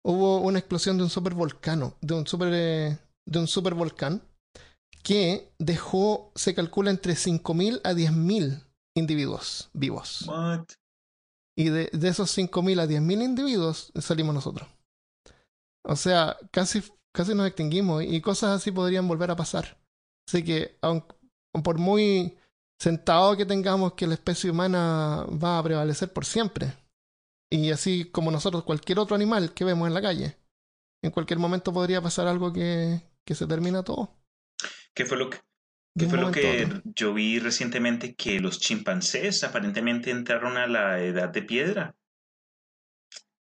hubo 0.04 0.40
una 0.40 0.58
explosión 0.58 0.96
de 0.96 1.04
un 1.04 1.10
supervolcano, 1.10 1.96
de 2.00 2.14
un 2.14 2.26
super 2.26 2.50
eh, 2.52 2.98
de 3.26 3.38
un 3.38 3.48
supervolcán 3.48 4.22
que 5.02 5.52
dejó, 5.58 6.32
se 6.34 6.54
calcula 6.54 6.90
entre 6.90 7.14
5.000 7.14 7.80
a 7.84 7.92
10.000 7.92 8.64
individuos 8.96 9.70
vivos. 9.72 10.24
what? 10.26 10.64
Y 11.56 11.70
de, 11.70 11.90
de 11.92 12.08
esos 12.08 12.36
5.000 12.36 12.80
a 12.80 12.86
10.000 12.86 13.24
individuos 13.24 13.92
salimos 14.00 14.34
nosotros. 14.34 14.68
O 15.84 15.96
sea, 15.96 16.36
casi, 16.50 16.82
casi 17.14 17.34
nos 17.34 17.46
extinguimos 17.46 18.02
y 18.04 18.20
cosas 18.20 18.60
así 18.60 18.72
podrían 18.72 19.06
volver 19.06 19.30
a 19.30 19.36
pasar. 19.36 19.78
Así 20.28 20.44
que, 20.44 20.76
aun 20.82 21.04
por 21.62 21.78
muy 21.78 22.36
sentado 22.78 23.36
que 23.36 23.46
tengamos 23.46 23.94
que 23.94 24.06
la 24.06 24.14
especie 24.14 24.50
humana 24.50 25.26
va 25.42 25.58
a 25.58 25.62
prevalecer 25.62 26.12
por 26.12 26.24
siempre, 26.24 26.72
y 27.50 27.70
así 27.70 28.10
como 28.10 28.30
nosotros, 28.30 28.64
cualquier 28.64 28.98
otro 28.98 29.16
animal 29.16 29.54
que 29.54 29.64
vemos 29.64 29.86
en 29.86 29.94
la 29.94 30.02
calle, 30.02 30.36
en 31.02 31.10
cualquier 31.10 31.38
momento 31.38 31.72
podría 31.72 32.02
pasar 32.02 32.26
algo 32.26 32.52
que, 32.52 33.00
que 33.24 33.34
se 33.34 33.46
termina 33.46 33.82
todo. 33.82 34.16
¿Qué 34.94 35.04
fue 35.04 35.18
lo 35.18 35.30
que, 35.30 35.38
qué 35.98 36.06
fue 36.06 36.18
lo 36.18 36.32
que 36.32 36.68
yo 36.84 37.12
vi 37.12 37.38
recientemente? 37.38 38.14
Que 38.14 38.40
los 38.40 38.60
chimpancés 38.60 39.44
aparentemente 39.44 40.10
entraron 40.10 40.56
a 40.56 40.66
la 40.66 41.02
edad 41.02 41.28
de 41.28 41.42
piedra. 41.42 41.94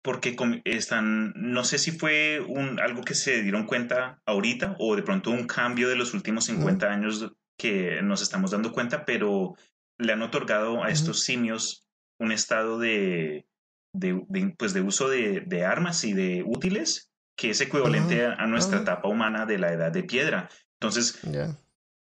Porque 0.02 0.36
están, 0.66 1.34
no 1.36 1.64
sé 1.64 1.80
si 1.80 1.92
fue 1.92 2.40
un, 2.40 2.80
algo 2.80 3.04
que 3.04 3.16
se 3.16 3.42
dieron 3.42 3.66
cuenta 3.66 4.22
ahorita 4.26 4.76
o 4.80 4.96
de 4.96 5.02
pronto 5.02 5.32
un 5.32 5.48
cambio 5.48 5.90
de 5.90 5.96
los 5.96 6.14
últimos 6.14 6.46
50 6.46 6.92
años 6.92 7.32
que 7.58 8.02
nos 8.02 8.22
estamos 8.22 8.52
dando 8.52 8.72
cuenta, 8.72 9.06
pero 9.06 9.56
le 9.98 10.14
han 10.14 10.22
otorgado 10.22 10.84
a 10.84 10.90
estos 10.90 11.22
simios 11.24 11.88
un 12.20 12.32
estado 12.32 12.80
de, 12.80 13.48
de, 13.94 14.24
de, 14.28 14.56
pues 14.58 14.74
de 14.74 14.82
uso 14.82 15.10
de, 15.10 15.42
de 15.42 15.66
armas 15.66 16.04
y 16.04 16.14
de 16.14 16.44
útiles 16.46 17.12
que 17.38 17.50
es 17.50 17.62
equivalente 17.62 18.26
a, 18.26 18.34
a 18.34 18.48
nuestra 18.48 18.80
etapa 18.80 19.10
humana 19.10 19.46
de 19.46 19.58
la 19.58 19.74
edad 19.74 19.92
de 19.92 20.04
piedra. 20.04 20.50
Entonces, 20.80 21.20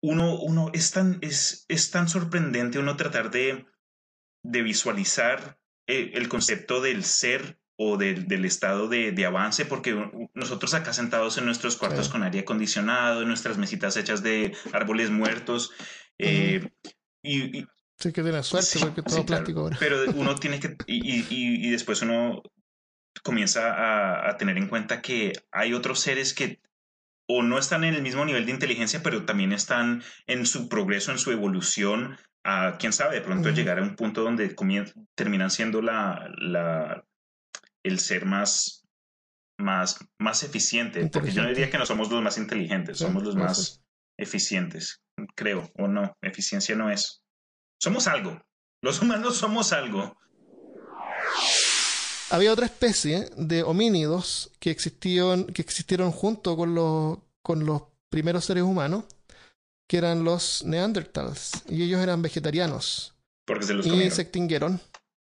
uno, 0.00 0.38
uno 0.40 0.70
es 0.72 0.90
tan, 0.90 1.18
es, 1.20 1.64
es 1.68 1.90
tan 1.90 2.08
sorprendente 2.08 2.78
uno 2.78 2.96
tratar 2.96 3.30
de, 3.30 3.66
de 4.42 4.62
visualizar 4.62 5.58
eh, 5.86 6.12
el 6.14 6.28
concepto 6.28 6.80
del 6.80 7.04
ser 7.04 7.58
o 7.80 7.96
del, 7.96 8.26
del 8.26 8.44
estado 8.44 8.88
de, 8.88 9.12
de 9.12 9.24
avance, 9.24 9.64
porque 9.64 9.94
nosotros 10.34 10.74
acá 10.74 10.92
sentados 10.92 11.38
en 11.38 11.44
nuestros 11.44 11.76
cuartos 11.76 12.06
Sí. 12.06 12.12
con 12.12 12.24
aire 12.24 12.40
acondicionado, 12.40 13.22
en 13.22 13.28
nuestras 13.28 13.56
mesitas 13.56 13.96
hechas 13.96 14.22
de 14.24 14.52
árboles 14.72 15.10
muertos, 15.10 15.70
eh, 16.18 16.68
y, 17.22 17.58
y- 17.60 17.66
Sí 18.00 18.12
que 18.12 18.22
tiene 18.22 18.42
suerte 18.42 18.66
Sí, 18.68 18.78
porque 18.80 19.02
todo 19.02 19.16
sí, 19.18 19.24
claro. 19.24 19.26
plástico 19.44 19.60
ahora. 19.60 19.76
pero 19.78 19.96
uno 20.16 20.34
tiene 20.34 20.58
que, 20.60 20.76
y, 20.86 21.20
y- 21.20 21.26
y- 21.30 21.70
después 21.70 22.02
uno 22.02 22.42
comienza 23.22 23.72
a, 23.74 24.30
a 24.30 24.36
tener 24.36 24.56
en 24.58 24.68
cuenta 24.68 25.00
que 25.02 25.32
hay 25.52 25.72
otros 25.72 26.00
seres 26.00 26.34
que 26.34 26.60
o 27.28 27.42
no 27.42 27.58
están 27.58 27.84
en 27.84 27.94
el 27.94 28.02
mismo 28.02 28.24
nivel 28.24 28.46
de 28.46 28.52
inteligencia, 28.52 29.02
pero 29.02 29.24
también 29.24 29.52
están 29.52 30.02
en 30.26 30.46
su 30.46 30.68
progreso, 30.68 31.12
en 31.12 31.18
su 31.18 31.30
evolución, 31.30 32.16
a 32.42 32.76
quién 32.78 32.92
sabe, 32.92 33.16
de 33.16 33.20
pronto 33.20 33.48
Ujú. 33.48 33.56
llegar 33.56 33.78
a 33.78 33.82
un 33.82 33.96
punto 33.96 34.22
donde 34.22 34.54
terminan 35.14 35.50
siendo 35.50 35.82
la, 35.82 36.28
la, 36.38 37.04
el 37.88 37.98
ser 37.98 38.24
más, 38.24 38.84
más, 39.58 39.98
más 40.18 40.42
eficiente, 40.42 41.06
porque 41.08 41.32
yo 41.32 41.42
no 41.42 41.48
diría 41.48 41.70
que 41.70 41.78
no 41.78 41.86
somos 41.86 42.10
los 42.10 42.22
más 42.22 42.38
inteligentes, 42.38 42.98
somos 42.98 43.22
los 43.24 43.34
más 43.34 43.82
eficientes, 44.18 45.00
creo, 45.34 45.70
o 45.78 45.88
no, 45.88 46.16
eficiencia 46.22 46.74
no 46.76 46.90
es. 46.90 47.22
Somos 47.80 48.06
algo, 48.06 48.40
los 48.82 49.00
humanos 49.02 49.36
somos 49.36 49.72
algo. 49.72 50.16
Había 52.30 52.52
otra 52.52 52.66
especie 52.66 53.30
de 53.36 53.62
homínidos 53.62 54.52
que 54.60 54.70
existieron, 54.70 55.46
que 55.46 55.62
existieron 55.62 56.12
junto 56.12 56.56
con 56.56 56.74
los, 56.74 57.18
con 57.42 57.64
los 57.64 57.82
primeros 58.10 58.44
seres 58.44 58.64
humanos, 58.64 59.04
que 59.88 59.96
eran 59.96 60.24
los 60.24 60.64
neandertals, 60.64 61.62
y 61.68 61.82
ellos 61.82 62.00
eran 62.02 62.20
vegetarianos, 62.20 63.14
Porque 63.46 63.64
se 63.64 63.74
los 63.74 63.86
y 63.86 63.90
comieron. 63.90 64.14
se 64.14 64.22
extinguieron. 64.22 64.80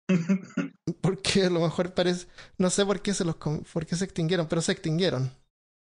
Porque 1.02 1.44
a 1.44 1.50
lo 1.50 1.60
mejor 1.60 1.92
parece, 1.94 2.26
no 2.58 2.70
sé 2.70 2.86
por 2.86 3.02
qué 3.02 3.12
se 3.12 3.24
los 3.24 3.36
por 3.36 3.84
qué 3.86 3.96
se 3.96 4.04
extinguieron, 4.04 4.46
pero 4.48 4.62
se 4.62 4.72
extinguieron. 4.72 5.30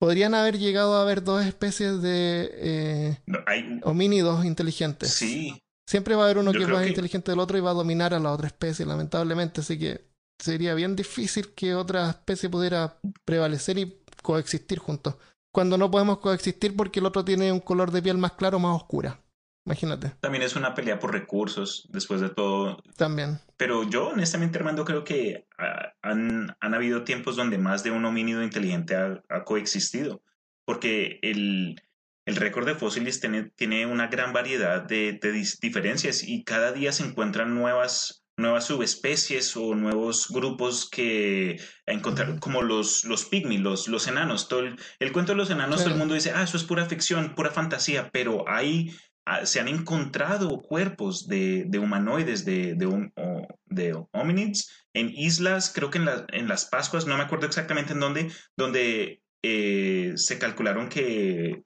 Podrían 0.00 0.32
haber 0.34 0.58
llegado 0.58 0.94
a 0.96 1.02
haber 1.02 1.24
dos 1.24 1.44
especies 1.44 2.00
de 2.00 2.50
eh, 2.54 3.18
No, 3.26 3.40
hay, 3.46 3.80
homínidos 3.82 4.44
inteligentes. 4.44 5.10
sí, 5.12 5.60
Siempre 5.88 6.14
va 6.14 6.22
a 6.22 6.24
haber 6.26 6.38
uno 6.38 6.52
Yo 6.52 6.58
que 6.60 6.64
es 6.66 6.70
más 6.70 6.82
que- 6.82 6.88
inteligente 6.90 7.32
del 7.32 7.40
otro 7.40 7.58
y 7.58 7.62
va 7.62 7.70
a 7.70 7.74
dominar 7.74 8.12
a 8.14 8.18
la 8.20 8.30
otra 8.32 8.46
especie, 8.46 8.84
lamentablemente. 8.86 9.62
Así 9.62 9.78
que 9.78 10.06
sería 10.38 10.74
bien 10.74 10.94
difícil 10.94 11.52
que 11.54 11.74
otra 11.74 12.10
especie 12.10 12.48
pudiera 12.50 12.98
prevalecer 13.24 13.78
y 13.78 14.00
coexistir 14.22 14.78
juntos. 14.78 15.16
Cuando 15.52 15.76
no 15.78 15.90
podemos 15.90 16.18
coexistir 16.18 16.76
porque 16.76 17.00
el 17.00 17.06
otro 17.06 17.24
tiene 17.24 17.50
un 17.50 17.60
color 17.60 17.90
de 17.90 18.02
piel 18.02 18.18
más 18.18 18.32
claro 18.32 18.58
o 18.58 18.60
más 18.60 18.76
oscura. 18.76 19.20
Imagínate. 19.68 20.12
también 20.20 20.42
es 20.42 20.56
una 20.56 20.74
pelea 20.74 20.98
por 20.98 21.12
recursos, 21.12 21.86
después 21.90 22.22
de 22.22 22.30
todo, 22.30 22.82
También. 22.96 23.38
Pero 23.58 23.82
yo, 23.82 24.08
honestamente, 24.08 24.58
Armando, 24.58 24.84
creo 24.84 25.04
que 25.04 25.46
ah, 25.58 25.92
han, 26.00 26.56
han 26.60 26.74
habido 26.74 27.04
tiempos 27.04 27.36
donde 27.36 27.58
más 27.58 27.82
de 27.82 27.90
un 27.90 28.04
homínido 28.06 28.42
inteligente 28.42 28.96
ha, 28.96 29.22
ha 29.28 29.44
coexistido. 29.44 30.22
Porque 30.64 31.18
el, 31.22 31.80
el 32.24 32.36
récord 32.36 32.66
de 32.66 32.74
fósiles 32.74 33.20
tiene, 33.20 33.50
tiene 33.56 33.84
una 33.84 34.06
gran 34.06 34.32
variedad 34.32 34.82
de, 34.82 35.18
de 35.20 35.32
diferencias 35.60 36.22
y 36.22 36.44
cada 36.44 36.72
día 36.72 36.92
se 36.92 37.04
encuentran 37.04 37.54
nuevas 37.54 38.24
nuevas 38.38 38.66
subespecies 38.66 39.56
o 39.56 39.74
nuevos 39.74 40.28
grupos 40.30 40.88
que 40.88 41.60
encontrar, 41.86 42.38
como 42.38 42.62
los, 42.62 43.04
los 43.04 43.24
pygmy, 43.24 43.58
los, 43.58 43.88
los 43.88 44.06
enanos. 44.06 44.48
Todo 44.48 44.60
el, 44.60 45.12
cuento 45.12 45.32
de 45.32 45.36
los 45.36 45.50
enanos, 45.50 45.82
todo 45.82 45.92
el 45.92 45.98
mundo 45.98 46.14
dice, 46.14 46.32
ah, 46.34 46.44
eso 46.44 46.56
es 46.56 46.64
pura 46.64 46.86
ficción, 46.86 47.34
pura 47.34 47.50
fantasía, 47.50 48.10
pero 48.12 48.48
hay, 48.48 48.96
se 49.44 49.60
han 49.60 49.68
encontrado 49.68 50.60
cuerpos 50.60 51.28
de, 51.28 51.64
de 51.66 51.78
humanoides, 51.78 52.44
de, 52.44 52.74
de, 52.74 54.04
hominids, 54.12 54.86
en 54.94 55.10
islas, 55.10 55.72
creo 55.74 55.90
que 55.90 55.98
en, 55.98 56.08
en 56.28 56.48
las 56.48 56.66
Pascuas, 56.66 57.06
no 57.06 57.16
me 57.16 57.24
acuerdo 57.24 57.46
exactamente 57.46 57.92
en 57.92 58.00
dónde, 58.00 58.32
donde 58.56 59.22
eh, 59.42 60.12
se 60.16 60.38
calcularon 60.38 60.88
que 60.88 61.62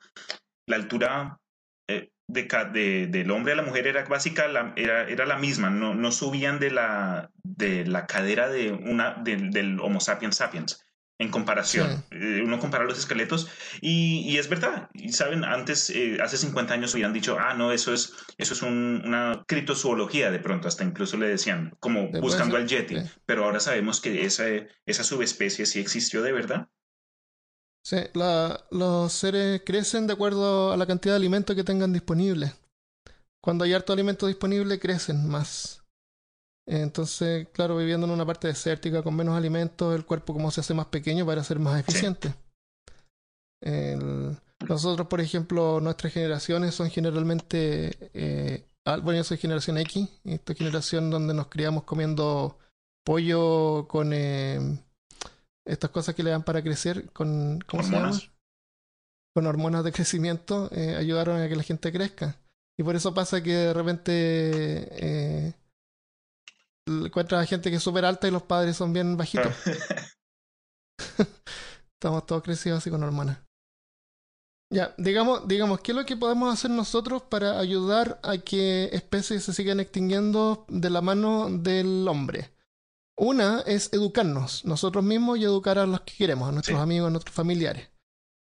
la 0.67 0.77
altura 0.77 1.39
de, 2.29 3.07
del 3.09 3.31
hombre 3.31 3.53
a 3.53 3.57
la 3.57 3.63
mujer 3.63 3.87
era 3.87 4.05
básica, 4.05 4.47
era, 4.77 5.09
era, 5.09 5.27
la 5.27 5.39
misma, 5.39 5.71
no, 5.71 5.95
no, 5.95 6.13
subían 6.13 6.59
de 6.59 6.71
la, 6.71 7.31
de 7.43 7.85
la 7.87 8.07
cadera 8.07 8.49
de 8.49 8.73
una, 8.73 9.15
del 9.23 9.81
Homo 9.81 10.01
sapiens 10.01 10.37
sapiens 10.37 10.83
en 11.23 11.31
comparación. 11.31 12.05
Eh, 12.11 12.43
uno 12.45 12.59
compara 12.59 12.85
los 12.85 12.99
esqueletos 12.99 13.49
y, 13.81 14.21
y, 14.31 14.39
es 14.39 14.49
verdad. 14.49 14.91
Y 14.95 15.13
saben, 15.13 15.45
antes, 15.45 15.91
eh, 15.91 16.19
hace 16.23 16.37
50 16.37 16.75
años 16.75 16.95
hubieran 16.95 17.13
dicho, 17.13 17.37
ah, 17.39 17.55
no, 17.55 17.73
eso 17.73 17.95
es, 17.95 18.15
eso 18.39 18.55
es 18.55 18.63
una 18.63 19.45
criptozoología 19.47 20.31
de 20.31 20.39
pronto, 20.39 20.69
hasta 20.69 20.85
incluso 20.85 21.17
le 21.17 21.29
decían, 21.29 21.75
como 21.81 22.11
buscando 22.11 22.57
al 22.57 22.67
Yeti. 22.67 22.97
Pero 23.27 23.45
ahora 23.45 23.61
sabemos 23.61 24.01
que 24.01 24.25
esa, 24.25 24.45
esa 24.87 25.05
subespecie 25.05 25.67
sí 25.67 25.81
existió 25.81 26.23
de 26.23 26.33
verdad. 26.33 26.69
Sí, 27.85 27.97
los 28.71 29.13
seres 29.13 29.63
crecen 29.67 30.07
de 30.07 30.13
acuerdo 30.13 30.73
a 30.73 30.77
la 30.77 30.87
cantidad 30.87 31.15
de 31.15 31.17
alimento 31.17 31.55
que 31.55 31.65
tengan 31.65 31.93
disponible. 31.93 32.53
Cuando 33.43 33.65
hay 33.65 33.73
harto 33.73 33.93
alimento 33.93 34.29
disponible, 34.29 34.79
crecen 34.79 35.29
más. 35.29 35.82
Entonces, 36.67 37.49
claro, 37.53 37.77
viviendo 37.77 38.07
en 38.07 38.13
una 38.13 38.27
parte 38.27 38.49
desértica 38.49 39.03
con 39.03 39.17
menos 39.17 39.37
alimentos, 39.37 39.95
el 39.95 40.05
cuerpo 40.05 40.33
como 40.33 40.51
se 40.51 40.61
hace 40.61 40.75
más 40.75 40.87
pequeño 40.87 41.27
para 41.27 41.45
ser 41.45 41.59
más 41.59 41.81
eficiente. 41.81 42.35
nosotros, 44.69 45.07
por 45.09 45.21
ejemplo, 45.21 45.81
nuestras 45.81 46.13
generaciones 46.13 46.75
son 46.75 46.91
generalmente, 46.91 48.11
eh, 48.15 48.65
bueno, 48.85 49.15
yo 49.15 49.25
soy 49.25 49.39
generación 49.39 49.79
X, 49.79 50.09
esta 50.25 50.55
generación 50.55 51.11
donde 51.11 51.35
nos 51.35 51.49
criamos 51.49 51.85
comiendo 51.85 52.59
pollo 53.05 53.87
con 53.89 54.13
eh, 54.13 54.79
estas 55.65 55.91
cosas 55.91 56.15
que 56.15 56.23
le 56.23 56.31
dan 56.31 56.45
para 56.45 56.63
crecer 56.63 57.11
con 57.13 57.61
¿cómo 57.67 57.83
hormonas. 57.83 58.31
Con 59.35 59.47
hormonas 59.47 59.83
de 59.85 59.93
crecimiento 59.93 60.69
eh, 60.73 60.95
ayudaron 60.97 61.41
a 61.41 61.49
que 61.49 61.57
la 61.57 61.63
gente 61.63 61.91
crezca. 61.91 62.37
Y 62.79 62.83
por 62.83 62.97
eso 62.97 63.15
pasa 63.15 63.43
que 63.43 63.53
de 63.53 63.73
repente 63.73 64.13
eh, 64.13 65.55
encuentras 67.07 67.43
a 67.43 67.47
gente 67.47 67.71
que 67.71 67.77
es 67.77 67.83
súper 67.83 68.05
alta 68.05 68.29
y 68.29 68.31
los 68.31 68.43
padres 68.43 68.77
son 68.77 68.93
bien 68.93 69.17
bajitos. 69.17 69.53
Estamos 71.95 72.27
todos 72.27 72.43
crecidos 72.43 72.79
así 72.79 72.91
con 72.91 73.03
hormonas. 73.03 73.39
Ya, 74.73 74.95
digamos, 74.97 75.47
digamos, 75.47 75.81
¿qué 75.81 75.93
es 75.93 75.97
lo 75.97 76.07
que 76.07 76.17
podemos 76.17 76.53
hacer 76.53 76.71
nosotros 76.71 77.23
para 77.23 77.59
ayudar 77.59 78.19
a 78.23 78.39
que 78.39 78.89
especies 78.93 79.45
se 79.45 79.53
sigan 79.53 79.81
extinguiendo 79.81 80.65
de 80.69 80.89
la 80.89 81.03
mano 81.03 81.49
del 81.51 82.09
hombre? 82.09 82.55
Una 83.17 83.61
es 83.67 83.93
educarnos 83.93 84.65
nosotros 84.65 85.05
mismos 85.05 85.39
y 85.39 85.45
educar 85.45 85.79
a 85.79 85.87
los 85.87 86.01
que 86.01 86.15
queremos, 86.17 86.49
a 86.49 86.53
nuestros 86.53 86.81
amigos, 86.81 87.09
a 87.09 87.11
nuestros 87.11 87.35
familiares. 87.35 87.91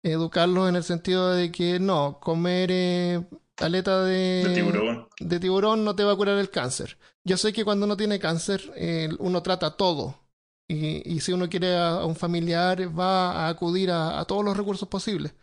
Educarlos 0.02 0.70
en 0.70 0.76
el 0.76 0.84
sentido 0.84 1.32
de 1.32 1.52
que 1.52 1.78
no, 1.78 2.18
comer 2.18 2.70
eh, 2.72 3.24
aleta 3.58 4.04
de, 4.04 4.50
tiburón. 4.54 5.08
de 5.20 5.40
tiburón 5.40 5.84
no 5.84 5.94
te 5.94 6.04
va 6.04 6.12
a 6.12 6.16
curar 6.16 6.38
el 6.38 6.50
cáncer. 6.50 6.98
Yo 7.24 7.36
sé 7.36 7.52
que 7.52 7.64
cuando 7.64 7.86
uno 7.86 7.96
tiene 7.96 8.18
cáncer, 8.18 8.72
eh, 8.76 9.08
uno 9.18 9.42
trata 9.42 9.76
todo. 9.76 10.20
Y, 10.68 11.20
si 11.20 11.32
uno 11.32 11.50
quiere 11.50 11.76
a, 11.76 12.04
un 12.06 12.16
familiar, 12.16 12.98
va 12.98 13.32
a 13.32 13.48
acudir 13.48 13.90
a, 13.90 14.24
todos 14.24 14.42
los 14.42 14.56
recursos 14.56 14.88
posibles. 14.88 15.34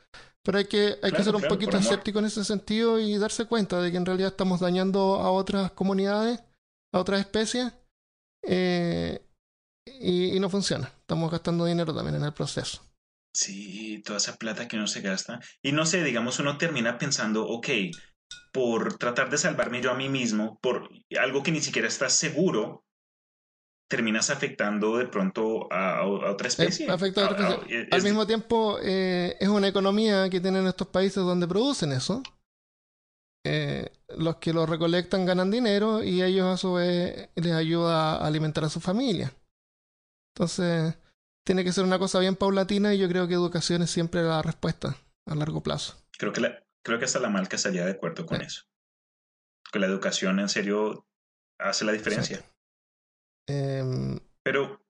Pero 0.42 0.58
hay 0.58 0.66
que, 0.66 0.98
hay 1.04 1.12
que 1.12 1.24
ser 1.24 1.36
un 1.36 1.44
poquito 1.44 1.78
escéptico 1.78 2.18
en 2.18 2.26
ese 2.26 2.44
sentido 2.44 3.00
y 3.00 3.16
darse 3.20 3.46
cuenta 3.46 3.80
de 3.80 3.92
que 3.92 3.98
en 3.98 4.08
realidad 4.08 4.30
estamos 4.30 4.60
dañando 4.60 5.20
a 5.20 5.30
otras 5.30 5.72
comunidades, 5.72 6.40
a 6.92 7.00
otras 7.00 7.20
especies, 7.20 7.72
eh, 8.42 9.24
y, 9.86 10.40
no 10.40 10.50
funciona. 10.50 10.92
Estamos 11.02 11.30
gastando 11.32 11.66
dinero 11.66 11.94
también 11.94 12.16
en 12.16 12.24
el 12.24 12.34
proceso. 12.34 12.82
Sí, 13.40 14.02
toda 14.04 14.18
esa 14.18 14.36
plata 14.36 14.68
que 14.68 14.76
no 14.76 14.86
se 14.86 15.00
gasta. 15.00 15.40
Y 15.62 15.72
no 15.72 15.86
sé, 15.86 16.04
digamos, 16.04 16.40
uno 16.40 16.58
termina 16.58 16.98
pensando, 16.98 17.48
ok, 17.48 17.70
por 18.52 18.98
tratar 18.98 19.30
de 19.30 19.38
salvarme 19.38 19.82
yo 19.82 19.92
a 19.92 19.96
mí 19.96 20.10
mismo, 20.10 20.60
por 20.62 20.90
algo 21.18 21.42
que 21.42 21.54
ni 21.54 21.62
siquiera 21.62 21.88
estás 21.88 22.12
seguro, 22.12 22.84
terminas 23.90 24.30
afectando 24.30 24.98
de 24.98 25.08
pronto 25.08 25.72
a, 25.72 26.06
otra 26.06 26.48
eh, 26.48 26.50
especie. 26.50 26.92
afecta 26.92 27.28
a 27.28 27.32
otra 27.32 27.50
especie. 27.50 27.88
Al 27.90 28.04
mismo 28.04 28.28
tiempo, 28.28 28.78
eh, 28.84 29.38
es 29.40 29.48
una 29.48 29.70
economía 29.70 30.30
que 30.30 30.42
tienen 30.42 30.68
estos 30.68 30.90
países 30.90 31.24
donde 31.24 31.48
producen 31.48 31.94
eso. 31.94 32.22
Eh, 33.46 33.90
los 34.18 34.36
que 34.36 34.52
lo 34.52 34.66
recolectan 34.66 35.26
ganan 35.26 35.50
dinero 35.50 36.04
y 36.04 36.22
ellos 36.22 36.46
a 36.46 36.58
su 36.58 36.74
vez 36.74 37.30
les 37.36 37.54
ayuda 37.54 38.16
a 38.18 38.28
alimentar 38.28 38.66
a 38.66 38.70
su 38.70 38.82
familia. 38.82 39.32
Entonces, 40.36 40.94
tiene 41.46 41.64
que 41.64 41.72
ser 41.72 41.84
una 41.84 42.00
cosa 42.00 42.20
bien 42.20 42.36
paulatina 42.36 42.94
y 42.94 43.00
yo 43.00 43.08
creo 43.08 43.28
que 43.28 43.34
educación 43.34 43.82
es 43.82 43.92
siempre 43.92 44.22
la 44.24 44.42
respuesta 44.42 44.98
a 45.26 45.36
largo 45.36 45.62
plazo. 45.62 45.96
Creo 46.18 46.34
que, 46.34 46.42
la, 46.42 46.64
creo 46.84 47.00
que 47.00 47.06
hasta 47.06 47.20
la 47.20 47.30
marca 47.30 47.56
estaría 47.56 47.86
de 47.86 47.92
acuerdo 47.92 48.26
con 48.26 48.42
eso. 48.42 48.64
Que 49.72 49.80
la 49.80 49.88
educación 49.88 50.40
en 50.40 50.50
serio 50.50 51.06
hace 51.60 51.86
la 51.86 51.92
diferencia. 51.92 52.44
Em, 53.48 54.20
Pero, 54.44 54.82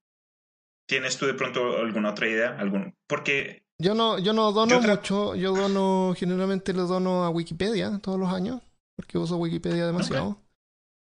¿tienes 0.88 1.18
tú 1.18 1.26
de 1.26 1.34
pronto 1.34 1.78
alguna 1.78 2.12
otra 2.12 2.28
idea? 2.28 2.58
¿Algún? 2.60 2.96
Porque... 3.08 3.64
Yo 3.82 3.96
no, 3.96 4.20
yo 4.20 4.34
no 4.34 4.52
dono 4.52 4.82
mucho, 4.82 5.36
yo 5.36 5.54
dono, 5.54 6.14
generalmente 6.18 6.74
le 6.74 6.82
dono 6.82 7.24
a 7.24 7.30
Wikipedia 7.30 8.00
todos 8.00 8.20
los 8.20 8.34
años, 8.34 8.62
porque 8.98 9.18
uso 9.18 9.38
Wikipedia 9.38 9.86
demasiado. 9.86 10.42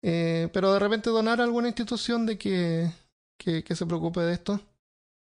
Eh, 0.04 0.50
pero 0.52 0.74
de 0.74 0.78
repente 0.78 1.08
donar 1.08 1.40
a 1.40 1.44
alguna 1.44 1.68
institución 1.68 2.26
de 2.26 2.36
que 2.36 2.92
que, 3.38 3.74
se 3.74 3.86
preocupe 3.86 4.20
de 4.20 4.34
esto. 4.34 4.60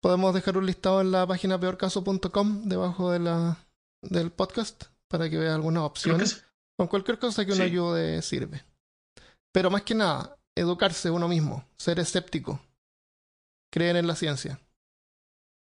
Podemos 0.04 0.34
dejar 0.34 0.58
un 0.58 0.66
listado 0.66 1.00
en 1.00 1.12
la 1.12 1.26
página 1.26 1.58
peorcaso.com 1.58 2.64
debajo 2.68 3.10
de 3.10 3.20
la, 3.20 3.56
del 4.02 4.30
podcast 4.30 4.84
para 5.08 5.30
que 5.30 5.38
vea 5.38 5.54
algunas 5.54 5.84
opciones. 5.84 6.44
Con 6.76 6.88
cualquier 6.88 7.18
cosa 7.18 7.46
que 7.46 7.52
uno 7.52 7.64
ayude 7.64 8.20
sirve. 8.20 8.62
Pero 9.50 9.70
más 9.70 9.80
que 9.80 9.94
nada, 9.94 10.36
educarse 10.54 11.08
uno 11.08 11.26
mismo, 11.26 11.66
ser 11.78 12.00
escéptico, 12.00 12.60
creer 13.72 13.96
en 13.96 14.06
la 14.06 14.14
ciencia. 14.14 14.60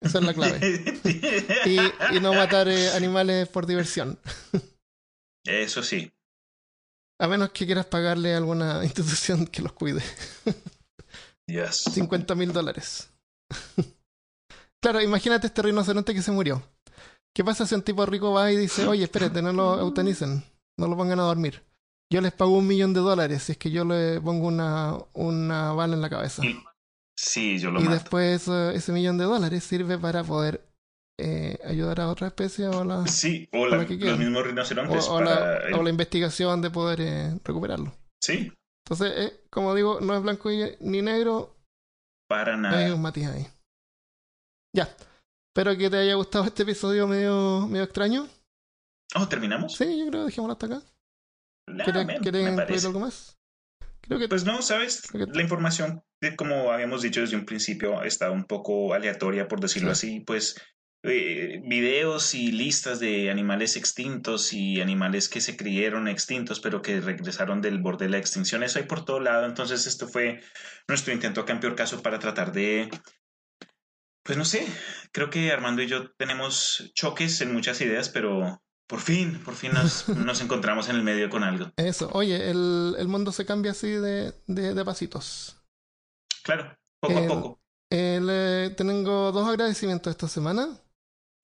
Esa 0.00 0.18
es 0.18 0.24
la 0.24 0.34
clave. 0.34 0.58
y, 1.66 2.16
y, 2.16 2.20
no 2.20 2.34
matar 2.34 2.66
eh, 2.66 2.90
animales 2.90 3.46
por 3.48 3.66
diversión. 3.66 4.18
Eso 5.44 5.80
sí. 5.80 6.10
A 7.20 7.28
menos 7.28 7.52
que 7.52 7.66
quieras 7.66 7.86
pagarle 7.86 8.34
a 8.34 8.38
alguna 8.38 8.80
institución 8.84 9.46
que 9.46 9.62
los 9.62 9.74
cuide. 9.74 10.02
50 11.46 12.34
mil 12.34 12.52
dólares. 12.52 13.10
Claro, 14.84 15.00
imagínate 15.00 15.46
este 15.46 15.62
rinoceronte 15.62 16.12
que 16.12 16.20
se 16.20 16.30
murió. 16.30 16.62
¿Qué 17.34 17.42
pasa 17.42 17.66
si 17.66 17.74
un 17.74 17.82
tipo 17.82 18.04
rico 18.04 18.32
va 18.32 18.52
y 18.52 18.56
dice, 18.56 18.86
oye, 18.86 19.04
espérate, 19.04 19.40
no 19.40 19.52
lo 19.52 19.80
eutanicen, 19.80 20.44
no 20.78 20.86
lo 20.88 20.96
pongan 20.96 21.20
a 21.20 21.24
dormir? 21.24 21.62
Yo 22.12 22.20
les 22.20 22.32
pago 22.32 22.58
un 22.58 22.66
millón 22.66 22.92
de 22.92 23.00
dólares 23.00 23.44
si 23.44 23.52
es 23.52 23.58
que 23.58 23.70
yo 23.70 23.84
le 23.86 24.20
pongo 24.20 24.46
una, 24.46 24.98
una 25.14 25.72
bala 25.72 25.94
en 25.94 26.02
la 26.02 26.10
cabeza. 26.10 26.42
Sí, 27.16 27.58
yo 27.58 27.70
lo 27.70 27.80
Y 27.80 27.88
después 27.88 28.46
ese 28.46 28.92
millón 28.92 29.16
de 29.16 29.24
dólares 29.24 29.64
sirve 29.64 29.96
para 29.98 30.22
poder 30.22 30.68
eh, 31.18 31.58
ayudar 31.64 32.02
a 32.02 32.08
otra 32.10 32.26
especie 32.26 32.68
o 32.68 32.84
la, 32.84 33.06
sí, 33.06 33.48
o, 33.52 33.66
la, 33.66 33.78
los 33.78 34.18
mismos 34.18 34.46
rinocerontes. 34.46 35.08
O, 35.08 35.22
la, 35.22 35.60
o, 35.72 35.82
la, 35.82 35.90
investigación 35.90 36.60
de 36.60 36.70
poder 36.70 37.00
eh, 37.00 37.40
recuperarlo. 37.42 37.96
Sí, 38.20 38.52
entonces, 38.84 39.12
eh, 39.16 39.40
como 39.48 39.74
digo, 39.74 40.00
no 40.00 40.14
es 40.14 40.22
blanco 40.22 40.50
ni 40.80 41.00
negro. 41.00 41.56
Para 42.28 42.56
nada. 42.56 42.78
Hay 42.78 42.90
un 42.90 43.00
matiz 43.00 43.26
ahí. 43.28 43.46
Ya. 44.74 44.94
Espero 45.48 45.78
que 45.78 45.88
te 45.88 45.96
haya 45.96 46.14
gustado 46.14 46.44
este 46.44 46.64
episodio 46.64 47.06
medio, 47.06 47.68
medio 47.68 47.84
extraño. 47.84 48.28
Oh, 49.14 49.28
¿terminamos? 49.28 49.76
Sí, 49.76 49.98
yo 49.98 50.10
creo 50.10 50.22
que 50.22 50.26
dejémoslo 50.26 50.52
hasta 50.54 50.66
acá. 50.66 50.82
¿Quieres 52.20 52.46
incluir 52.56 52.86
algo 52.86 53.00
más? 53.00 53.38
Creo 54.00 54.18
que... 54.18 54.28
Pues 54.28 54.44
no, 54.44 54.60
¿sabes? 54.62 55.08
La 55.14 55.42
información, 55.42 56.02
como 56.36 56.72
habíamos 56.72 57.02
dicho 57.02 57.20
desde 57.20 57.36
un 57.36 57.46
principio, 57.46 58.02
está 58.02 58.32
un 58.32 58.44
poco 58.44 58.94
aleatoria, 58.94 59.46
por 59.46 59.60
decirlo 59.60 59.92
así. 59.92 60.20
Pues 60.20 60.56
eh, 61.04 61.62
videos 61.64 62.34
y 62.34 62.50
listas 62.50 62.98
de 62.98 63.30
animales 63.30 63.76
extintos 63.76 64.52
y 64.52 64.80
animales 64.80 65.28
que 65.28 65.40
se 65.40 65.56
creyeron 65.56 66.08
extintos 66.08 66.60
pero 66.60 66.80
que 66.80 67.00
regresaron 67.00 67.60
del 67.60 67.78
borde 67.78 68.06
de 68.06 68.10
la 68.10 68.18
extinción. 68.18 68.64
Eso 68.64 68.80
hay 68.80 68.86
por 68.86 69.04
todo 69.04 69.20
lado. 69.20 69.46
Entonces 69.46 69.86
esto 69.86 70.08
fue 70.08 70.40
nuestro 70.88 71.14
intento 71.14 71.42
acá 71.42 71.52
en 71.52 71.60
peor 71.60 71.76
caso 71.76 72.02
para 72.02 72.18
tratar 72.18 72.52
de... 72.52 72.90
Pues 74.24 74.38
no 74.38 74.44
sé, 74.44 74.66
creo 75.12 75.28
que 75.30 75.52
Armando 75.52 75.82
y 75.82 75.86
yo 75.86 76.10
tenemos 76.16 76.90
choques 76.94 77.40
en 77.42 77.52
muchas 77.52 77.80
ideas, 77.80 78.08
pero 78.08 78.60
Por 78.86 79.00
fin, 79.00 79.40
por 79.44 79.54
fin 79.54 79.72
nos, 79.72 80.08
nos 80.08 80.40
encontramos 80.40 80.88
en 80.88 80.96
el 80.96 81.02
medio 81.02 81.30
con 81.30 81.42
algo. 81.44 81.70
Eso, 81.76 82.10
oye, 82.12 82.50
el, 82.50 82.94
el 82.98 83.08
mundo 83.08 83.32
se 83.32 83.46
cambia 83.46 83.72
así 83.72 83.88
de, 83.88 84.32
de, 84.46 84.74
de 84.74 84.84
pasitos. 84.84 85.56
Claro, 86.42 86.76
poco 87.00 87.18
El- 87.18 87.24
a 87.24 87.28
poco. 87.28 87.60
Eh, 87.90 88.20
le- 88.22 88.70
tengo 88.74 89.30
dos 89.32 89.48
agradecimientos 89.48 90.10
esta 90.10 90.28
semana. 90.28 90.68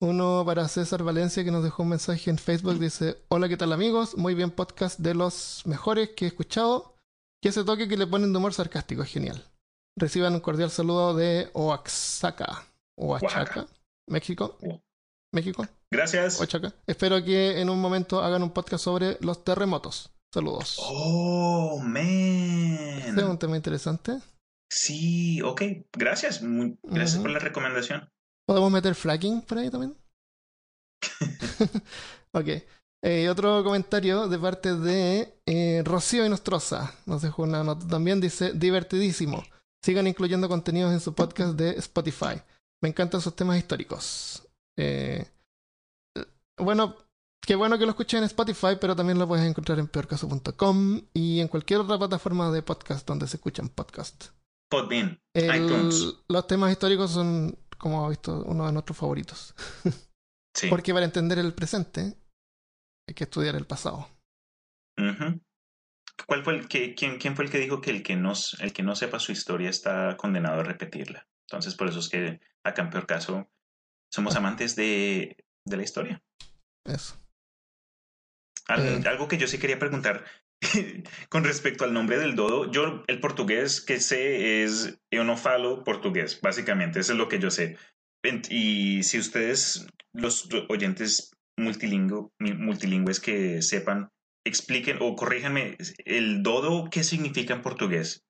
Uno 0.01 0.43
para 0.45 0.67
César 0.67 1.03
Valencia 1.03 1.43
que 1.43 1.51
nos 1.51 1.63
dejó 1.63 1.83
un 1.83 1.89
mensaje 1.89 2.29
en 2.31 2.37
Facebook. 2.39 2.79
Dice, 2.79 3.23
hola, 3.29 3.47
¿qué 3.47 3.57
tal 3.57 3.71
amigos? 3.73 4.17
Muy 4.17 4.33
bien 4.33 4.49
podcast 4.51 4.99
de 4.99 5.13
los 5.13 5.61
mejores 5.65 6.09
que 6.15 6.25
he 6.25 6.27
escuchado. 6.27 6.95
Que 7.41 7.49
ese 7.49 7.63
toque 7.63 7.87
que 7.87 7.97
le 7.97 8.07
ponen 8.07 8.31
de 8.33 8.37
humor 8.39 8.53
sarcástico 8.53 9.03
es 9.03 9.09
genial. 9.11 9.45
Reciban 9.95 10.33
un 10.33 10.39
cordial 10.41 10.71
saludo 10.71 11.15
de 11.15 11.49
Oaxaca. 11.53 12.65
Oaxaca. 13.05 13.67
México. 14.07 14.57
México, 15.33 15.65
Gracias. 15.91 16.39
Oaxaca. 16.39 16.73
Espero 16.85 17.23
que 17.23 17.59
en 17.61 17.69
un 17.69 17.79
momento 17.79 18.21
hagan 18.21 18.43
un 18.43 18.51
podcast 18.51 18.83
sobre 18.83 19.17
los 19.21 19.43
terremotos. 19.43 20.11
Saludos. 20.33 20.77
Oh, 20.81 21.81
Este 21.95 23.09
es 23.09 23.17
un 23.17 23.27
man. 23.29 23.39
tema 23.39 23.55
interesante. 23.57 24.19
Sí, 24.71 25.41
ok. 25.41 25.61
Gracias. 25.93 26.41
Muy- 26.41 26.77
gracias 26.83 27.21
por 27.21 27.31
la 27.31 27.39
recomendación. 27.39 28.09
¿Podemos 28.47 28.71
meter 28.71 28.95
fracking 28.95 29.41
por 29.41 29.57
ahí 29.57 29.69
también? 29.69 29.95
ok. 32.33 32.47
Eh, 33.03 33.29
otro 33.29 33.63
comentario 33.63 34.27
de 34.27 34.37
parte 34.37 34.75
de 34.75 35.41
eh, 35.45 35.81
Rocío 35.85 36.25
Inostroza. 36.25 36.93
Nos 37.05 37.21
dejó 37.21 37.43
una 37.43 37.63
nota 37.63 37.87
también. 37.87 38.21
Dice: 38.21 38.51
divertidísimo. 38.53 39.43
Sigan 39.83 40.07
incluyendo 40.07 40.47
contenidos 40.47 40.93
en 40.93 40.99
su 40.99 41.13
podcast 41.13 41.53
de 41.55 41.71
Spotify. 41.71 42.41
Me 42.81 42.89
encantan 42.89 43.21
sus 43.21 43.35
temas 43.35 43.57
históricos. 43.57 44.47
Eh, 44.77 45.25
bueno, 46.57 46.95
qué 47.41 47.55
bueno 47.55 47.77
que 47.77 47.85
lo 47.85 47.91
escuchen 47.91 48.19
en 48.19 48.25
Spotify, 48.25 48.77
pero 48.79 48.95
también 48.95 49.19
lo 49.19 49.27
puedes 49.27 49.45
encontrar 49.47 49.79
en 49.79 49.87
peorcaso.com 49.87 51.01
y 51.13 51.39
en 51.39 51.47
cualquier 51.47 51.81
otra 51.81 51.97
plataforma 51.97 52.51
de 52.51 52.63
podcast 52.63 53.07
donde 53.07 53.27
se 53.27 53.37
escuchan 53.37 53.69
podcasts. 53.69 54.33
Podbean. 54.69 55.19
El- 55.33 55.63
iTunes. 55.65 56.15
los 56.27 56.47
temas 56.47 56.71
históricos 56.71 57.11
son, 57.11 57.57
como 57.77 58.05
ha 58.05 58.09
visto, 58.09 58.43
uno 58.45 58.65
de 58.65 58.71
nuestros 58.73 58.97
favoritos. 58.97 59.53
Sí. 60.53 60.67
Porque 60.67 60.91
para 60.93 61.05
entender 61.05 61.39
el 61.39 61.53
presente 61.53 62.13
hay 63.07 63.15
que 63.15 63.23
estudiar 63.23 63.55
el 63.55 63.65
pasado. 63.65 64.09
¿Cuál 66.27 66.43
fue 66.43 66.55
el 66.57 66.67
que, 66.67 66.93
quién, 66.93 67.17
quién 67.19 67.37
fue 67.37 67.45
el 67.45 67.51
que 67.51 67.57
dijo 67.57 67.79
que 67.79 67.91
el 67.91 68.03
que, 68.03 68.17
no, 68.17 68.33
el 68.59 68.73
que 68.73 68.83
no 68.83 68.93
sepa 68.97 69.19
su 69.19 69.31
historia 69.31 69.69
está 69.69 70.17
condenado 70.17 70.59
a 70.59 70.63
repetirla? 70.63 71.25
Entonces, 71.47 71.75
por 71.75 71.87
eso 71.87 71.99
es 71.99 72.09
que 72.09 72.41
acá 72.63 72.81
en 72.83 72.89
peor 72.89 73.05
caso 73.07 73.49
somos 74.13 74.35
amantes 74.35 74.75
de, 74.75 75.37
de 75.65 75.77
la 75.77 75.83
historia. 75.83 76.21
Eso. 76.85 77.15
Al- 78.67 79.03
Eh. 79.03 79.07
Algo 79.07 79.27
que 79.27 79.37
yo 79.37 79.47
sí 79.47 79.57
quería 79.57 79.79
preguntar 79.79 80.25
con 81.29 81.43
respecto 81.43 81.83
al 81.83 81.93
nombre 81.93 82.17
del 82.17 82.35
dodo. 82.35 82.71
Yo, 82.71 83.03
el 83.07 83.19
portugués 83.19 83.81
que 83.81 83.99
sé 83.99 84.63
es 84.63 84.99
eu 85.11 85.23
no 85.23 85.35
falo 85.37 85.83
portugués, 85.83 86.39
básicamente, 86.41 86.99
eso 86.99 87.13
es 87.13 87.17
lo 87.17 87.27
que 87.27 87.39
yo 87.39 87.49
sé. 87.49 87.77
Y 88.49 89.01
si 89.03 89.17
ustedes, 89.17 89.87
los 90.13 90.47
oyentes 90.69 91.31
multilingüe, 91.57 92.29
multilingües 92.39 93.19
que 93.19 93.61
sepan, 93.63 94.09
expliquen 94.45 94.97
o 95.01 95.15
corríjanme, 95.15 95.77
el 96.05 96.43
dodo, 96.43 96.89
¿qué 96.91 97.03
significa 97.03 97.53
en 97.55 97.61
portugués? 97.63 98.23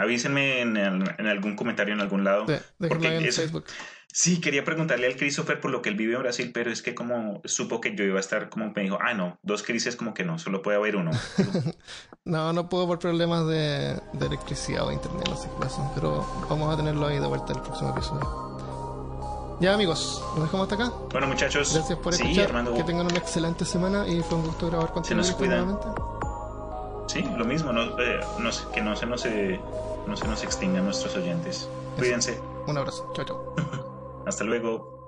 Avísenme 0.00 0.60
en, 0.60 0.76
el- 0.76 1.14
en 1.18 1.26
algún 1.26 1.56
comentario 1.56 1.94
en 1.94 2.00
algún 2.00 2.24
lado. 2.24 2.46
De- 2.46 2.60
Porque 2.88 3.08
ahí 3.08 3.16
en 3.18 3.24
eso- 3.24 3.42
Facebook. 3.42 3.64
Sí, 4.12 4.40
quería 4.40 4.64
preguntarle 4.64 5.06
al 5.06 5.14
Christopher 5.14 5.60
por 5.60 5.70
lo 5.70 5.82
que 5.82 5.88
él 5.88 5.94
vive 5.94 6.16
en 6.16 6.22
Brasil, 6.22 6.50
pero 6.52 6.72
es 6.72 6.82
que 6.82 6.96
como 6.96 7.40
supo 7.44 7.80
que 7.80 7.94
yo 7.94 8.02
iba 8.02 8.16
a 8.16 8.20
estar, 8.20 8.48
como 8.48 8.72
me 8.74 8.82
dijo, 8.82 8.98
ah, 9.00 9.14
no, 9.14 9.38
dos 9.44 9.62
crisis 9.62 9.94
como 9.94 10.14
que 10.14 10.24
no, 10.24 10.36
solo 10.40 10.62
puede 10.62 10.78
haber 10.78 10.96
uno. 10.96 11.12
No, 12.24 12.52
no 12.52 12.68
puedo 12.68 12.86
por 12.86 12.98
problemas 12.98 13.46
de, 13.46 13.98
de 14.12 14.26
electricidad 14.26 14.84
o 14.84 14.88
de 14.88 14.94
internet, 14.94 15.26
no 15.28 15.36
sé 15.36 15.48
qué 15.48 15.60
pasa. 15.64 15.90
Pero 15.94 16.24
vamos 16.50 16.72
a 16.72 16.76
tenerlo 16.76 17.06
ahí 17.06 17.18
de 17.18 17.26
vuelta 17.26 17.52
en 17.52 17.58
el 17.58 17.64
próximo 17.64 17.90
episodio. 17.90 19.56
Ya 19.60 19.74
amigos, 19.74 20.22
nos 20.36 20.44
dejamos 20.44 20.70
hasta 20.70 20.84
acá. 20.84 20.94
Bueno, 21.12 21.26
muchachos, 21.28 21.72
Gracias 21.74 21.98
por 21.98 22.12
sí, 22.14 22.22
escuchar. 22.22 22.46
Armando, 22.48 22.74
Que 22.74 22.84
tengan 22.84 23.06
una 23.06 23.16
excelente 23.18 23.64
semana 23.64 24.06
y 24.08 24.20
fue 24.22 24.38
un 24.38 24.44
gusto 24.46 24.66
grabar 24.68 24.92
contigo. 24.92 25.16
nos 25.16 25.32
Cristian, 25.32 25.76
cuidan. 25.76 27.08
sí, 27.08 27.24
lo 27.36 27.44
mismo, 27.44 27.72
no, 27.72 27.98
eh, 28.00 28.20
no 28.38 28.52
se- 28.52 28.68
que 28.72 28.80
no 28.80 28.94
se, 28.96 29.06
nos, 29.06 29.24
eh, 29.26 29.60
no 30.06 30.16
se 30.16 30.26
nos 30.26 30.42
extingan 30.42 30.84
nuestros 30.84 31.16
oyentes. 31.16 31.68
Cuídense, 31.96 32.40
Un 32.66 32.78
abrazo. 32.78 33.10
Chao, 33.14 33.24
chao. 33.24 33.54
hasta 34.26 34.44
luego. 34.44 34.99